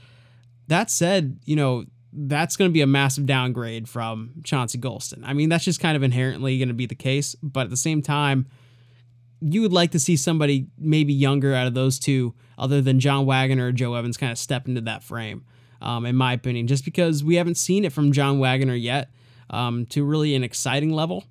That 0.67 0.91
said, 0.91 1.39
you 1.45 1.55
know, 1.57 1.85
that's 2.27 2.57
going 2.57 2.69
to 2.69 2.73
be 2.73 2.81
a 2.81 2.87
massive 2.87 3.27
downgrade 3.27 3.89
from 3.89 4.33
Chauncey 4.43 4.79
Golston. 4.79 5.23
I 5.25 5.33
mean, 5.33 5.49
that's 5.49 5.65
just 5.65 5.79
kind 5.79 5.97
of 5.97 6.03
inherently 6.03 6.59
going 6.59 6.69
to 6.69 6.75
be 6.75 6.87
the 6.87 6.97
case, 6.97 7.37
but 7.43 7.61
at 7.61 7.71
the 7.71 7.77
same 7.77 8.03
time, 8.03 8.47
you 9.41 9.63
would 9.63 9.73
like 9.73 9.93
to 9.93 10.01
see 10.01 10.17
somebody 10.17 10.67
maybe 10.77 11.13
younger 11.13 11.55
out 11.55 11.69
of 11.69 11.75
those 11.75 11.99
two, 12.01 12.35
other 12.59 12.81
than 12.81 12.99
John 12.99 13.25
Waggoner 13.25 13.69
or 13.69 13.73
Joe 13.73 13.95
Evans, 13.95 14.17
kind 14.17 14.33
of 14.33 14.39
step 14.39 14.67
into 14.67 14.81
that 14.81 15.05
frame, 15.05 15.45
um, 15.81 16.05
in 16.07 16.17
my 16.17 16.33
opinion, 16.33 16.67
just 16.67 16.85
because 16.85 17.23
we 17.23 17.37
haven't 17.37 17.57
seen 17.57 17.85
it 17.85 17.93
from 17.93 18.11
John 18.11 18.41
Waggoner 18.41 18.75
yet 18.75 19.11
um, 19.51 19.87
to 19.87 20.05
really 20.05 20.35
an 20.35 20.43
exciting 20.43 20.93
level. 20.93 21.25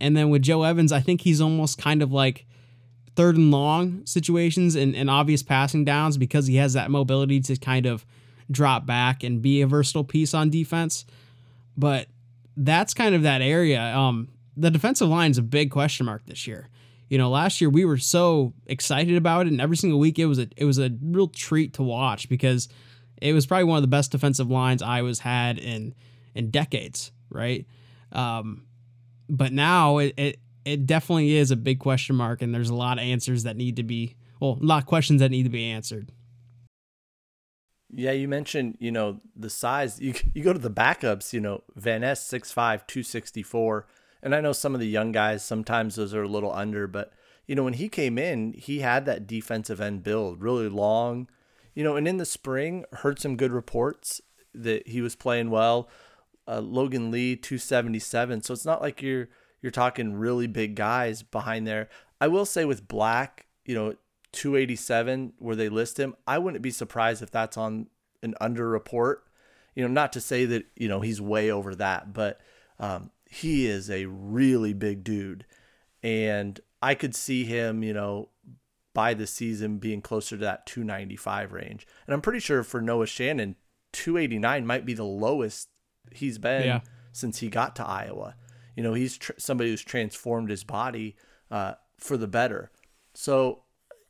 And 0.00 0.16
then 0.16 0.30
with 0.30 0.40
Joe 0.40 0.62
Evans, 0.62 0.92
I 0.92 1.00
think 1.00 1.20
he's 1.20 1.42
almost 1.42 1.76
kind 1.76 2.02
of 2.02 2.10
like 2.10 2.46
third 3.16 3.36
and 3.36 3.50
long 3.50 4.06
situations 4.06 4.74
and, 4.74 4.96
and 4.96 5.10
obvious 5.10 5.42
passing 5.42 5.84
downs 5.84 6.16
because 6.16 6.46
he 6.46 6.56
has 6.56 6.72
that 6.72 6.90
mobility 6.90 7.38
to 7.40 7.56
kind 7.56 7.84
of 7.84 8.06
drop 8.52 8.86
back 8.86 9.22
and 9.22 9.42
be 9.42 9.62
a 9.62 9.66
versatile 9.66 10.04
piece 10.04 10.34
on 10.34 10.50
defense. 10.50 11.04
But 11.76 12.06
that's 12.56 12.94
kind 12.94 13.14
of 13.14 13.22
that 13.22 13.42
area. 13.42 13.80
Um, 13.80 14.28
the 14.56 14.70
defensive 14.70 15.08
line 15.08 15.30
is 15.30 15.38
a 15.38 15.42
big 15.42 15.70
question 15.70 16.06
mark 16.06 16.26
this 16.26 16.46
year. 16.46 16.68
You 17.08 17.18
know, 17.18 17.30
last 17.30 17.60
year 17.60 17.70
we 17.70 17.84
were 17.84 17.98
so 17.98 18.54
excited 18.66 19.16
about 19.16 19.46
it, 19.46 19.52
and 19.52 19.60
every 19.60 19.76
single 19.76 19.98
week 19.98 20.18
it 20.18 20.26
was 20.26 20.38
a 20.38 20.48
it 20.56 20.64
was 20.64 20.78
a 20.78 20.90
real 21.02 21.28
treat 21.28 21.74
to 21.74 21.82
watch 21.82 22.28
because 22.28 22.68
it 23.20 23.32
was 23.32 23.46
probably 23.46 23.64
one 23.64 23.76
of 23.76 23.82
the 23.82 23.88
best 23.88 24.12
defensive 24.12 24.50
lines 24.50 24.82
I 24.82 25.02
was 25.02 25.18
had 25.18 25.58
in 25.58 25.94
in 26.34 26.50
decades 26.50 27.12
right? 27.32 27.66
Um, 28.12 28.64
but 29.28 29.52
now 29.52 29.98
it, 29.98 30.14
it 30.16 30.38
it 30.64 30.86
definitely 30.86 31.36
is 31.36 31.50
a 31.50 31.56
big 31.56 31.80
question 31.80 32.16
mark, 32.16 32.42
and 32.42 32.54
there's 32.54 32.70
a 32.70 32.74
lot 32.74 32.98
of 32.98 33.04
answers 33.04 33.44
that 33.44 33.56
need 33.56 33.76
to 33.76 33.82
be 33.82 34.16
well, 34.40 34.58
a 34.60 34.64
lot 34.64 34.82
of 34.82 34.86
questions 34.86 35.20
that 35.20 35.30
need 35.30 35.44
to 35.44 35.50
be 35.50 35.64
answered. 35.64 36.10
Yeah, 37.94 38.12
you 38.12 38.26
mentioned, 38.26 38.78
you 38.80 38.90
know, 38.90 39.20
the 39.36 39.50
size. 39.50 40.00
You 40.00 40.14
you 40.34 40.42
go 40.42 40.52
to 40.52 40.58
the 40.58 40.70
backups, 40.70 41.32
you 41.32 41.40
know, 41.40 41.62
Van 41.76 42.00
Ness 42.00 42.26
6'5", 42.28 42.54
264. 42.54 43.86
And 44.22 44.34
I 44.34 44.40
know 44.40 44.52
some 44.52 44.74
of 44.74 44.80
the 44.80 44.86
young 44.86 45.12
guys, 45.12 45.44
sometimes 45.44 45.96
those 45.96 46.14
are 46.14 46.22
a 46.22 46.28
little 46.28 46.52
under, 46.52 46.86
but 46.86 47.12
you 47.46 47.56
know, 47.56 47.64
when 47.64 47.72
he 47.74 47.88
came 47.88 48.18
in, 48.18 48.52
he 48.52 48.78
had 48.78 49.04
that 49.06 49.26
defensive 49.26 49.80
end 49.80 50.04
build, 50.04 50.40
really 50.40 50.68
long. 50.68 51.28
You 51.74 51.82
know, 51.82 51.96
and 51.96 52.06
in 52.06 52.18
the 52.18 52.24
spring, 52.24 52.84
heard 52.92 53.18
some 53.18 53.36
good 53.36 53.50
reports 53.50 54.20
that 54.54 54.86
he 54.86 55.00
was 55.00 55.16
playing 55.16 55.50
well 55.50 55.88
uh, 56.46 56.60
Logan 56.60 57.10
Lee 57.10 57.36
277. 57.36 58.42
So 58.42 58.52
it's 58.52 58.64
not 58.64 58.82
like 58.82 59.02
you're 59.02 59.28
you're 59.60 59.70
talking 59.70 60.14
really 60.14 60.46
big 60.46 60.74
guys 60.74 61.22
behind 61.22 61.66
there. 61.66 61.88
I 62.20 62.28
will 62.28 62.44
say 62.44 62.64
with 62.64 62.88
Black, 62.88 63.46
you 63.64 63.74
know, 63.74 63.94
287 64.32 65.34
where 65.38 65.56
they 65.56 65.68
list 65.68 65.98
him, 65.98 66.14
I 66.26 66.38
wouldn't 66.38 66.62
be 66.62 66.70
surprised 66.70 67.22
if 67.22 67.30
that's 67.30 67.56
on 67.56 67.88
an 68.22 68.34
under 68.40 68.68
report. 68.68 69.24
You 69.74 69.82
know, 69.82 69.92
not 69.92 70.12
to 70.14 70.20
say 70.20 70.44
that 70.46 70.66
you 70.76 70.88
know 70.88 71.00
he's 71.00 71.20
way 71.20 71.50
over 71.50 71.74
that, 71.76 72.12
but 72.12 72.40
um, 72.78 73.10
he 73.26 73.66
is 73.66 73.90
a 73.90 74.06
really 74.06 74.74
big 74.74 75.04
dude, 75.04 75.46
and 76.02 76.60
I 76.82 76.94
could 76.94 77.14
see 77.14 77.44
him, 77.44 77.82
you 77.82 77.94
know, 77.94 78.28
by 78.94 79.14
the 79.14 79.26
season 79.26 79.78
being 79.78 80.02
closer 80.02 80.36
to 80.36 80.44
that 80.44 80.66
295 80.66 81.52
range. 81.52 81.86
And 82.06 82.12
I'm 82.12 82.20
pretty 82.20 82.40
sure 82.40 82.62
for 82.62 82.82
Noah 82.82 83.06
Shannon, 83.06 83.56
289 83.92 84.66
might 84.66 84.84
be 84.84 84.94
the 84.94 85.04
lowest 85.04 85.68
he's 86.10 86.38
been 86.38 86.66
yeah. 86.66 86.80
since 87.12 87.38
he 87.38 87.48
got 87.48 87.76
to 87.76 87.86
Iowa. 87.86 88.34
You 88.76 88.82
know, 88.82 88.94
he's 88.94 89.16
tr- 89.18 89.32
somebody 89.38 89.70
who's 89.70 89.82
transformed 89.82 90.50
his 90.50 90.64
body 90.64 91.16
uh, 91.50 91.74
for 91.98 92.16
the 92.16 92.26
better. 92.26 92.70
So, 93.14 93.62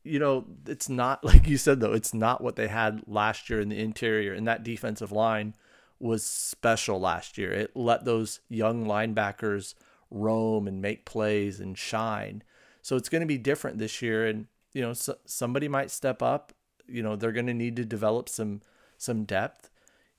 you 0.03 0.19
know, 0.19 0.47
it's 0.67 0.89
not 0.89 1.25
like 1.25 1.47
you 1.47 1.57
said 1.57 1.81
though. 1.81 1.93
It's 1.93 2.15
not 2.15 2.43
what 2.43 2.57
they 2.57 2.69
had 2.69 3.03
last 3.07 3.51
year 3.51 3.61
in 3.61 3.69
the 3.69 3.79
interior, 3.79 4.33
and 4.33 4.47
that 4.47 4.65
defensive 4.65 5.13
line 5.13 5.55
was 5.99 6.25
special 6.25 7.01
last 7.01 7.39
year. 7.39 7.53
It 7.53 7.77
let 7.77 8.05
those 8.05 8.41
young 8.49 8.85
linebackers 8.85 9.75
roam 10.11 10.67
and 10.67 10.83
make 10.83 11.05
plays 11.05 11.61
and 11.61 11.79
shine. 11.79 12.43
So 12.83 12.97
it's 12.97 13.09
going 13.09 13.21
to 13.21 13.27
be 13.27 13.39
different 13.39 13.79
this 13.79 14.03
year, 14.03 14.27
and 14.27 14.47
you 14.73 14.83
know, 14.83 14.93
so, 14.93 15.17
somebody 15.25 15.69
might 15.69 15.91
step 15.91 16.23
up. 16.23 16.53
You 16.89 17.03
know, 17.03 17.17
they're 17.17 17.33
going 17.33 17.47
to 17.47 17.55
need 17.55 17.77
to 17.77 17.85
develop 17.85 18.29
some 18.29 18.63
some 18.99 19.25
depth 19.25 19.71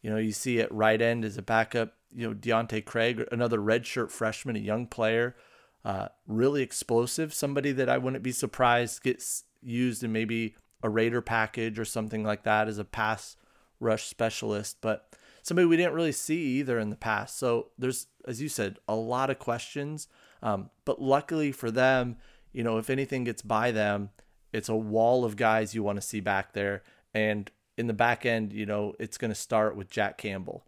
you 0.03 0.09
know, 0.09 0.17
you 0.17 0.33
see 0.33 0.59
at 0.59 0.71
right 0.71 1.01
end 1.01 1.25
as 1.25 1.37
a 1.37 1.41
backup, 1.41 1.95
you 2.13 2.27
know, 2.27 2.35
Deontae 2.35 2.85
Craig, 2.85 3.25
another 3.31 3.57
redshirt 3.57 4.11
freshman, 4.11 4.57
a 4.57 4.59
young 4.59 4.85
player, 4.85 5.35
uh, 5.83 6.09
really 6.27 6.61
explosive, 6.61 7.33
somebody 7.33 7.71
that 7.71 7.89
I 7.89 7.97
wouldn't 7.97 8.21
be 8.21 8.33
surprised 8.33 9.01
gets 9.01 9.45
used 9.63 10.03
in 10.03 10.11
maybe 10.11 10.55
a 10.81 10.89
Raider 10.89 11.21
package 11.21 11.79
or 11.79 11.85
something 11.85 12.23
like 12.23 12.43
that 12.43 12.67
as 12.67 12.77
a 12.77 12.85
pass 12.85 13.35
rush 13.79 14.07
specialist, 14.07 14.77
but 14.81 15.09
somebody 15.41 15.65
we 15.65 15.77
didn't 15.77 15.93
really 15.93 16.11
see 16.11 16.59
either 16.59 16.79
in 16.79 16.89
the 16.89 16.95
past. 16.95 17.37
So 17.37 17.67
there's, 17.77 18.07
as 18.27 18.41
you 18.41 18.49
said, 18.49 18.79
a 18.87 18.95
lot 18.95 19.29
of 19.29 19.39
questions. 19.39 20.07
Um, 20.41 20.69
but 20.85 21.01
luckily 21.01 21.51
for 21.51 21.71
them, 21.71 22.17
you 22.51 22.63
know, 22.63 22.77
if 22.77 22.89
anything 22.89 23.23
gets 23.23 23.41
by 23.41 23.71
them, 23.71 24.09
it's 24.51 24.69
a 24.69 24.75
wall 24.75 25.25
of 25.25 25.35
guys 25.35 25.73
you 25.73 25.83
want 25.83 25.97
to 25.97 26.07
see 26.07 26.19
back 26.19 26.53
there. 26.53 26.83
And 27.13 27.49
in 27.77 27.87
the 27.87 27.93
back 27.93 28.25
end, 28.25 28.53
you 28.53 28.65
know, 28.65 28.93
it's 28.99 29.17
going 29.17 29.31
to 29.31 29.35
start 29.35 29.75
with 29.75 29.89
Jack 29.89 30.17
Campbell. 30.17 30.65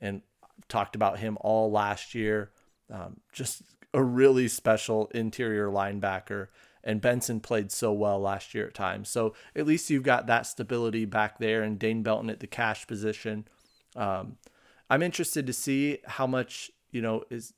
And 0.00 0.22
I've 0.42 0.68
talked 0.68 0.96
about 0.96 1.18
him 1.18 1.36
all 1.40 1.70
last 1.70 2.14
year. 2.14 2.50
Um, 2.90 3.20
just 3.32 3.62
a 3.92 4.02
really 4.02 4.48
special 4.48 5.10
interior 5.14 5.68
linebacker. 5.68 6.48
And 6.86 7.00
Benson 7.00 7.40
played 7.40 7.72
so 7.72 7.92
well 7.92 8.20
last 8.20 8.54
year 8.54 8.68
at 8.68 8.74
times. 8.74 9.08
So 9.08 9.34
at 9.56 9.66
least 9.66 9.90
you've 9.90 10.04
got 10.04 10.28
that 10.28 10.46
stability 10.46 11.04
back 11.04 11.40
there 11.40 11.64
and 11.64 11.80
Dane 11.80 12.04
Belton 12.04 12.30
at 12.30 12.38
the 12.38 12.46
cash 12.46 12.86
position. 12.86 13.48
Um, 13.96 14.36
I'm 14.88 15.02
interested 15.02 15.48
to 15.48 15.52
see 15.52 15.98
how 16.06 16.28
much, 16.28 16.70
you 16.92 17.02
know, 17.02 17.24
is 17.28 17.54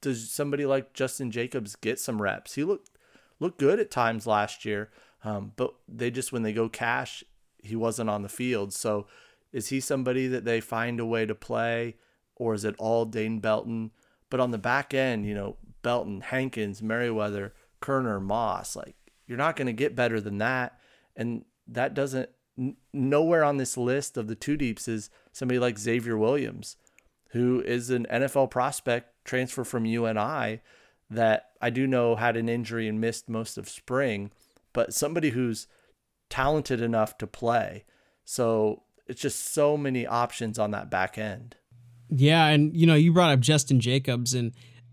does 0.00 0.28
somebody 0.32 0.66
like 0.66 0.94
Justin 0.94 1.30
Jacobs 1.30 1.76
get 1.76 2.00
some 2.00 2.20
reps? 2.20 2.54
He 2.54 2.64
looked 2.64 2.90
looked 3.38 3.58
good 3.58 3.78
at 3.78 3.90
times 3.90 4.26
last 4.26 4.64
year, 4.64 4.90
um, 5.22 5.52
but 5.54 5.74
they 5.86 6.10
just 6.10 6.32
when 6.32 6.42
they 6.42 6.52
go 6.52 6.68
cash, 6.68 7.22
he 7.62 7.76
wasn't 7.76 8.10
on 8.10 8.22
the 8.22 8.28
field. 8.28 8.72
So 8.72 9.06
is 9.52 9.68
he 9.68 9.78
somebody 9.78 10.26
that 10.26 10.44
they 10.44 10.60
find 10.60 10.98
a 10.98 11.06
way 11.06 11.24
to 11.24 11.36
play, 11.36 11.94
or 12.34 12.52
is 12.52 12.64
it 12.64 12.74
all 12.78 13.04
Dane 13.04 13.38
Belton? 13.38 13.92
But 14.28 14.40
on 14.40 14.50
the 14.50 14.58
back 14.58 14.92
end, 14.92 15.24
you 15.24 15.34
know, 15.34 15.56
Belton, 15.82 16.20
Hankins, 16.20 16.82
Merriweather, 16.82 17.54
Koerner, 17.82 18.22
Moss, 18.22 18.76
like 18.76 18.96
you're 19.26 19.38
not 19.38 19.56
going 19.56 19.66
to 19.66 19.72
get 19.72 19.96
better 19.96 20.20
than 20.20 20.38
that, 20.38 20.78
and 21.16 21.44
that 21.66 21.94
doesn't. 21.94 22.30
N- 22.58 22.76
nowhere 22.92 23.44
on 23.44 23.56
this 23.56 23.76
list 23.76 24.16
of 24.16 24.28
the 24.28 24.34
two 24.34 24.56
deeps 24.56 24.86
is 24.86 25.10
somebody 25.32 25.58
like 25.58 25.78
Xavier 25.78 26.18
Williams, 26.18 26.76
who 27.30 27.62
is 27.62 27.90
an 27.90 28.06
NFL 28.10 28.50
prospect 28.50 29.24
transfer 29.24 29.64
from 29.64 29.86
UNI 29.86 30.60
that 31.08 31.50
I 31.60 31.70
do 31.70 31.86
know 31.86 32.16
had 32.16 32.36
an 32.36 32.48
injury 32.48 32.88
and 32.88 33.00
missed 33.00 33.28
most 33.28 33.56
of 33.58 33.68
spring, 33.68 34.30
but 34.72 34.94
somebody 34.94 35.30
who's 35.30 35.66
talented 36.28 36.80
enough 36.80 37.18
to 37.18 37.26
play. 37.26 37.84
So 38.24 38.82
it's 39.06 39.20
just 39.20 39.52
so 39.52 39.76
many 39.76 40.06
options 40.06 40.58
on 40.58 40.70
that 40.70 40.90
back 40.90 41.18
end. 41.18 41.56
Yeah, 42.08 42.46
and 42.46 42.74
you 42.76 42.86
know, 42.86 42.94
you 42.94 43.12
brought 43.12 43.32
up 43.32 43.40
Justin 43.40 43.80
Jacobs 43.80 44.34
and 44.34 44.52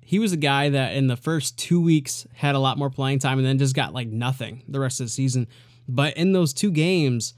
he 0.10 0.18
was 0.18 0.34
a 0.34 0.38
guy 0.38 0.70
that 0.70 0.96
in 0.96 1.06
the 1.06 1.16
first 1.16 1.56
2 1.60 1.80
weeks 1.80 2.26
had 2.34 2.56
a 2.56 2.60
lot 2.60 2.80
more 2.80 2.90
playing 2.90 3.20
time 3.20 3.38
and 3.38 3.46
then 3.46 3.60
just 3.60 3.76
got 3.76 3.94
like 3.94 4.08
nothing 4.08 4.64
the 4.68 4.80
rest 4.80 5.00
of 5.00 5.06
the 5.06 5.12
season. 5.12 5.48
But 5.88 6.18
in 6.18 6.32
those 6.32 6.52
two 6.52 6.72
games, 6.72 7.36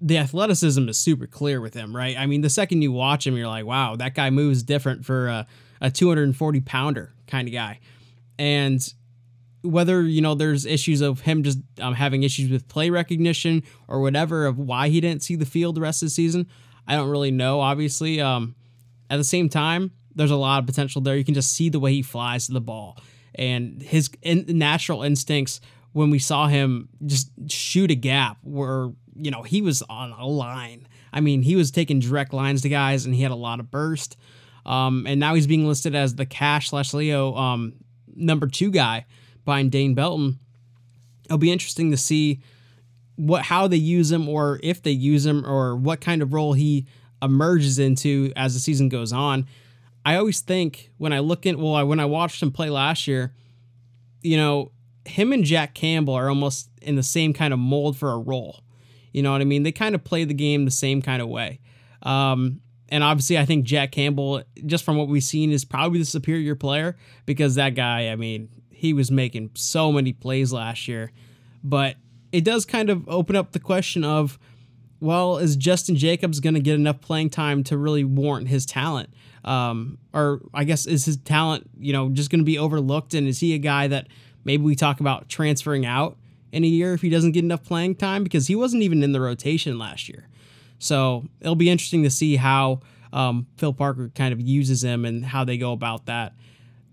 the 0.00 0.18
athleticism 0.18 0.88
is 0.88 0.98
super 0.98 1.28
clear 1.28 1.60
with 1.60 1.74
him, 1.74 1.94
right? 1.94 2.18
I 2.18 2.26
mean, 2.26 2.40
the 2.40 2.50
second 2.50 2.82
you 2.82 2.90
watch 2.90 3.24
him, 3.24 3.36
you're 3.36 3.46
like, 3.46 3.66
wow, 3.66 3.94
that 3.94 4.16
guy 4.16 4.30
moves 4.30 4.64
different 4.64 5.04
for 5.04 5.28
a, 5.28 5.46
a 5.80 5.88
240 5.88 6.60
pounder 6.62 7.14
kind 7.28 7.46
of 7.46 7.54
guy. 7.54 7.78
And 8.36 8.82
whether, 9.62 10.02
you 10.02 10.20
know, 10.20 10.34
there's 10.34 10.66
issues 10.66 11.02
of 11.02 11.20
him 11.20 11.44
just 11.44 11.60
um, 11.80 11.94
having 11.94 12.24
issues 12.24 12.50
with 12.50 12.66
play 12.66 12.90
recognition 12.90 13.62
or 13.86 14.00
whatever 14.00 14.46
of 14.46 14.58
why 14.58 14.88
he 14.88 15.00
didn't 15.00 15.22
see 15.22 15.36
the 15.36 15.46
field 15.46 15.76
the 15.76 15.82
rest 15.82 16.02
of 16.02 16.06
the 16.06 16.10
season, 16.10 16.48
I 16.84 16.96
don't 16.96 17.10
really 17.10 17.30
know, 17.30 17.60
obviously. 17.60 18.20
Um, 18.20 18.56
at 19.08 19.18
the 19.18 19.24
same 19.24 19.48
time, 19.48 19.92
there's 20.16 20.32
a 20.32 20.36
lot 20.36 20.58
of 20.58 20.66
potential 20.66 21.00
there. 21.00 21.16
You 21.16 21.24
can 21.24 21.34
just 21.34 21.52
see 21.52 21.68
the 21.68 21.78
way 21.78 21.92
he 21.92 22.02
flies 22.02 22.46
to 22.46 22.52
the 22.52 22.60
ball 22.60 22.98
and 23.34 23.80
his 23.80 24.10
in- 24.22 24.46
natural 24.48 25.02
instincts 25.02 25.60
when 25.92 26.10
we 26.10 26.18
saw 26.18 26.46
him 26.48 26.88
just 27.04 27.30
shoot 27.48 27.90
a 27.90 27.94
gap 27.94 28.38
where 28.42 28.90
you 29.18 29.30
know, 29.30 29.42
he 29.42 29.62
was 29.62 29.82
on 29.88 30.12
a 30.12 30.26
line. 30.26 30.86
I 31.12 31.20
mean, 31.20 31.42
he 31.42 31.56
was 31.56 31.70
taking 31.70 32.00
direct 32.00 32.32
lines 32.32 32.62
to 32.62 32.68
guys 32.68 33.06
and 33.06 33.14
he 33.14 33.22
had 33.22 33.32
a 33.32 33.36
lot 33.36 33.60
of 33.60 33.70
burst. 33.70 34.16
Um, 34.64 35.06
and 35.06 35.20
now 35.20 35.34
he's 35.34 35.46
being 35.46 35.66
listed 35.66 35.94
as 35.94 36.14
the 36.14 36.26
cash 36.26 36.70
slash 36.70 36.92
Leo 36.92 37.34
um, 37.34 37.74
number 38.14 38.46
two 38.46 38.70
guy 38.70 39.06
behind 39.44 39.70
Dane 39.70 39.94
Belton. 39.94 40.38
It'll 41.24 41.38
be 41.38 41.52
interesting 41.52 41.90
to 41.92 41.96
see 41.96 42.40
what 43.16 43.42
how 43.42 43.66
they 43.66 43.76
use 43.76 44.12
him 44.12 44.28
or 44.28 44.60
if 44.62 44.82
they 44.82 44.90
use 44.90 45.24
him 45.24 45.46
or 45.46 45.74
what 45.76 46.00
kind 46.00 46.20
of 46.20 46.32
role 46.32 46.52
he 46.52 46.86
emerges 47.22 47.78
into 47.78 48.32
as 48.36 48.54
the 48.54 48.60
season 48.60 48.88
goes 48.88 49.12
on. 49.12 49.46
I 50.06 50.14
always 50.14 50.40
think 50.40 50.92
when 50.98 51.12
I 51.12 51.18
look 51.18 51.46
in 51.46 51.60
well, 51.60 51.74
I, 51.74 51.82
when 51.82 51.98
I 51.98 52.04
watched 52.04 52.40
him 52.40 52.52
play 52.52 52.70
last 52.70 53.08
year, 53.08 53.34
you 54.22 54.36
know, 54.36 54.70
him 55.04 55.32
and 55.32 55.42
Jack 55.42 55.74
Campbell 55.74 56.14
are 56.14 56.28
almost 56.28 56.70
in 56.80 56.94
the 56.94 57.02
same 57.02 57.32
kind 57.32 57.52
of 57.52 57.58
mold 57.58 57.98
for 57.98 58.12
a 58.12 58.18
role. 58.18 58.62
You 59.12 59.24
know 59.24 59.32
what 59.32 59.40
I 59.40 59.44
mean? 59.44 59.64
They 59.64 59.72
kind 59.72 59.96
of 59.96 60.04
play 60.04 60.22
the 60.22 60.32
game 60.32 60.64
the 60.64 60.70
same 60.70 61.02
kind 61.02 61.20
of 61.20 61.28
way. 61.28 61.58
Um, 62.04 62.60
and 62.88 63.02
obviously, 63.02 63.36
I 63.36 63.46
think 63.46 63.64
Jack 63.64 63.90
Campbell, 63.90 64.44
just 64.64 64.84
from 64.84 64.96
what 64.96 65.08
we've 65.08 65.24
seen, 65.24 65.50
is 65.50 65.64
probably 65.64 65.98
the 65.98 66.04
superior 66.04 66.54
player 66.54 66.96
because 67.24 67.56
that 67.56 67.70
guy, 67.70 68.10
I 68.10 68.14
mean, 68.14 68.48
he 68.70 68.92
was 68.92 69.10
making 69.10 69.50
so 69.54 69.90
many 69.90 70.12
plays 70.12 70.52
last 70.52 70.86
year. 70.86 71.10
But 71.64 71.96
it 72.30 72.44
does 72.44 72.64
kind 72.64 72.90
of 72.90 73.08
open 73.08 73.34
up 73.34 73.50
the 73.50 73.58
question 73.58 74.04
of, 74.04 74.38
well, 75.00 75.38
is 75.38 75.56
Justin 75.56 75.96
Jacobs 75.96 76.38
going 76.38 76.54
to 76.54 76.60
get 76.60 76.76
enough 76.76 77.00
playing 77.00 77.30
time 77.30 77.64
to 77.64 77.76
really 77.76 78.04
warrant 78.04 78.46
his 78.46 78.66
talent? 78.66 79.12
Um, 79.46 79.98
or 80.12 80.40
I 80.52 80.64
guess 80.64 80.86
is 80.86 81.04
his 81.04 81.16
talent, 81.18 81.70
you 81.78 81.92
know, 81.92 82.08
just 82.08 82.30
going 82.30 82.40
to 82.40 82.44
be 82.44 82.58
overlooked? 82.58 83.14
And 83.14 83.28
is 83.28 83.38
he 83.38 83.54
a 83.54 83.58
guy 83.58 83.86
that 83.86 84.08
maybe 84.44 84.62
we 84.62 84.74
talk 84.74 85.00
about 85.00 85.28
transferring 85.28 85.86
out 85.86 86.16
in 86.52 86.64
a 86.64 86.66
year 86.66 86.94
if 86.94 87.02
he 87.02 87.10
doesn't 87.10 87.32
get 87.32 87.44
enough 87.44 87.62
playing 87.62 87.94
time 87.94 88.24
because 88.24 88.46
he 88.46 88.56
wasn't 88.56 88.82
even 88.82 89.02
in 89.02 89.12
the 89.12 89.20
rotation 89.20 89.78
last 89.78 90.08
year. 90.08 90.28
So 90.78 91.26
it'll 91.40 91.54
be 91.54 91.70
interesting 91.70 92.02
to 92.04 92.10
see 92.10 92.36
how 92.36 92.80
um, 93.12 93.46
Phil 93.56 93.72
Parker 93.72 94.10
kind 94.14 94.32
of 94.32 94.40
uses 94.40 94.82
him 94.82 95.04
and 95.04 95.24
how 95.24 95.44
they 95.44 95.58
go 95.58 95.72
about 95.72 96.06
that. 96.06 96.34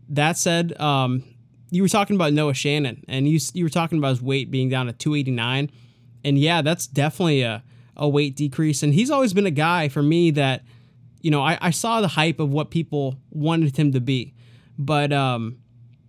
That 0.09 0.37
said, 0.37 0.79
um, 0.79 1.23
you 1.69 1.81
were 1.81 1.89
talking 1.89 2.15
about 2.15 2.33
Noah 2.33 2.53
Shannon 2.53 3.03
and 3.07 3.27
you, 3.27 3.39
you 3.53 3.63
were 3.63 3.69
talking 3.69 3.97
about 3.97 4.09
his 4.09 4.21
weight 4.21 4.51
being 4.51 4.69
down 4.69 4.87
to 4.87 4.93
289. 4.93 5.71
And 6.23 6.37
yeah, 6.37 6.61
that's 6.61 6.87
definitely 6.87 7.41
a, 7.41 7.63
a 7.95 8.07
weight 8.07 8.35
decrease. 8.35 8.83
And 8.83 8.93
he's 8.93 9.11
always 9.11 9.33
been 9.33 9.45
a 9.45 9.51
guy 9.51 9.89
for 9.89 10.03
me 10.03 10.31
that, 10.31 10.63
you 11.23 11.31
know, 11.31 11.41
I, 11.41 11.57
I 11.59 11.71
saw 11.71 12.01
the 12.01 12.09
hype 12.09 12.39
of 12.39 12.51
what 12.51 12.69
people 12.69 13.17
wanted 13.31 13.75
him 13.75 13.93
to 13.93 14.01
be. 14.01 14.35
But 14.77 15.11
um, 15.11 15.57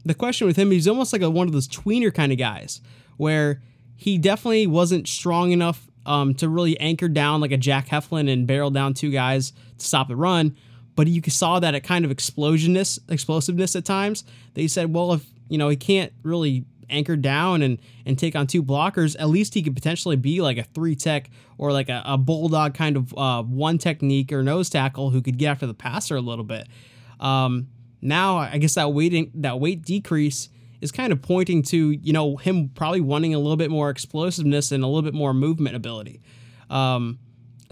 the 0.04 0.12
question 0.12 0.46
with 0.46 0.56
him, 0.56 0.70
he's 0.70 0.88
almost 0.88 1.12
like 1.12 1.22
a, 1.22 1.30
one 1.30 1.46
of 1.46 1.54
those 1.54 1.68
tweener 1.68 2.12
kind 2.12 2.32
of 2.32 2.36
guys 2.36 2.82
where 3.16 3.62
he 3.96 4.18
definitely 4.18 4.66
wasn't 4.66 5.08
strong 5.08 5.52
enough 5.52 5.88
um, 6.04 6.34
to 6.34 6.48
really 6.48 6.78
anchor 6.80 7.08
down 7.08 7.40
like 7.40 7.52
a 7.52 7.56
Jack 7.56 7.86
Heflin 7.86 8.30
and 8.30 8.46
barrel 8.46 8.70
down 8.70 8.92
two 8.92 9.10
guys 9.10 9.52
to 9.78 9.86
stop 9.86 10.08
the 10.08 10.16
run. 10.16 10.56
But 10.96 11.06
you 11.06 11.22
saw 11.28 11.60
that 11.60 11.74
at 11.74 11.84
kind 11.84 12.04
of 12.04 12.10
explosiveness, 12.10 12.98
explosiveness 13.08 13.76
at 13.76 13.84
times. 13.84 14.24
They 14.54 14.66
said, 14.66 14.92
well, 14.92 15.12
if 15.14 15.24
you 15.48 15.58
know 15.58 15.68
he 15.68 15.76
can't 15.76 16.12
really 16.22 16.64
anchor 16.90 17.16
down 17.16 17.62
and 17.62 17.78
and 18.06 18.18
take 18.18 18.36
on 18.36 18.46
two 18.46 18.62
blockers, 18.62 19.16
at 19.18 19.28
least 19.28 19.54
he 19.54 19.62
could 19.62 19.74
potentially 19.74 20.16
be 20.16 20.40
like 20.40 20.58
a 20.58 20.62
three 20.62 20.94
tech 20.94 21.30
or 21.58 21.72
like 21.72 21.88
a, 21.88 22.02
a 22.04 22.18
bulldog 22.18 22.74
kind 22.74 22.96
of 22.96 23.16
uh, 23.16 23.42
one 23.42 23.78
technique 23.78 24.32
or 24.32 24.42
nose 24.42 24.70
tackle 24.70 25.10
who 25.10 25.22
could 25.22 25.38
get 25.38 25.48
after 25.48 25.66
the 25.66 25.74
passer 25.74 26.16
a 26.16 26.20
little 26.20 26.44
bit. 26.44 26.66
Um, 27.20 27.68
now 28.00 28.36
I 28.36 28.58
guess 28.58 28.74
that 28.74 28.92
weight 28.92 29.30
that 29.42 29.60
weight 29.60 29.82
decrease 29.82 30.48
is 30.80 30.92
kind 30.92 31.12
of 31.12 31.22
pointing 31.22 31.62
to 31.62 31.92
you 31.92 32.12
know 32.12 32.36
him 32.36 32.68
probably 32.74 33.00
wanting 33.00 33.34
a 33.34 33.38
little 33.38 33.56
bit 33.56 33.70
more 33.70 33.90
explosiveness 33.90 34.70
and 34.70 34.84
a 34.84 34.86
little 34.86 35.02
bit 35.02 35.14
more 35.14 35.32
movement 35.32 35.76
ability. 35.76 36.20
Um, 36.70 37.18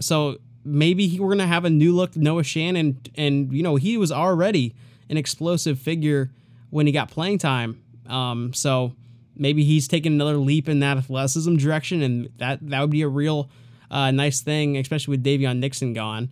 so 0.01 0.37
maybe 0.65 1.07
he, 1.07 1.19
we're 1.19 1.29
gonna 1.29 1.47
have 1.47 1.65
a 1.65 1.69
new 1.69 1.95
look 1.95 2.15
Noah 2.15 2.43
Shannon, 2.43 2.99
and 3.15 3.53
you 3.53 3.63
know 3.63 3.75
he 3.75 3.97
was 3.97 4.11
already 4.11 4.75
an 5.09 5.17
explosive 5.17 5.79
figure 5.79 6.31
when 6.69 6.87
he 6.87 6.91
got 6.91 7.09
playing 7.11 7.37
time. 7.37 7.83
Um, 8.07 8.53
so 8.53 8.93
maybe 9.35 9.63
he's 9.63 9.87
taking 9.87 10.13
another 10.13 10.37
leap 10.37 10.69
in 10.69 10.79
that 10.79 10.97
athleticism 10.97 11.55
direction, 11.55 12.01
and 12.01 12.29
that 12.37 12.59
that 12.69 12.81
would 12.81 12.89
be 12.89 13.01
a 13.01 13.07
real 13.07 13.49
uh, 13.91 14.11
nice 14.11 14.41
thing, 14.41 14.77
especially 14.77 15.11
with 15.11 15.23
Daviyon 15.23 15.59
Nixon 15.59 15.93
gone. 15.93 16.31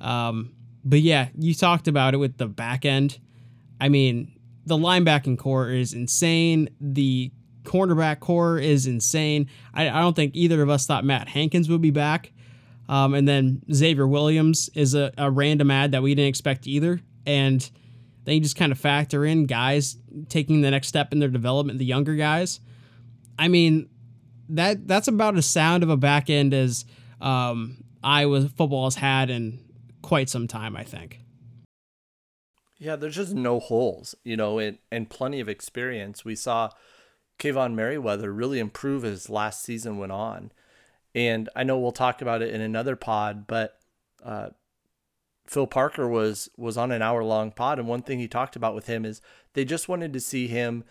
Um, 0.00 0.52
but 0.84 1.00
yeah, 1.00 1.28
you 1.36 1.54
talked 1.54 1.88
about 1.88 2.14
it 2.14 2.18
with 2.18 2.38
the 2.38 2.46
back 2.46 2.84
end. 2.84 3.18
I 3.80 3.88
mean, 3.88 4.32
the 4.66 4.76
linebacking 4.76 5.38
core 5.38 5.70
is 5.70 5.94
insane. 5.94 6.68
The 6.80 7.32
cornerback 7.64 8.20
core 8.20 8.58
is 8.58 8.86
insane. 8.86 9.48
I, 9.74 9.88
I, 9.88 10.00
don't 10.00 10.14
think 10.14 10.34
either 10.34 10.62
of 10.62 10.70
us 10.70 10.86
thought 10.86 11.04
Matt 11.04 11.28
Hankins 11.28 11.68
would 11.68 11.80
be 11.80 11.90
back. 11.90 12.32
Um, 12.88 13.14
and 13.14 13.26
then 13.26 13.62
Xavier 13.72 14.06
Williams 14.06 14.70
is 14.74 14.94
a, 14.94 15.12
a 15.18 15.30
random 15.30 15.70
ad 15.70 15.92
that 15.92 16.02
we 16.02 16.14
didn't 16.14 16.28
expect 16.28 16.66
either. 16.66 17.00
And 17.26 17.68
then 18.26 18.34
you 18.34 18.40
just 18.40 18.56
kind 18.56 18.72
of 18.72 18.78
factor 18.78 19.24
in 19.24 19.46
guys 19.46 19.96
taking 20.28 20.60
the 20.60 20.70
next 20.70 20.88
step 20.88 21.12
in 21.12 21.20
their 21.20 21.28
development, 21.28 21.78
the 21.78 21.84
younger 21.84 22.16
guys. 22.16 22.60
I 23.38 23.48
mean, 23.48 23.88
that 24.50 24.86
that's 24.86 25.08
about 25.08 25.36
as 25.36 25.46
sound 25.46 25.82
of 25.82 25.90
a 25.90 25.96
back 25.96 26.28
end 26.28 26.52
as 26.52 26.84
um, 27.20 27.84
Iowa 28.02 28.48
football 28.48 28.84
has 28.84 28.96
had 28.96 29.30
in 29.30 29.60
quite 30.02 30.28
some 30.28 30.48
time, 30.48 30.76
I 30.76 30.82
think. 30.82 31.20
Yeah, 32.78 32.96
there's 32.96 33.16
just 33.16 33.32
no 33.32 33.58
holes, 33.58 34.14
you 34.22 34.36
know, 34.36 34.58
and, 34.58 34.78
and 34.90 35.08
plenty 35.08 35.40
of 35.40 35.48
experience. 35.48 36.24
We 36.24 36.34
saw 36.34 36.70
Kaevon 37.38 37.74
Merriweather 37.74 38.32
really 38.32 38.58
improve 38.58 39.04
as 39.04 39.30
last 39.30 39.62
season 39.62 39.98
went 39.98 40.12
on. 40.12 40.52
And 41.14 41.48
I 41.56 41.64
know 41.64 41.78
we'll 41.78 41.92
talk 41.92 42.20
about 42.20 42.42
it 42.42 42.52
in 42.52 42.60
another 42.60 42.96
pod, 42.96 43.46
but 43.46 43.78
uh, 44.22 44.50
Phil 45.46 45.66
Parker 45.66 46.08
was 46.08 46.50
was 46.56 46.76
on 46.76 46.90
an 46.90 47.02
hour 47.02 47.22
long 47.22 47.50
pod, 47.52 47.78
and 47.78 47.88
one 47.88 48.02
thing 48.02 48.18
he 48.18 48.28
talked 48.28 48.56
about 48.56 48.74
with 48.74 48.86
him 48.86 49.04
is 49.04 49.20
they 49.54 49.64
just 49.64 49.88
wanted 49.88 50.12
to 50.12 50.20
see 50.20 50.48
him 50.48 50.84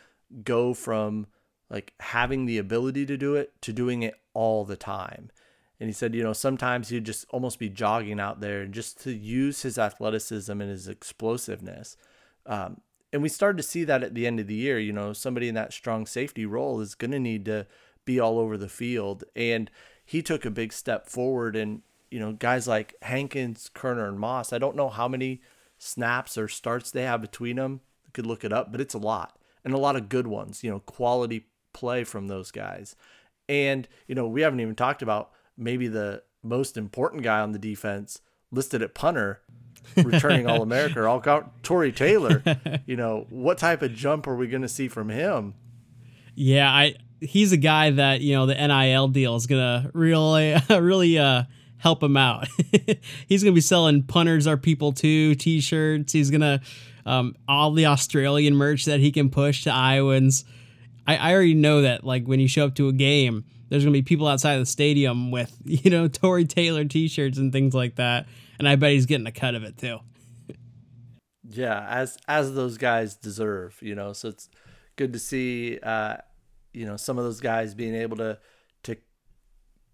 go 0.43 0.74
from 0.74 1.28
like 1.70 1.93
having 1.99 2.45
the 2.45 2.58
ability 2.58 3.06
to 3.06 3.18
do 3.18 3.36
it 3.36 3.53
to 3.62 3.74
doing 3.74 4.03
it 4.03 4.16
all 4.34 4.66
the 4.66 4.78
time. 4.78 5.30
And 5.80 5.89
he 5.89 5.93
said, 5.93 6.16
you 6.16 6.24
know, 6.24 6.34
sometimes 6.34 6.89
he'd 6.89 7.06
just 7.06 7.26
almost 7.32 7.60
be 7.60 7.70
jogging 7.70 8.20
out 8.20 8.39
there 8.39 8.62
and 8.62 8.74
just 8.74 9.01
to 9.03 9.12
use 9.12 9.64
his 9.64 9.78
athleticism 9.78 10.51
and 10.51 10.70
his 10.70 10.88
explosiveness. 10.88 11.97
Um, 12.45 12.82
and 13.12 13.22
we 13.22 13.30
started 13.30 13.58
to 13.58 13.64
see 13.64 13.84
that 13.84 14.03
at 14.03 14.14
the 14.14 14.26
end 14.26 14.39
of 14.39 14.47
the 14.47 14.56
year. 14.56 14.80
You 14.80 14.93
know, 14.93 15.12
somebody 15.12 15.49
in 15.49 15.56
that 15.56 15.74
strong 15.74 16.06
safety 16.06 16.45
role 16.45 16.80
is 16.80 16.95
going 16.95 17.12
to 17.12 17.20
need 17.20 17.45
to 17.45 17.68
be 18.06 18.20
all 18.20 18.39
over 18.39 18.58
the 18.58 18.70
field. 18.70 19.26
And 19.36 19.70
he 20.06 20.22
took 20.22 20.45
a 20.45 20.51
big 20.51 20.72
step 20.72 21.10
forward. 21.10 21.56
And, 21.56 21.82
you 22.16 22.22
know, 22.22 22.32
guys 22.32 22.66
like 22.66 22.95
Hankins, 23.01 23.70
Koerner, 23.76 24.07
and 24.07 24.18
Moss, 24.18 24.53
I 24.53 24.57
don't 24.57 24.78
know 24.78 24.88
how 24.88 25.05
many 25.05 25.41
snaps 25.78 26.38
or 26.38 26.47
starts 26.47 26.89
they 26.89 27.03
have 27.03 27.20
between 27.20 27.57
them. 27.57 27.82
You 28.05 28.11
could 28.13 28.26
look 28.26 28.45
it 28.45 28.53
up, 28.53 28.72
but 28.72 28.80
it's 28.80 28.93
a 28.93 28.97
lot 28.97 29.38
and 29.66 29.74
a 29.74 29.78
lot 29.78 29.97
of 29.97 30.07
good 30.07 30.26
ones, 30.26 30.63
you 30.63 30.72
know, 30.72 30.80
quality 30.80 31.47
play 31.74 32.05
from 32.05 32.30
those 32.30 32.51
guys. 32.51 32.95
And, 33.49 33.86
you 34.07 34.16
know, 34.16 34.30
we 34.30 34.39
haven't 34.39 34.61
even 34.61 34.76
talked 34.76 35.01
about 35.01 35.32
maybe 35.57 35.89
the 35.89 36.24
most 36.41 36.78
important 36.78 37.22
guy 37.22 37.41
on 37.41 37.51
the 37.51 37.59
defense 37.59 38.22
listed 38.49 38.82
at 38.82 38.95
punter, 38.95 39.41
returning 39.97 40.47
All 40.49 40.61
America, 40.61 41.05
all 41.05 41.22
Tory 41.63 41.91
Taylor. 41.91 42.41
You 42.86 42.95
know, 42.95 43.26
what 43.30 43.57
type 43.57 43.82
of 43.82 43.93
jump 43.93 44.26
are 44.26 44.38
we 44.38 44.47
going 44.47 44.61
to 44.61 44.70
see 44.70 44.88
from 44.88 45.09
him? 45.09 45.55
Yeah, 46.34 46.72
I 46.72 46.95
he's 47.20 47.51
a 47.51 47.57
guy 47.57 47.91
that 47.91 48.22
you 48.22 48.36
know 48.36 48.45
the 48.45 48.55
NIL 48.55 49.07
deal 49.09 49.36
is 49.36 49.47
gonna 49.47 49.89
really 49.93 50.55
really 50.70 51.18
uh, 51.18 51.43
help 51.86 52.01
him 52.01 52.17
out. 52.17 52.47
he's 53.27 53.43
gonna 53.43 53.53
be 53.53 53.61
selling 53.61 54.01
punters 54.01 54.47
are 54.47 54.57
people 54.57 54.91
too 54.91 55.36
t-shirts. 55.36 56.11
He's 56.11 56.31
gonna 56.31 56.59
um, 57.05 57.36
all 57.47 57.71
the 57.73 57.86
Australian 57.86 58.55
merch 58.55 58.86
that 58.86 58.99
he 58.99 59.11
can 59.11 59.29
push 59.29 59.65
to 59.65 59.71
Iowans. 59.71 60.45
I, 61.05 61.15
I 61.17 61.33
already 61.33 61.53
know 61.53 61.83
that 61.83 62.03
like 62.03 62.25
when 62.25 62.39
you 62.39 62.47
show 62.47 62.65
up 62.65 62.73
to 62.75 62.88
a 62.89 62.91
game, 62.91 63.45
there's 63.69 63.83
gonna 63.83 63.93
be 63.93 64.01
people 64.01 64.25
outside 64.27 64.53
of 64.53 64.61
the 64.61 64.65
stadium 64.65 65.29
with 65.29 65.55
you 65.63 65.91
know 65.91 66.07
Tory 66.07 66.45
Taylor 66.45 66.86
T-shirts 66.86 67.38
and 67.38 67.53
things 67.53 67.75
like 67.75 67.97
that, 67.97 68.25
and 68.57 68.67
I 68.67 68.77
bet 68.77 68.93
he's 68.93 69.05
getting 69.05 69.27
a 69.27 69.31
cut 69.31 69.53
of 69.53 69.63
it 69.63 69.77
too. 69.77 69.99
yeah, 71.47 71.86
as 71.88 72.17
as 72.27 72.55
those 72.55 72.79
guys 72.79 73.15
deserve, 73.15 73.77
you 73.83 73.93
know. 73.93 74.11
So 74.13 74.29
it's 74.29 74.49
good 74.95 75.13
to 75.13 75.19
see, 75.19 75.77
uh, 75.83 76.17
you 76.73 76.88
know, 76.88 76.97
some 76.97 77.19
of 77.19 77.25
those 77.25 77.41
guys 77.41 77.75
being 77.75 77.93
able 77.93 78.17
to 78.17 78.39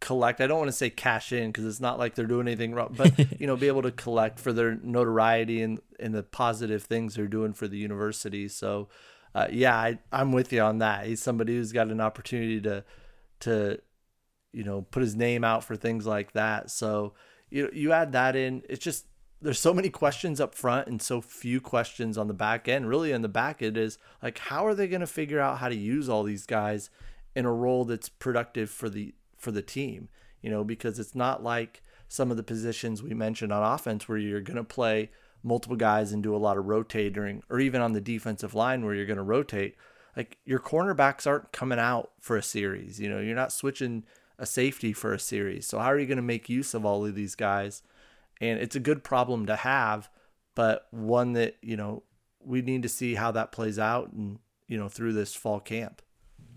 collect. 0.02 0.42
I 0.42 0.48
don't 0.48 0.60
want 0.60 0.68
to 0.68 0.76
say 0.76 0.90
cash 0.90 1.32
in 1.32 1.48
because 1.48 1.66
it's 1.66 1.80
not 1.80 1.98
like 1.98 2.16
they're 2.16 2.26
doing 2.26 2.48
anything 2.48 2.74
wrong, 2.74 2.94
but 2.98 3.18
you 3.40 3.48
know, 3.48 3.56
be 3.56 3.68
able 3.68 3.84
to 3.84 3.92
collect 3.92 4.40
for 4.40 4.52
their 4.52 4.76
notoriety 4.76 5.62
and 5.62 5.80
and 6.00 6.14
the 6.14 6.24
positive 6.24 6.84
things 6.84 7.16
they're 7.16 7.28
doing 7.28 7.54
for 7.54 7.68
the 7.68 7.78
university. 7.78 8.48
So. 8.48 8.90
Uh, 9.34 9.48
yeah, 9.50 9.74
I, 9.74 9.98
I'm 10.12 10.34
with 10.34 10.52
you 10.52 10.60
on 10.60 10.80
that. 10.80 11.06
He's 11.06 11.24
somebody 11.24 11.56
who's 11.56 11.72
got 11.72 11.88
an 11.88 12.02
opportunity 12.02 12.60
to 12.64 12.84
to 13.40 13.80
you 14.54 14.64
know 14.64 14.82
put 14.82 15.02
his 15.02 15.16
name 15.16 15.44
out 15.44 15.64
for 15.64 15.76
things 15.76 16.06
like 16.06 16.34
that 16.34 16.70
so 16.70 17.14
you 17.50 17.70
you 17.74 17.92
add 17.92 18.12
that 18.12 18.36
in 18.36 18.64
it's 18.70 18.84
just 18.84 19.06
there's 19.42 19.60
so 19.60 19.74
many 19.74 19.90
questions 19.90 20.40
up 20.40 20.54
front 20.54 20.88
and 20.88 21.02
so 21.02 21.20
few 21.20 21.60
questions 21.60 22.18
on 22.18 22.28
the 22.28 22.34
back 22.34 22.68
end 22.68 22.88
really 22.88 23.12
in 23.12 23.22
the 23.22 23.30
back 23.30 23.62
it 23.62 23.78
is 23.78 23.98
like 24.22 24.38
how 24.38 24.66
are 24.66 24.76
they 24.76 24.88
going 24.88 25.02
to 25.02 25.08
figure 25.08 25.40
out 25.40 25.60
how 25.60 25.70
to 25.70 25.76
use 25.76 26.10
all 26.10 26.24
these 26.24 26.46
guys 26.46 26.90
in 27.36 27.46
a 27.46 27.54
role 27.54 27.86
that's 27.86 28.10
productive 28.10 28.70
for 28.70 28.90
the 28.90 29.14
for 29.42 29.52
the 29.52 29.62
team 29.62 30.08
you 30.42 30.50
know 30.50 30.64
because 30.64 31.00
it's 31.00 31.16
not 31.16 31.44
like 31.44 31.82
some 32.08 32.32
of 32.32 32.38
the 32.38 32.44
positions 32.44 33.02
we 33.02 33.14
mentioned 33.14 33.52
on 33.52 33.74
offense 33.74 34.08
where 34.08 34.18
you're 34.18 34.42
going 34.42 34.58
to 34.58 34.64
play 34.64 35.10
multiple 35.44 35.78
guys 35.78 36.12
and 36.12 36.22
do 36.22 36.36
a 36.36 36.38
lot 36.38 36.58
of 36.58 36.66
rotating 36.66 37.42
or 37.50 37.60
even 37.60 37.82
on 37.82 37.94
the 37.94 38.02
defensive 38.02 38.54
line 38.54 38.86
where 38.86 38.94
you're 38.94 39.06
going 39.06 39.18
to 39.18 39.24
rotate 39.24 39.76
like 40.16 40.38
your 40.46 40.60
cornerbacks 40.60 41.26
aren't 41.26 41.52
coming 41.52 41.80
out 41.80 42.12
for 42.20 42.38
a 42.38 42.44
series. 42.44 43.00
You 43.00 43.10
know, 43.10 43.20
you're 43.20 43.36
not 43.36 43.52
switching 43.52 44.04
a 44.38 44.46
safety 44.46 44.94
for 44.94 45.14
a 45.14 45.20
series. 45.20 45.68
So 45.68 45.80
how 45.80 45.92
are 45.92 46.00
you 46.00 46.08
going 46.08 46.18
to 46.18 46.24
make 46.24 46.50
use 46.50 46.74
of 46.74 46.86
all 46.86 47.06
of 47.06 47.16
these 47.16 47.36
guys? 47.36 47.84
And 48.40 48.60
it's 48.60 48.76
a 48.76 48.80
good 48.80 49.04
problem 49.04 49.46
to 49.46 49.56
have, 49.56 50.10
but 50.56 50.88
one 50.92 51.34
that, 51.34 51.58
you 51.62 51.78
know, 51.78 52.04
we 52.44 52.62
need 52.62 52.84
to 52.84 52.90
see 52.90 53.16
how 53.16 53.32
that 53.32 53.52
plays 53.52 53.78
out 53.78 54.12
and, 54.12 54.40
you 54.68 54.78
know, 54.78 54.90
through 54.90 55.14
this 55.14 55.36
fall 55.36 55.60
camp. 55.60 56.02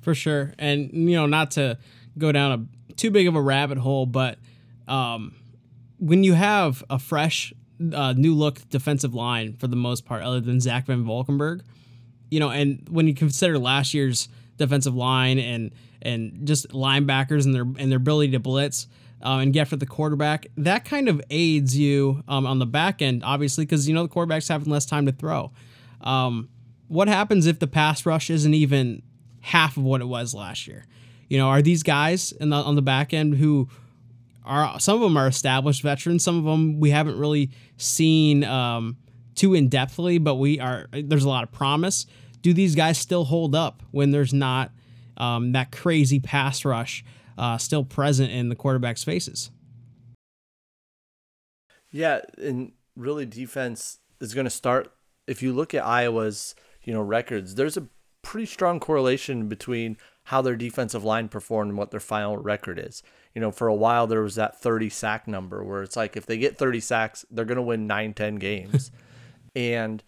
For 0.00 0.14
sure. 0.14 0.54
And, 0.58 0.90
you 0.92 1.16
know, 1.16 1.26
not 1.26 1.50
to 1.52 1.78
go 2.18 2.32
down 2.32 2.52
a 2.52 2.92
too 2.94 3.10
big 3.10 3.26
of 3.26 3.34
a 3.34 3.40
rabbit 3.40 3.78
hole, 3.78 4.06
but 4.06 4.38
um, 4.88 5.34
when 5.98 6.24
you 6.24 6.34
have 6.34 6.84
a 6.90 6.98
fresh, 6.98 7.52
uh, 7.92 8.12
new 8.16 8.34
look 8.34 8.68
defensive 8.68 9.14
line 9.14 9.54
for 9.54 9.66
the 9.66 9.76
most 9.76 10.04
part, 10.04 10.22
other 10.22 10.40
than 10.40 10.60
Zach 10.60 10.86
Van 10.86 11.04
Valkenburg, 11.04 11.62
you 12.30 12.40
know, 12.40 12.50
and 12.50 12.86
when 12.88 13.06
you 13.06 13.14
consider 13.14 13.58
last 13.58 13.94
year's 13.94 14.28
defensive 14.56 14.94
line 14.94 15.38
and 15.38 15.72
and 16.02 16.46
just 16.46 16.68
linebackers 16.68 17.44
and 17.44 17.54
their 17.54 17.62
and 17.62 17.90
their 17.90 17.96
ability 17.96 18.32
to 18.32 18.38
blitz 18.38 18.86
uh, 19.24 19.38
and 19.38 19.52
get 19.52 19.68
for 19.68 19.76
the 19.76 19.86
quarterback, 19.86 20.46
that 20.56 20.84
kind 20.84 21.08
of 21.08 21.20
aids 21.30 21.76
you 21.76 22.22
um, 22.28 22.46
on 22.46 22.58
the 22.58 22.66
back 22.66 23.00
end, 23.02 23.22
obviously, 23.24 23.64
because 23.64 23.88
you 23.88 23.94
know 23.94 24.02
the 24.02 24.08
quarterback's 24.08 24.48
having 24.48 24.70
less 24.70 24.86
time 24.86 25.06
to 25.06 25.12
throw. 25.12 25.50
Um, 26.00 26.48
what 26.88 27.08
happens 27.08 27.46
if 27.46 27.58
the 27.58 27.66
pass 27.66 28.04
rush 28.04 28.30
isn't 28.30 28.54
even 28.54 29.02
half 29.40 29.76
of 29.76 29.82
what 29.82 30.00
it 30.00 30.06
was 30.06 30.34
last 30.34 30.66
year? 30.66 30.86
You 31.34 31.40
know, 31.40 31.48
are 31.48 31.62
these 31.62 31.82
guys 31.82 32.30
in 32.30 32.50
the, 32.50 32.56
on 32.56 32.76
the 32.76 32.82
back 32.82 33.12
end 33.12 33.34
who 33.34 33.68
are 34.44 34.78
some 34.78 34.94
of 34.94 35.00
them 35.00 35.16
are 35.16 35.26
established 35.26 35.82
veterans, 35.82 36.22
some 36.22 36.38
of 36.38 36.44
them 36.44 36.78
we 36.78 36.90
haven't 36.90 37.18
really 37.18 37.50
seen 37.76 38.44
um, 38.44 38.96
too 39.34 39.54
in 39.54 39.68
depthly, 39.68 40.22
but 40.22 40.36
we 40.36 40.60
are 40.60 40.86
there's 40.92 41.24
a 41.24 41.28
lot 41.28 41.42
of 41.42 41.50
promise 41.50 42.06
do 42.44 42.52
these 42.52 42.74
guys 42.74 42.98
still 42.98 43.24
hold 43.24 43.54
up 43.54 43.82
when 43.90 44.10
there's 44.10 44.34
not 44.34 44.70
um, 45.16 45.52
that 45.52 45.72
crazy 45.72 46.20
pass 46.20 46.62
rush 46.64 47.02
uh, 47.38 47.56
still 47.56 47.84
present 47.84 48.30
in 48.30 48.50
the 48.50 48.54
quarterback's 48.54 49.02
faces? 49.02 49.50
Yeah, 51.90 52.20
and 52.36 52.72
really, 52.96 53.24
defense 53.24 53.98
is 54.20 54.34
going 54.34 54.44
to 54.44 54.50
start. 54.50 54.92
If 55.26 55.42
you 55.42 55.54
look 55.54 55.72
at 55.72 55.86
Iowa's, 55.86 56.54
you 56.82 56.92
know, 56.92 57.00
records, 57.00 57.54
there's 57.54 57.78
a 57.78 57.88
pretty 58.20 58.46
strong 58.46 58.78
correlation 58.78 59.48
between 59.48 59.96
how 60.24 60.40
their 60.40 60.56
defensive 60.56 61.04
line 61.04 61.28
performed 61.28 61.70
and 61.70 61.78
what 61.78 61.90
their 61.90 62.00
final 62.00 62.36
record 62.36 62.78
is. 62.78 63.02
You 63.34 63.40
know, 63.40 63.50
for 63.50 63.68
a 63.68 63.74
while 63.74 64.06
there 64.06 64.22
was 64.22 64.36
that 64.36 64.60
30 64.60 64.88
sack 64.88 65.28
number 65.28 65.62
where 65.62 65.82
it's 65.82 65.96
like 65.96 66.16
if 66.16 66.26
they 66.26 66.38
get 66.38 66.56
30 66.56 66.80
sacks, 66.80 67.26
they're 67.30 67.44
going 67.44 67.56
to 67.56 67.62
win 67.62 67.86
9, 67.86 68.14
10 68.14 68.36
games. 68.36 68.90
and 69.56 70.02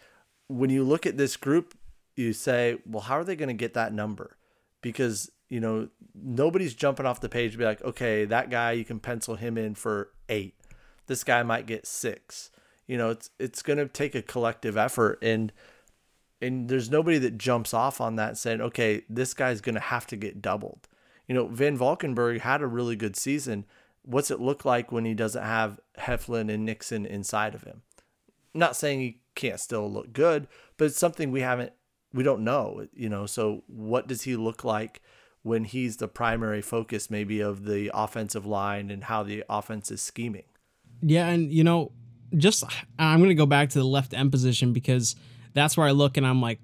when 0.49 0.71
you 0.71 0.85
look 0.85 1.07
at 1.07 1.17
this 1.17 1.37
group, 1.37 1.77
you 2.15 2.33
say, 2.33 2.79
well, 2.87 3.03
how 3.03 3.19
are 3.19 3.25
they 3.25 3.37
going 3.37 3.49
to 3.49 3.55
get 3.55 3.75
that 3.75 3.93
number? 3.93 4.37
Because, 4.81 5.31
you 5.51 5.61
know, 5.61 5.89
nobody's 6.15 6.75
jumping 6.75 7.05
off 7.05 7.21
the 7.21 7.29
page 7.29 7.53
to 7.53 7.59
be 7.59 7.65
like, 7.65 7.83
okay, 7.83 8.25
that 8.25 8.49
guy, 8.49 8.73
you 8.73 8.85
can 8.85 9.01
pencil 9.01 9.35
him 9.35 9.59
in 9.59 9.75
for 9.75 10.11
eight. 10.29 10.55
This 11.09 11.25
guy 11.25 11.43
might 11.43 11.67
get 11.67 11.87
six. 11.87 12.51
You 12.87 12.97
know, 12.97 13.11
it's 13.11 13.31
it's 13.39 13.63
going 13.63 13.79
to 13.79 13.87
take 13.87 14.15
a 14.15 14.23
collective 14.23 14.77
effort 14.77 15.19
and 15.21 15.53
and 16.41 16.69
there's 16.69 16.91
nobody 16.91 17.19
that 17.19 17.39
jumps 17.39 17.73
off 17.73 18.01
on 18.01 18.17
that 18.17 18.37
saying, 18.37 18.61
okay, 18.61 19.03
this 19.09 19.35
guy's 19.35 19.61
going 19.61 19.75
to 19.75 19.81
have 19.81 20.07
to 20.09 20.17
get 20.17 20.43
doubled. 20.43 20.89
You 21.27 21.35
know, 21.35 21.49
Van 21.49 21.77
Valkenburg 21.77 22.41
had 22.41 22.63
a 22.63 22.67
really 22.67 22.97
good 22.97 23.17
season. 23.17 23.65
What's 24.03 24.31
it 24.31 24.41
look 24.41 24.65
like 24.65 24.93
when 24.93 25.05
he 25.05 25.15
doesn't 25.15 25.43
have 25.43 25.81
Heflin 25.99 26.53
and 26.53 26.65
Nixon 26.65 27.07
inside 27.07 27.55
of 27.55 27.65
him? 27.65 27.83
I'm 28.55 28.61
not 28.61 28.77
saying 28.77 29.01
he 29.01 29.21
can't 29.35 29.61
still 29.61 29.91
look 29.91 30.13
good, 30.13 30.47
but 30.77 30.87
it's 30.87 30.99
something 30.99 31.31
we 31.31 31.41
haven't 31.41 31.73
we 32.13 32.23
don't 32.23 32.43
know, 32.43 32.87
you 32.95 33.09
know. 33.09 33.27
So 33.27 33.63
what 33.67 34.07
does 34.09 34.23
he 34.23 34.37
look 34.37 34.65
like 34.65 35.03
when 35.43 35.65
he's 35.65 35.99
the 35.99 36.09
primary 36.09 36.63
focus 36.63 37.11
maybe 37.11 37.41
of 37.41 37.65
the 37.65 37.91
offensive 37.93 38.47
line 38.47 38.91
and 38.91 39.05
how 39.05 39.23
the 39.23 39.45
offense 39.49 39.91
is 39.91 40.01
scheming? 40.01 40.45
Yeah, 41.03 41.29
and 41.29 41.53
you 41.53 41.63
know, 41.63 41.93
just 42.37 42.65
I'm 42.99 43.19
going 43.19 43.29
to 43.29 43.35
go 43.35 43.47
back 43.47 43.71
to 43.71 43.79
the 43.79 43.85
left 43.85 44.15
end 44.15 44.31
position 44.31 44.73
because 44.73 45.15
that's 45.57 45.77
where 45.77 45.87
I 45.87 45.91
look 45.91 46.17
and 46.17 46.27
I'm 46.27 46.41
like 46.41 46.61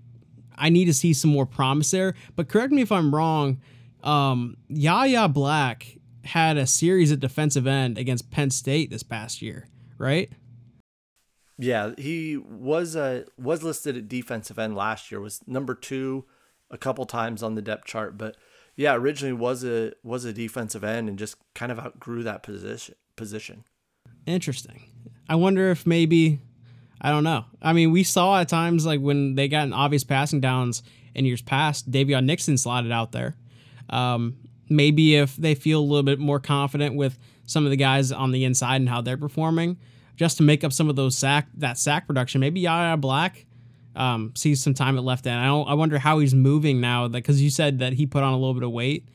I 0.57 0.69
need 0.69 0.85
to 0.85 0.95
see 0.95 1.15
some 1.15 1.31
more 1.31 1.47
promise 1.47 1.91
there. 1.91 2.15
But 2.37 2.49
correct 2.49 2.73
me 2.73 2.83
if 2.83 2.93
I'm 2.93 3.15
wrong, 3.15 3.61
um 4.03 4.57
Yahya 4.69 5.29
Black 5.29 5.99
had 6.25 6.57
a 6.57 6.67
series 6.67 7.11
at 7.11 7.21
defensive 7.21 7.67
end 7.67 7.99
against 7.99 8.31
Penn 8.31 8.51
State 8.51 8.91
this 8.91 9.03
past 9.03 9.43
year, 9.43 9.69
right? 9.99 10.31
Yeah, 11.59 11.93
he 11.99 12.37
was 12.37 12.97
uh, 12.97 13.25
was 13.39 13.63
listed 13.63 13.97
at 13.97 14.09
defensive 14.09 14.59
end 14.59 14.75
last 14.75 15.11
year. 15.11 15.21
Was 15.21 15.41
number 15.47 15.75
two 15.75 16.25
a 16.71 16.79
couple 16.79 17.05
times 17.05 17.43
on 17.43 17.55
the 17.55 17.63
depth 17.63 17.85
chart, 17.85 18.17
but 18.17 18.37
yeah, 18.75 18.95
originally 18.95 19.33
was 19.33 19.65
a 19.65 19.93
was 20.03 20.25
a 20.25 20.33
defensive 20.33 20.83
end 20.83 21.09
and 21.09 21.19
just 21.19 21.37
kind 21.55 21.71
of 21.71 21.79
outgrew 21.79 22.23
that 22.23 22.43
position 22.43 22.95
position. 23.17 23.65
Interesting. 24.27 24.89
I 25.29 25.35
wonder 25.35 25.71
if 25.71 25.87
maybe 25.87 26.41
I 27.03 27.11
don't 27.11 27.25
know. 27.25 27.45
I 27.61 27.73
mean, 27.73 27.91
we 27.91 28.05
saw 28.05 28.41
at 28.41 28.49
times 28.49 28.87
like 28.87 29.01
when 29.01 29.35
they 29.35 29.49
got 29.49 29.65
in 29.67 29.73
obvious 29.73 30.05
passing 30.05 30.41
downs 30.41 30.85
in 31.15 31.25
years 31.25 31.43
past, 31.43 31.91
Daviyon 31.91 32.25
Nixon 32.25 32.57
slotted 32.57 32.93
out 32.93 33.11
there. 33.11 33.37
Um, 33.91 34.37
maybe 34.69 35.17
if 35.17 35.37
they 35.37 35.57
feel 35.57 35.81
a 35.81 35.83
little 35.83 36.05
bit 36.05 36.21
more 36.21 36.39
confident 36.39 36.95
with 36.95 37.19
some 37.45 37.65
of 37.65 37.71
the 37.71 37.77
guys 37.77 38.13
on 38.13 38.31
the 38.31 38.45
inside 38.45 38.77
and 38.77 38.89
how 38.89 39.01
they're 39.01 39.17
performing, 39.17 39.79
just 40.17 40.37
to 40.37 40.45
make 40.45 40.63
up 40.63 40.73
some 40.73 40.89
of 40.89 40.95
those 40.95 41.19
sack 41.19 41.49
that 41.57 41.77
sack 41.77 42.07
production. 42.07 42.41
Maybe 42.41 42.61
Yahya 42.61 42.97
Black 42.99 43.47
um, 43.97 44.33
sees 44.37 44.63
some 44.63 44.75
time 44.75 44.97
at 44.97 45.03
left 45.03 45.27
end. 45.27 45.41
I 45.41 45.47
don't. 45.47 45.69
I 45.69 45.75
wonder 45.75 45.99
how 45.99 46.21
he's 46.21 46.35
moving 46.35 46.81
now 46.81 47.09
because 47.09 47.43
you 47.43 47.51
said 47.51 47.81
that 47.81 47.95
he 47.95 48.07
put 48.07 48.23
on 48.23 48.33
a 48.33 48.37
little 48.37 48.55
bit 48.55 48.63
of 48.63 48.71
weight. 48.71 49.09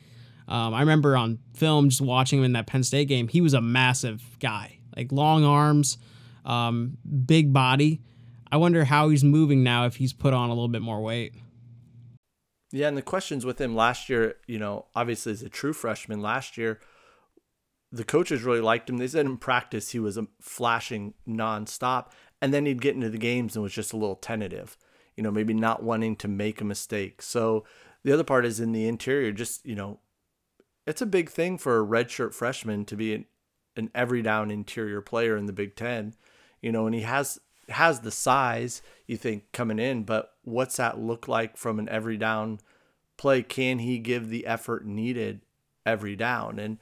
Um, 0.46 0.74
I 0.74 0.80
remember 0.80 1.16
on 1.16 1.38
film 1.54 1.88
just 1.88 2.00
watching 2.00 2.38
him 2.38 2.44
in 2.44 2.52
that 2.52 2.66
Penn 2.66 2.82
State 2.82 3.08
game. 3.08 3.28
He 3.28 3.40
was 3.40 3.54
a 3.54 3.60
massive 3.60 4.22
guy, 4.40 4.78
like 4.96 5.12
long 5.12 5.44
arms, 5.44 5.98
um, 6.48 6.98
big 7.26 7.52
body. 7.52 8.02
I 8.50 8.56
wonder 8.56 8.84
how 8.84 9.10
he's 9.10 9.22
moving 9.22 9.62
now 9.62 9.86
if 9.86 9.96
he's 9.96 10.12
put 10.12 10.32
on 10.32 10.48
a 10.48 10.52
little 10.52 10.68
bit 10.68 10.82
more 10.82 11.00
weight. 11.00 11.34
Yeah, 12.72 12.88
and 12.88 12.96
the 12.96 13.02
questions 13.02 13.46
with 13.46 13.60
him 13.60 13.76
last 13.76 14.08
year, 14.08 14.36
you 14.46 14.58
know, 14.58 14.86
obviously 14.94 15.32
as 15.32 15.42
a 15.42 15.48
true 15.48 15.72
freshman 15.72 16.20
last 16.20 16.58
year, 16.58 16.80
the 17.90 18.04
coaches 18.04 18.42
really 18.42 18.60
liked 18.60 18.90
him. 18.90 18.98
They 18.98 19.06
said 19.06 19.26
in 19.26 19.38
practice 19.38 19.90
he 19.90 19.98
was 19.98 20.18
a 20.18 20.26
flashing 20.40 21.14
nonstop, 21.26 22.10
and 22.42 22.52
then 22.52 22.66
he'd 22.66 22.82
get 22.82 22.94
into 22.94 23.08
the 23.10 23.18
games 23.18 23.56
and 23.56 23.62
was 23.62 23.72
just 23.72 23.92
a 23.92 23.96
little 23.96 24.16
tentative, 24.16 24.76
you 25.16 25.22
know, 25.22 25.30
maybe 25.30 25.54
not 25.54 25.82
wanting 25.82 26.16
to 26.16 26.28
make 26.28 26.60
a 26.60 26.64
mistake. 26.64 27.22
So 27.22 27.64
the 28.04 28.12
other 28.12 28.24
part 28.24 28.44
is 28.44 28.60
in 28.60 28.72
the 28.72 28.86
interior, 28.86 29.32
just 29.32 29.64
you 29.64 29.74
know, 29.74 30.00
it's 30.86 31.02
a 31.02 31.06
big 31.06 31.30
thing 31.30 31.56
for 31.56 31.80
a 31.80 31.86
redshirt 31.86 32.34
freshman 32.34 32.84
to 32.86 32.96
be 32.96 33.14
an, 33.14 33.24
an 33.76 33.90
every 33.94 34.22
down 34.22 34.50
interior 34.50 35.00
player 35.00 35.36
in 35.36 35.46
the 35.46 35.52
Big 35.52 35.74
Ten, 35.74 36.14
you 36.62 36.72
know, 36.72 36.86
and 36.86 36.94
he 36.94 37.02
has 37.02 37.40
has 37.68 38.00
the 38.00 38.10
size 38.10 38.82
you 39.06 39.16
think 39.16 39.52
coming 39.52 39.78
in, 39.78 40.02
but 40.02 40.32
what's 40.42 40.76
that 40.76 40.98
look 40.98 41.28
like 41.28 41.56
from 41.56 41.78
an 41.78 41.88
every 41.88 42.16
down 42.16 42.60
play? 43.16 43.42
Can 43.42 43.80
he 43.80 43.98
give 43.98 44.28
the 44.28 44.46
effort 44.46 44.86
needed 44.86 45.40
every 45.84 46.16
down? 46.16 46.58
And 46.58 46.78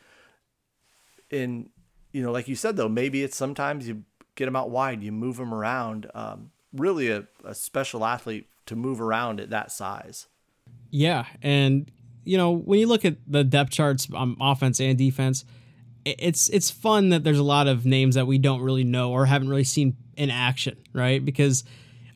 in 1.31 1.71
you 2.13 2.23
know, 2.23 2.33
like 2.33 2.49
you 2.49 2.57
said 2.57 2.77
though, 2.77 2.89
maybe 2.89 3.23
it's 3.23 3.37
sometimes 3.37 3.89
you 3.89 4.05
get 4.37 4.49
him 4.49 4.57
out 4.57 4.71
wide, 4.71 5.03
you 5.03 5.13
move 5.13 5.39
him 5.39 5.53
around. 5.53 6.11
Um, 6.15 6.51
really, 6.73 7.11
a, 7.11 7.27
a 7.45 7.55
special 7.55 8.05
athlete 8.05 8.47
to 8.67 8.77
move 8.77 9.01
around 9.01 9.41
at 9.41 9.51
that 9.51 9.71
size. 9.73 10.27
Yeah, 10.91 11.27
and 11.43 11.91
you 12.25 12.37
know, 12.37 12.53
when 12.53 12.79
you 12.79 12.87
look 12.87 13.05
at 13.05 13.17
the 13.27 13.45
depth 13.45 13.71
charts 13.71 14.09
on 14.13 14.37
offense 14.41 14.81
and 14.81 14.97
defense, 14.97 15.45
it's 16.07 16.49
it's 16.49 16.71
fun 16.71 17.09
that 17.11 17.25
there's 17.25 17.39
a 17.39 17.45
lot 17.45 17.67
of 17.67 17.85
names 17.85 18.15
that 18.15 18.27
we 18.27 18.39
don't 18.39 18.61
really 18.61 18.85
know 18.85 19.11
or 19.11 19.27
haven't 19.27 19.49
really 19.49 19.65
seen 19.65 19.97
in 20.17 20.31
action, 20.31 20.77
right? 20.93 21.25
Because 21.25 21.65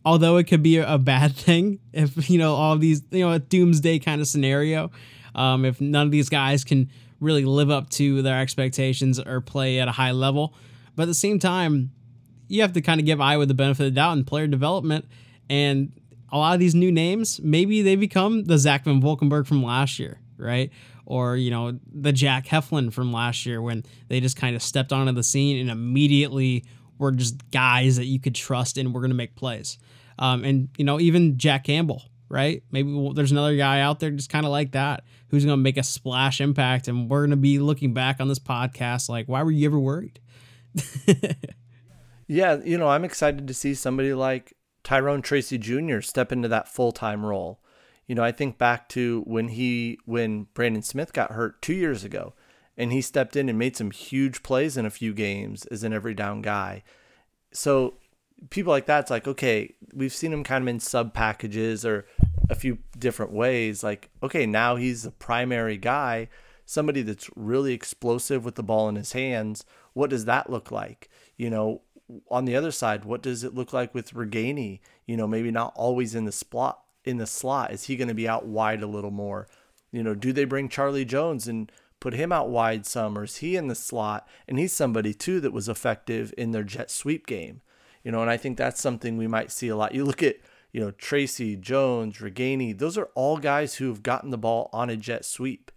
although 0.04 0.36
it 0.36 0.44
could 0.44 0.62
be 0.62 0.78
a 0.78 0.98
bad 0.98 1.34
thing 1.36 1.80
if 1.92 2.30
you 2.30 2.38
know 2.38 2.54
all 2.54 2.76
these 2.78 3.02
you 3.10 3.20
know 3.20 3.32
a 3.32 3.38
doomsday 3.38 3.98
kind 3.98 4.20
of 4.20 4.26
scenario, 4.26 4.90
um, 5.34 5.64
if 5.64 5.80
none 5.80 6.06
of 6.06 6.12
these 6.12 6.28
guys 6.28 6.64
can 6.64 6.88
really 7.20 7.44
live 7.44 7.70
up 7.70 7.90
to 7.90 8.22
their 8.22 8.40
expectations 8.40 9.18
or 9.18 9.40
play 9.40 9.78
at 9.78 9.88
a 9.88 9.92
high 9.92 10.12
level, 10.12 10.54
but 10.96 11.02
at 11.02 11.06
the 11.06 11.14
same 11.14 11.38
time, 11.38 11.90
you 12.48 12.62
have 12.62 12.72
to 12.72 12.80
kind 12.80 12.98
of 12.98 13.04
give 13.04 13.20
Iowa 13.20 13.44
the 13.44 13.54
benefit 13.54 13.86
of 13.86 13.92
the 13.92 13.96
doubt 13.96 14.16
in 14.16 14.24
player 14.24 14.46
development 14.46 15.06
and 15.50 15.92
a 16.32 16.38
lot 16.38 16.54
of 16.54 16.60
these 16.60 16.74
new 16.74 16.92
names, 16.92 17.40
maybe 17.42 17.82
they 17.82 17.96
become 17.96 18.44
the 18.44 18.56
Zach 18.56 18.84
Van 18.84 19.00
Valkenburg 19.00 19.46
from 19.46 19.62
last 19.62 19.98
year, 19.98 20.20
right? 20.36 20.70
Or, 21.10 21.36
you 21.36 21.50
know, 21.50 21.76
the 21.92 22.12
Jack 22.12 22.46
Heflin 22.46 22.92
from 22.92 23.12
last 23.12 23.44
year 23.44 23.60
when 23.60 23.82
they 24.06 24.20
just 24.20 24.36
kind 24.36 24.54
of 24.54 24.62
stepped 24.62 24.92
onto 24.92 25.10
the 25.10 25.24
scene 25.24 25.58
and 25.58 25.68
immediately 25.68 26.64
were 26.98 27.10
just 27.10 27.50
guys 27.50 27.96
that 27.96 28.04
you 28.04 28.20
could 28.20 28.36
trust 28.36 28.78
and 28.78 28.94
were 28.94 29.00
going 29.00 29.10
to 29.10 29.16
make 29.16 29.34
plays. 29.34 29.76
Um, 30.20 30.44
and, 30.44 30.68
you 30.78 30.84
know, 30.84 31.00
even 31.00 31.36
Jack 31.36 31.64
Campbell, 31.64 32.04
right? 32.28 32.62
Maybe 32.70 33.10
there's 33.12 33.32
another 33.32 33.56
guy 33.56 33.80
out 33.80 33.98
there 33.98 34.12
just 34.12 34.30
kind 34.30 34.46
of 34.46 34.52
like 34.52 34.70
that 34.70 35.02
who's 35.30 35.44
going 35.44 35.58
to 35.58 35.60
make 35.60 35.78
a 35.78 35.82
splash 35.82 36.40
impact. 36.40 36.86
And 36.86 37.10
we're 37.10 37.22
going 37.22 37.30
to 37.30 37.36
be 37.36 37.58
looking 37.58 37.92
back 37.92 38.20
on 38.20 38.28
this 38.28 38.38
podcast 38.38 39.08
like, 39.08 39.26
why 39.26 39.42
were 39.42 39.50
you 39.50 39.66
ever 39.66 39.80
worried? 39.80 40.20
yeah, 42.28 42.58
you 42.64 42.78
know, 42.78 42.86
I'm 42.86 43.04
excited 43.04 43.48
to 43.48 43.54
see 43.54 43.74
somebody 43.74 44.14
like 44.14 44.52
Tyrone 44.84 45.22
Tracy 45.22 45.58
Jr. 45.58 46.02
step 46.02 46.30
into 46.30 46.46
that 46.46 46.68
full 46.68 46.92
time 46.92 47.26
role. 47.26 47.59
You 48.10 48.16
know, 48.16 48.24
I 48.24 48.32
think 48.32 48.58
back 48.58 48.88
to 48.88 49.22
when 49.24 49.50
he 49.50 49.96
when 50.04 50.48
Brandon 50.52 50.82
Smith 50.82 51.12
got 51.12 51.30
hurt 51.30 51.62
two 51.62 51.74
years 51.74 52.02
ago, 52.02 52.34
and 52.76 52.92
he 52.92 53.02
stepped 53.02 53.36
in 53.36 53.48
and 53.48 53.56
made 53.56 53.76
some 53.76 53.92
huge 53.92 54.42
plays 54.42 54.76
in 54.76 54.84
a 54.84 54.90
few 54.90 55.14
games 55.14 55.64
as 55.66 55.84
an 55.84 55.92
every 55.92 56.12
down 56.12 56.42
guy. 56.42 56.82
So 57.52 57.98
people 58.50 58.72
like 58.72 58.86
that's 58.86 59.12
like 59.12 59.28
okay, 59.28 59.76
we've 59.94 60.12
seen 60.12 60.32
him 60.32 60.42
kind 60.42 60.64
of 60.64 60.66
in 60.66 60.80
sub 60.80 61.14
packages 61.14 61.86
or 61.86 62.04
a 62.48 62.56
few 62.56 62.78
different 62.98 63.30
ways. 63.30 63.84
Like 63.84 64.10
okay, 64.24 64.44
now 64.44 64.74
he's 64.74 65.04
the 65.04 65.12
primary 65.12 65.76
guy, 65.76 66.30
somebody 66.66 67.02
that's 67.02 67.30
really 67.36 67.74
explosive 67.74 68.44
with 68.44 68.56
the 68.56 68.64
ball 68.64 68.88
in 68.88 68.96
his 68.96 69.12
hands. 69.12 69.64
What 69.92 70.10
does 70.10 70.24
that 70.24 70.50
look 70.50 70.72
like? 70.72 71.08
You 71.36 71.48
know, 71.48 71.82
on 72.28 72.44
the 72.44 72.56
other 72.56 72.72
side, 72.72 73.04
what 73.04 73.22
does 73.22 73.44
it 73.44 73.54
look 73.54 73.72
like 73.72 73.94
with 73.94 74.14
Ragaini? 74.14 74.80
You 75.06 75.16
know, 75.16 75.28
maybe 75.28 75.52
not 75.52 75.72
always 75.76 76.16
in 76.16 76.24
the 76.24 76.32
slot. 76.32 76.80
In 77.04 77.16
the 77.16 77.26
slot, 77.26 77.72
is 77.72 77.84
he 77.84 77.96
going 77.96 78.08
to 78.08 78.14
be 78.14 78.28
out 78.28 78.46
wide 78.46 78.82
a 78.82 78.86
little 78.86 79.10
more? 79.10 79.48
You 79.90 80.02
know, 80.02 80.14
do 80.14 80.32
they 80.32 80.44
bring 80.44 80.68
Charlie 80.68 81.04
Jones 81.04 81.48
and 81.48 81.72
put 81.98 82.14
him 82.14 82.32
out 82.32 82.50
wide 82.50 82.86
some, 82.86 83.16
or 83.16 83.24
is 83.24 83.36
he 83.36 83.56
in 83.56 83.68
the 83.68 83.74
slot? 83.74 84.28
And 84.46 84.58
he's 84.58 84.72
somebody 84.72 85.14
too 85.14 85.40
that 85.40 85.52
was 85.52 85.68
effective 85.68 86.34
in 86.36 86.52
their 86.52 86.62
jet 86.62 86.90
sweep 86.90 87.26
game. 87.26 87.62
You 88.02 88.12
know, 88.12 88.22
and 88.22 88.30
I 88.30 88.36
think 88.36 88.56
that's 88.56 88.80
something 88.80 89.16
we 89.16 89.26
might 89.26 89.50
see 89.50 89.68
a 89.68 89.76
lot. 89.76 89.94
You 89.94 90.04
look 90.04 90.22
at 90.22 90.36
you 90.72 90.80
know 90.80 90.90
Tracy 90.92 91.56
Jones, 91.56 92.18
Ragaini; 92.18 92.76
those 92.78 92.96
are 92.96 93.10
all 93.14 93.38
guys 93.38 93.76
who 93.76 93.88
have 93.88 94.02
gotten 94.02 94.30
the 94.30 94.38
ball 94.38 94.70
on 94.72 94.90
a 94.90 94.96
jet 94.96 95.24
sweep. 95.24 95.70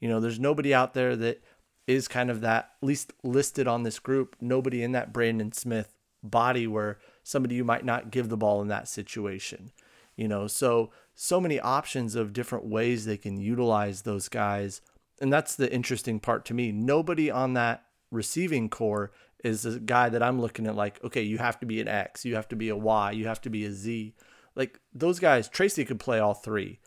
You 0.00 0.08
know, 0.08 0.20
there's 0.20 0.40
nobody 0.40 0.72
out 0.72 0.94
there 0.94 1.16
that 1.16 1.42
is 1.86 2.08
kind 2.08 2.30
of 2.30 2.40
that 2.40 2.72
least 2.82 3.12
listed 3.22 3.68
on 3.68 3.82
this 3.82 3.98
group. 3.98 4.36
Nobody 4.40 4.82
in 4.82 4.92
that 4.92 5.12
Brandon 5.12 5.52
Smith 5.52 5.94
body 6.22 6.66
where 6.66 6.98
somebody 7.22 7.54
you 7.54 7.64
might 7.64 7.84
not 7.84 8.10
give 8.10 8.28
the 8.28 8.36
ball 8.36 8.60
in 8.60 8.68
that 8.68 8.88
situation. 8.88 9.70
You 10.16 10.28
know, 10.28 10.46
so 10.46 10.90
so 11.14 11.40
many 11.40 11.60
options 11.60 12.14
of 12.14 12.32
different 12.32 12.66
ways 12.66 13.04
they 13.04 13.16
can 13.16 13.38
utilize 13.38 14.02
those 14.02 14.28
guys. 14.28 14.80
And 15.20 15.32
that's 15.32 15.56
the 15.56 15.72
interesting 15.72 16.20
part 16.20 16.44
to 16.46 16.54
me. 16.54 16.72
Nobody 16.72 17.30
on 17.30 17.54
that 17.54 17.84
receiving 18.10 18.68
core 18.68 19.12
is 19.42 19.64
a 19.64 19.78
guy 19.78 20.08
that 20.08 20.22
I'm 20.22 20.40
looking 20.40 20.66
at 20.66 20.74
like, 20.74 21.02
okay, 21.04 21.22
you 21.22 21.38
have 21.38 21.58
to 21.60 21.66
be 21.66 21.80
an 21.80 21.88
X, 21.88 22.24
you 22.24 22.34
have 22.34 22.48
to 22.48 22.56
be 22.56 22.68
a 22.68 22.76
Y, 22.76 23.12
you 23.12 23.26
have 23.26 23.40
to 23.42 23.50
be 23.50 23.64
a 23.64 23.72
Z. 23.72 24.14
Like 24.54 24.80
those 24.92 25.18
guys, 25.18 25.48
Tracy 25.48 25.84
could 25.84 26.00
play 26.00 26.18
all 26.18 26.34
three. 26.34 26.80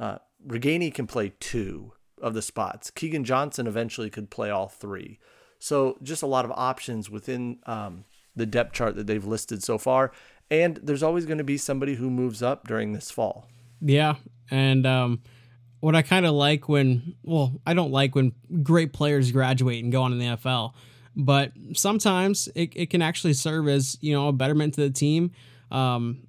Uh, 0.00 0.18
Ragaini 0.46 0.92
can 0.92 1.06
play 1.06 1.32
two 1.40 1.92
of 2.20 2.34
the 2.34 2.42
spots. 2.42 2.90
Keagan 2.90 3.24
Johnson 3.24 3.66
eventually 3.66 4.10
could 4.10 4.30
play 4.30 4.50
all 4.50 4.68
three. 4.68 5.18
So 5.58 5.98
just 6.02 6.22
a 6.22 6.26
lot 6.26 6.44
of 6.44 6.50
options 6.52 7.08
within 7.08 7.58
um, 7.66 8.04
the 8.34 8.46
depth 8.46 8.72
chart 8.72 8.96
that 8.96 9.06
they've 9.06 9.24
listed 9.24 9.62
so 9.62 9.78
far. 9.78 10.12
And 10.50 10.78
there's 10.82 11.02
always 11.02 11.24
going 11.24 11.38
to 11.38 11.44
be 11.44 11.56
somebody 11.56 11.94
who 11.94 12.10
moves 12.10 12.42
up 12.42 12.68
during 12.68 12.92
this 12.92 13.10
fall. 13.10 13.48
Yeah. 13.80 14.16
And 14.50 14.86
um, 14.86 15.22
what 15.80 15.94
I 15.94 16.02
kind 16.02 16.26
of 16.26 16.34
like 16.34 16.68
when, 16.68 17.14
well, 17.22 17.52
I 17.66 17.74
don't 17.74 17.90
like 17.90 18.14
when 18.14 18.32
great 18.62 18.92
players 18.92 19.32
graduate 19.32 19.82
and 19.82 19.90
go 19.90 20.02
on 20.02 20.12
in 20.12 20.18
the 20.18 20.26
NFL, 20.26 20.74
but 21.16 21.52
sometimes 21.74 22.48
it, 22.54 22.72
it 22.76 22.90
can 22.90 23.02
actually 23.02 23.32
serve 23.32 23.68
as, 23.68 23.96
you 24.00 24.12
know, 24.12 24.28
a 24.28 24.32
betterment 24.32 24.74
to 24.74 24.82
the 24.82 24.90
team. 24.90 25.32
Um, 25.70 26.26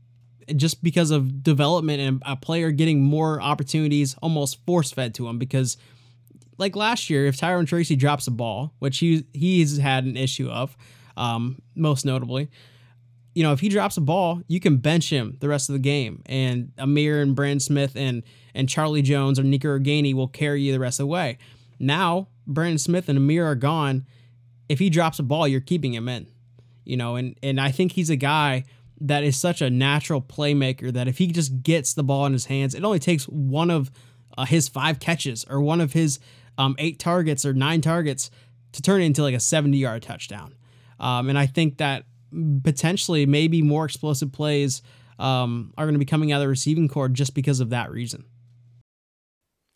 just 0.55 0.84
because 0.84 1.11
of 1.11 1.43
development 1.43 2.01
and 2.01 2.24
a 2.26 2.36
player 2.36 2.72
getting 2.72 3.01
more 3.03 3.41
opportunities 3.41 4.16
almost 4.22 4.64
force 4.66 4.91
fed 4.91 5.14
to 5.16 5.28
him 5.28 5.38
because 5.38 5.78
like 6.57 6.76
last 6.76 7.09
year 7.09 7.26
if 7.26 7.38
Tyrone 7.38 7.66
Tracy 7.66 7.95
drops 7.95 8.28
a 8.28 8.32
ball 8.32 8.74
which 8.80 8.99
he 8.99 9.26
he's 9.34 9.78
had 9.78 10.05
an 10.05 10.18
issue 10.18 10.49
of 10.49 10.76
um, 11.16 11.61
most 11.76 12.05
notably 12.05 12.49
you 13.34 13.43
know 13.43 13.51
if 13.51 13.59
he 13.59 13.69
drops 13.69 13.97
a 13.97 14.01
ball 14.01 14.41
you 14.47 14.59
can 14.59 14.77
bench 14.77 15.09
him 15.09 15.38
the 15.39 15.47
rest 15.47 15.69
of 15.69 15.73
the 15.73 15.79
game. 15.79 16.21
And 16.25 16.71
Ihmir 16.77 17.21
and 17.21 17.36
Brand 17.36 17.61
Smith 17.61 17.95
and 17.95 18.23
and 18.55 18.69
Charlie 18.69 19.01
Jones 19.01 19.39
or 19.39 19.43
Nico 19.43 19.77
Ragaini 19.77 20.13
will 20.13 20.27
carry 20.27 20.61
you 20.61 20.71
the 20.71 20.79
rest 20.79 20.99
of 20.99 21.03
the 21.03 21.07
way. 21.07 21.38
Now 21.79 22.27
Brandon 22.45 22.77
Smith 22.77 23.09
and 23.09 23.19
Ihmir 23.19 23.45
are 23.45 23.55
gone. 23.55 24.05
If 24.69 24.79
he 24.79 24.89
drops 24.89 25.19
a 25.19 25.23
ball 25.23 25.47
you're 25.47 25.61
keeping 25.61 25.93
him 25.93 26.07
in 26.07 26.27
you 26.84 26.97
know 26.97 27.15
and 27.15 27.38
and 27.43 27.59
I 27.59 27.71
think 27.71 27.93
he's 27.93 28.09
a 28.09 28.15
guy 28.15 28.65
that 29.01 29.23
is 29.23 29.36
such 29.36 29.61
a 29.61 29.69
natural 29.69 30.21
playmaker 30.21 30.91
that 30.93 31.07
if 31.07 31.17
he 31.17 31.27
just 31.27 31.61
gets 31.61 31.93
the 31.93 32.03
ball 32.03 32.25
in 32.25 32.34
his 32.34 32.45
hands, 32.45 32.73
it 32.73 32.84
only 32.84 32.99
takes 32.99 33.25
one 33.25 33.69
of 33.69 33.91
uh, 34.38 34.45
his 34.45 34.69
five 34.69 34.99
catches 34.99 35.45
or 35.49 35.59
one 35.59 35.81
of 35.81 35.93
his 35.93 36.19
um, 36.57 36.75
eight 36.79 36.99
targets 36.99 37.45
or 37.45 37.53
nine 37.53 37.81
targets 37.81 38.31
to 38.71 38.81
turn 38.81 39.01
it 39.01 39.05
into 39.05 39.21
like 39.21 39.36
a 39.36 39.39
70 39.39 39.77
yard 39.77 40.03
touchdown. 40.03 40.55
Um, 40.99 41.29
and 41.29 41.38
I 41.38 41.47
think 41.47 41.77
that 41.77 42.05
potentially 42.63 43.25
maybe 43.25 43.61
more 43.61 43.86
explosive 43.86 44.31
plays 44.31 44.81
um, 45.19 45.73
are 45.77 45.86
going 45.86 45.95
to 45.95 45.99
be 45.99 46.05
coming 46.05 46.31
out 46.31 46.38
of 46.38 46.41
the 46.41 46.47
receiving 46.47 46.88
core 46.88 47.09
just 47.09 47.36
because 47.36 47.59
of 47.59 47.69
that 47.69 47.91
reason. 47.91 48.25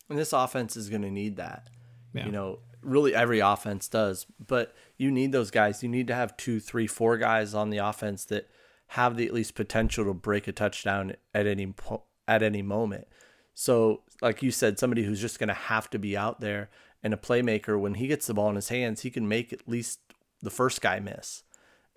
And 0.10 0.18
this 0.18 0.34
offense 0.34 0.78
is 0.78 0.90
going 0.90 1.02
to 1.02 1.12
need 1.12 1.38
that. 1.38 1.70
Yeah. 2.14 2.26
You 2.26 2.32
know, 2.32 2.60
really 2.82 3.14
every 3.14 3.40
offense 3.40 3.88
does, 3.88 4.26
but 4.46 4.74
you 4.98 5.12
need 5.12 5.32
those 5.32 5.52
guys. 5.52 5.84
You 5.84 5.90
need 5.90 6.08
to 6.08 6.16
have 6.16 6.38
two, 6.38 6.60
three, 6.60 6.88
four 6.88 7.18
guys 7.18 7.54
on 7.54 7.70
the 7.70 7.78
offense 7.78 8.26
that 8.26 8.50
have 8.92 9.18
the 9.18 9.26
at 9.26 9.34
least 9.34 9.56
potential 9.56 10.06
to 10.06 10.14
break 10.14 10.48
a 10.48 10.52
touchdown 10.52 11.14
at 11.34 11.46
any 11.46 11.68
po- 11.68 12.04
at 12.28 12.42
any 12.42 12.62
moment. 12.62 13.08
So 13.54 14.04
like 14.22 14.42
you 14.42 14.52
said, 14.52 14.80
somebody 14.80 15.04
who's 15.04 15.22
just 15.22 15.40
going 15.40 15.50
to 15.50 15.54
have 15.54 15.90
to 15.90 16.00
be 16.00 16.16
out 16.16 16.40
there 16.40 16.70
and 17.04 17.14
a 17.14 17.18
playmaker. 17.18 17.80
When 17.80 17.96
he 17.96 18.08
gets 18.08 18.28
the 18.28 18.34
ball 18.34 18.50
in 18.50 18.56
his 18.56 18.70
hands, 18.70 19.02
he 19.02 19.10
can 19.10 19.28
make 19.28 19.52
at 19.52 19.68
least 19.68 20.00
the 20.42 20.50
first 20.50 20.82
guy 20.82 21.00
miss, 21.00 21.44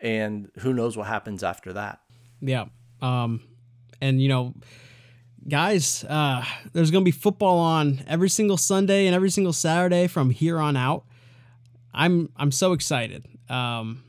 and 0.00 0.50
who 0.58 0.72
knows 0.72 0.96
what 0.96 1.06
happens 1.06 1.42
after 1.42 1.72
that. 1.74 2.00
Yeah. 2.40 2.66
Um, 3.00 3.42
and 4.00 4.20
you 4.20 4.28
know, 4.28 4.54
guys, 5.48 6.04
uh, 6.04 6.44
there's 6.72 6.90
gonna 6.90 7.04
be 7.04 7.10
football 7.10 7.58
on 7.58 8.02
every 8.06 8.28
single 8.28 8.56
Sunday 8.56 9.06
and 9.06 9.14
every 9.14 9.30
single 9.30 9.52
Saturday 9.52 10.06
from 10.06 10.30
here 10.30 10.58
on 10.58 10.76
out. 10.76 11.04
I'm 11.92 12.30
I'm 12.36 12.52
so 12.52 12.72
excited. 12.72 13.26
Um, 13.48 14.04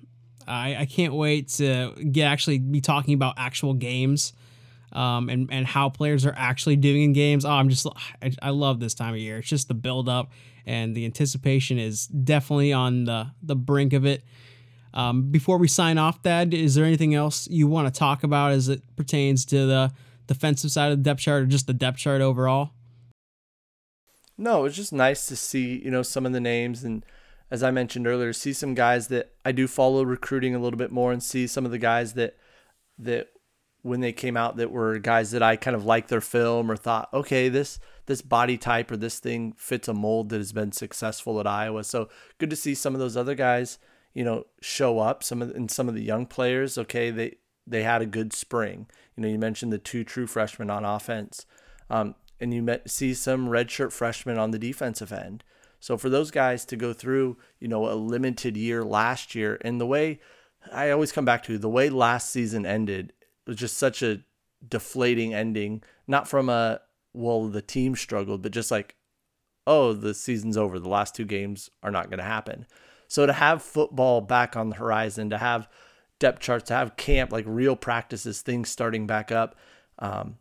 I 0.48 0.76
I 0.76 0.86
can't 0.86 1.14
wait 1.14 1.50
to 1.50 1.94
get 2.12 2.26
actually 2.26 2.60
be 2.60 2.82
talking 2.82 3.14
about 3.14 3.36
actual 3.38 3.74
games. 3.74 4.34
Um, 4.94 5.30
and, 5.30 5.48
and 5.54 5.66
how 5.66 5.88
players 5.88 6.26
are 6.26 6.34
actually 6.36 6.76
doing 6.76 7.04
in 7.04 7.14
games. 7.14 7.46
Oh, 7.46 7.52
I'm 7.52 7.70
just, 7.70 7.88
I, 8.22 8.34
I 8.42 8.50
love 8.50 8.82
this 8.82 8.94
time 8.94 9.14
of 9.14 9.22
year. 9.22 9.38
It's 9.38 9.48
just 9.48 9.70
the 9.70 9.74
build 9.74 10.10
up 10.10 10.34
and 10.66 10.94
the 10.94 11.06
anticipation 11.06 11.80
is 11.80 12.08
definitely 12.08 12.74
on 12.74 13.06
the, 13.06 13.32
the 13.42 13.56
brink 13.56 13.94
of 13.94 14.06
it. 14.06 14.26
Um, 14.94 15.32
before 15.32 15.58
we 15.58 15.68
sign 15.68 15.98
off, 15.98 16.22
Dad, 16.22 16.54
is 16.54 16.76
there 16.76 16.86
anything 16.86 17.16
else 17.16 17.48
you 17.50 17.68
want 17.68 17.94
to 17.94 17.98
talk 17.98 18.24
about 18.24 18.52
as 18.52 18.70
it 18.70 18.82
pertains 18.96 19.46
to 19.46 19.66
the 19.66 19.94
defensive 20.28 20.72
side 20.72 20.92
of 20.92 20.98
the 20.98 21.04
depth 21.04 21.22
chart 21.22 21.44
or 21.44 21.46
just 21.46 21.68
the 21.68 21.74
depth 21.74 22.00
chart 22.00 22.22
overall? 22.22 22.72
No, 24.38 24.66
it's 24.66 24.76
just 24.76 24.92
nice 24.92 25.28
to 25.28 25.36
see, 25.36 25.82
you 25.84 25.92
know, 25.92 26.02
some 26.02 26.26
of 26.26 26.34
the 26.34 26.40
names 26.40 26.84
and 26.84 27.06
as 27.52 27.62
I 27.62 27.70
mentioned 27.70 28.08
earlier, 28.08 28.32
see 28.32 28.54
some 28.54 28.74
guys 28.74 29.10
that 29.10 29.34
I 29.44 29.52
do 29.52 29.68
follow 29.68 30.04
recruiting 30.04 30.56
a 30.56 30.60
little 30.60 30.78
bit 30.78 30.90
more 30.90 31.12
and 31.12 31.22
see 31.22 31.46
some 31.48 31.66
of 31.66 31.72
the 31.72 31.78
guys 31.78 32.14
that 32.14 32.38
that 32.98 33.28
when 33.82 34.00
they 34.00 34.14
came 34.14 34.38
out 34.38 34.58
that 34.58 34.72
were 34.72 35.00
guys 35.00 35.32
that 35.32 35.44
I 35.44 35.56
kind 35.58 35.76
of 35.76 35.86
liked 35.86 36.10
their 36.10 36.22
film 36.22 36.72
or 36.72 36.78
thought, 36.78 37.10
okay, 37.14 37.50
this 37.50 37.78
this 38.06 38.22
body 38.22 38.58
type 38.58 38.90
or 38.90 38.98
this 38.98 39.20
thing 39.20 39.54
fits 39.58 39.88
a 39.90 39.94
mold 39.94 40.30
that 40.30 40.38
has 40.38 40.54
been 40.54 40.72
successful 40.72 41.40
at 41.40 41.48
Iowa. 41.48 41.84
So 41.84 42.08
good 42.38 42.50
to 42.50 42.56
see 42.56 42.74
some 42.74 42.94
of 42.94 43.00
those 43.00 43.18
other 43.18 43.36
guys, 43.36 43.78
you 44.14 44.24
know, 44.24 44.46
show 44.62 45.00
up. 45.00 45.24
Some 45.24 45.42
of 45.42 45.52
and 45.52 45.70
some 45.70 45.88
of 45.88 45.96
the 45.96 46.04
young 46.04 46.26
players, 46.26 46.78
okay, 46.78 47.10
they 47.12 47.38
they 47.66 47.84
had 47.84 48.02
a 48.02 48.08
good 48.08 48.34
spring. 48.34 48.88
You 49.16 49.24
know, 49.24 49.30
you 49.30 49.40
mentioned 49.40 49.72
the 49.72 49.78
two 49.78 50.04
true 50.04 50.28
freshmen 50.28 50.70
on 50.70 50.86
offense, 50.86 51.46
um, 51.90 52.16
and 52.40 52.54
you 52.54 52.62
met, 52.62 52.90
see 52.90 53.14
some 53.14 53.48
redshirt 53.48 53.92
freshmen 53.92 54.38
on 54.38 54.52
the 54.52 54.60
defensive 54.60 55.12
end. 55.12 55.44
So 55.80 55.98
for 55.98 56.10
those 56.10 56.32
guys 56.32 56.64
to 56.66 56.76
go 56.76 56.94
through, 56.94 57.38
you 57.60 57.68
know, 57.68 57.90
a 57.90 57.96
limited 57.96 58.56
year 58.56 58.84
last 58.84 59.34
year, 59.34 59.60
and 59.62 59.82
the 59.82 59.88
way 59.88 60.20
I 60.72 60.92
always 60.92 61.12
come 61.12 61.26
back 61.26 61.44
to 61.44 61.58
the 61.58 61.70
way 61.70 61.90
last 61.90 62.30
season 62.30 62.66
ended 62.66 63.14
was 63.48 63.58
just 63.58 63.78
such 63.78 64.04
a 64.04 64.24
deflating 64.68 65.34
ending. 65.34 65.84
Not 66.08 66.28
from 66.28 66.50
a 66.50 66.82
well, 67.14 67.48
the 67.48 67.62
team 67.62 67.96
struggled, 67.96 68.42
but 68.42 68.52
just 68.52 68.72
like, 68.72 68.96
oh, 69.68 69.94
the 69.94 70.14
season's 70.14 70.58
over. 70.58 70.80
The 70.80 70.90
last 70.90 71.16
two 71.16 71.26
games 71.26 71.70
are 71.84 71.92
not 71.92 72.10
going 72.10 72.20
to 72.20 72.24
happen. 72.24 72.66
So 73.12 73.26
to 73.26 73.34
have 73.34 73.62
football 73.62 74.22
back 74.22 74.56
on 74.56 74.70
the 74.70 74.78
horizon, 74.78 75.32
to 75.32 75.38
have 75.38 75.68
depth 76.20 76.40
charts, 76.40 76.70
to 76.70 76.76
have 76.76 76.96
camp, 76.96 77.34
like 77.34 77.44
real 77.46 77.76
practices, 77.76 78.42
things 78.42 78.70
starting 78.70 79.06
back 79.06 79.34
up, 79.34 79.58
um, 80.00 80.38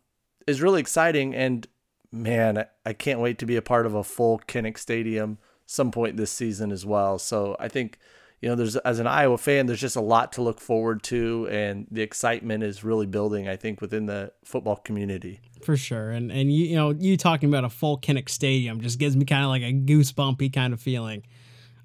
is 0.47 0.61
really 0.61 0.79
exciting. 0.79 1.35
And 1.35 1.67
man, 2.13 2.65
I 2.85 2.93
can't 2.93 3.19
wait 3.19 3.39
to 3.39 3.45
be 3.45 3.57
a 3.57 3.61
part 3.61 3.85
of 3.85 3.93
a 3.93 4.05
full 4.05 4.39
Kinnick 4.47 4.77
Stadium 4.77 5.37
some 5.65 5.91
point 5.91 6.15
this 6.15 6.31
season 6.31 6.71
as 6.71 6.85
well. 6.85 7.19
So 7.19 7.57
I 7.59 7.67
think 7.67 7.99
you 8.41 8.47
know, 8.47 8.55
there's 8.55 8.77
as 8.77 8.99
an 8.99 9.05
Iowa 9.05 9.37
fan, 9.37 9.65
there's 9.65 9.81
just 9.81 9.97
a 9.97 10.01
lot 10.01 10.31
to 10.33 10.41
look 10.41 10.61
forward 10.61 11.03
to, 11.03 11.49
and 11.51 11.87
the 11.91 12.01
excitement 12.01 12.63
is 12.63 12.85
really 12.85 13.05
building. 13.05 13.49
I 13.49 13.57
think 13.57 13.81
within 13.81 14.05
the 14.05 14.31
football 14.45 14.77
community. 14.77 15.41
For 15.61 15.75
sure, 15.75 16.09
and 16.09 16.31
and 16.31 16.51
you, 16.51 16.67
you 16.67 16.75
know, 16.77 16.91
you 16.91 17.17
talking 17.17 17.49
about 17.49 17.65
a 17.65 17.69
full 17.69 17.99
Kinnick 17.99 18.29
Stadium 18.29 18.79
just 18.79 18.97
gives 18.97 19.17
me 19.17 19.25
kind 19.25 19.43
of 19.43 19.49
like 19.49 19.61
a 19.61 19.73
goosebumpy 19.73 20.53
kind 20.53 20.71
of 20.71 20.79
feeling. 20.79 21.23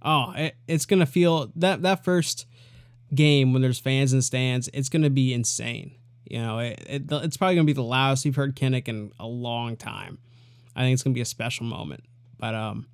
Oh, 0.03 0.33
it, 0.37 0.57
it's 0.69 0.87
gonna 0.87 1.07
feel 1.07 1.53
that 1.57 1.83
that 1.83 2.05
first 2.05 2.47
game 3.15 3.53
when 3.53 3.63
there's 3.63 3.79
fans 3.79 4.13
in 4.13 4.23
stands, 4.23 4.69
it's 4.73 4.89
gonna 4.89 5.11
be 5.11 5.33
insane. 5.33 5.93
You 6.29 6.41
know, 6.41 6.59
it, 6.59 6.83
it, 6.89 7.03
it's 7.11 7.37
probably 7.37 7.55
gonna 7.55 7.67
be 7.67 7.73
the 7.73 7.83
loudest 7.83 8.25
we've 8.25 8.37
heard 8.37 8.57
Kinnick 8.57 8.89
in 8.89 9.13
a 9.19 9.27
long 9.27 9.77
time. 9.77 10.19
I 10.75 10.83
think 10.83 10.95
it's 10.95 11.03
gonna 11.03 11.15
be 11.15 11.21
a 11.21 11.27
special 11.27 11.67
moment. 11.67 12.05
But 12.39 12.55
um, 12.55 12.87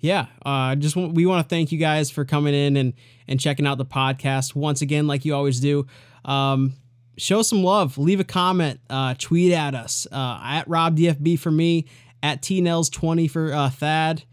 yeah, 0.00 0.26
uh, 0.44 0.74
just 0.76 0.94
w- 0.94 1.12
we 1.12 1.26
want 1.26 1.44
to 1.44 1.48
thank 1.48 1.72
you 1.72 1.78
guys 1.78 2.10
for 2.10 2.24
coming 2.24 2.54
in 2.54 2.76
and 2.76 2.94
and 3.26 3.40
checking 3.40 3.66
out 3.66 3.78
the 3.78 3.86
podcast 3.86 4.54
once 4.54 4.82
again, 4.82 5.06
like 5.06 5.24
you 5.24 5.34
always 5.34 5.60
do. 5.60 5.86
Um, 6.24 6.74
show 7.16 7.42
some 7.42 7.62
love, 7.62 7.98
leave 7.98 8.20
a 8.20 8.24
comment, 8.24 8.80
uh, 8.88 9.14
tweet 9.18 9.52
at 9.52 9.74
us 9.74 10.06
uh, 10.12 10.40
at 10.42 10.68
RobDFB 10.68 11.38
for 11.38 11.50
me, 11.50 11.86
at 12.22 12.42
TNels20 12.42 13.30
for 13.30 13.52
uh, 13.52 13.70
Thad. 13.70 14.24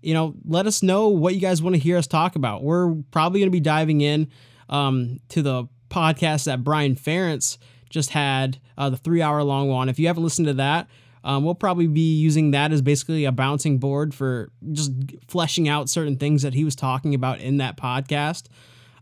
You 0.00 0.14
know, 0.14 0.34
let 0.44 0.66
us 0.66 0.82
know 0.82 1.08
what 1.08 1.34
you 1.34 1.40
guys 1.40 1.62
want 1.62 1.74
to 1.74 1.80
hear 1.80 1.96
us 1.96 2.06
talk 2.06 2.36
about. 2.36 2.62
We're 2.62 2.94
probably 3.10 3.40
going 3.40 3.50
to 3.50 3.56
be 3.56 3.60
diving 3.60 4.00
in 4.00 4.30
um, 4.68 5.18
to 5.30 5.42
the 5.42 5.68
podcast 5.90 6.44
that 6.44 6.62
Brian 6.62 6.94
Ferentz 6.94 7.58
just 7.90 8.10
had, 8.10 8.58
uh, 8.76 8.90
the 8.90 8.96
three 8.96 9.22
hour 9.22 9.42
long 9.42 9.68
one. 9.68 9.88
If 9.88 9.98
you 9.98 10.06
haven't 10.06 10.22
listened 10.22 10.46
to 10.48 10.54
that, 10.54 10.88
um, 11.24 11.44
we'll 11.44 11.54
probably 11.54 11.86
be 11.86 12.16
using 12.16 12.52
that 12.52 12.72
as 12.72 12.82
basically 12.82 13.24
a 13.24 13.32
bouncing 13.32 13.78
board 13.78 14.14
for 14.14 14.50
just 14.72 14.92
fleshing 15.26 15.68
out 15.68 15.88
certain 15.88 16.16
things 16.16 16.42
that 16.42 16.54
he 16.54 16.64
was 16.64 16.76
talking 16.76 17.14
about 17.14 17.40
in 17.40 17.58
that 17.58 17.76
podcast. 17.76 18.44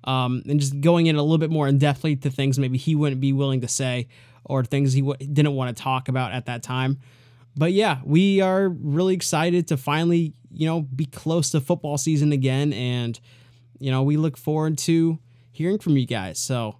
Um, 0.04 0.42
and 0.48 0.60
just 0.60 0.80
going 0.80 1.06
in 1.06 1.16
a 1.16 1.22
little 1.22 1.38
bit 1.38 1.50
more 1.50 1.66
in 1.66 1.80
depthly 1.80 2.20
to 2.22 2.30
things 2.30 2.58
maybe 2.60 2.78
he 2.78 2.94
wouldn't 2.94 3.20
be 3.20 3.32
willing 3.32 3.62
to 3.62 3.68
say 3.68 4.06
or 4.44 4.64
things 4.64 4.92
he 4.92 5.00
w- 5.00 5.18
didn't 5.18 5.54
want 5.54 5.76
to 5.76 5.82
talk 5.82 6.08
about 6.08 6.32
at 6.32 6.46
that 6.46 6.62
time. 6.62 7.00
But 7.56 7.72
yeah, 7.72 8.00
we 8.04 8.40
are 8.40 8.68
really 8.68 9.14
excited 9.14 9.68
to 9.68 9.76
finally, 9.76 10.34
you 10.50 10.66
know, 10.66 10.82
be 10.82 11.06
close 11.06 11.50
to 11.50 11.60
football 11.60 11.96
season 11.96 12.32
again. 12.32 12.72
And, 12.72 13.18
you 13.78 13.90
know, 13.90 14.02
we 14.02 14.16
look 14.16 14.36
forward 14.36 14.76
to 14.78 15.18
hearing 15.52 15.78
from 15.78 15.96
you 15.96 16.06
guys. 16.06 16.38
So, 16.38 16.76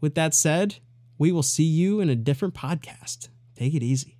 with 0.00 0.14
that 0.16 0.34
said, 0.34 0.76
we 1.18 1.32
will 1.32 1.42
see 1.42 1.64
you 1.64 2.00
in 2.00 2.08
a 2.08 2.16
different 2.16 2.54
podcast. 2.54 3.28
Take 3.56 3.74
it 3.74 3.82
easy. 3.82 4.17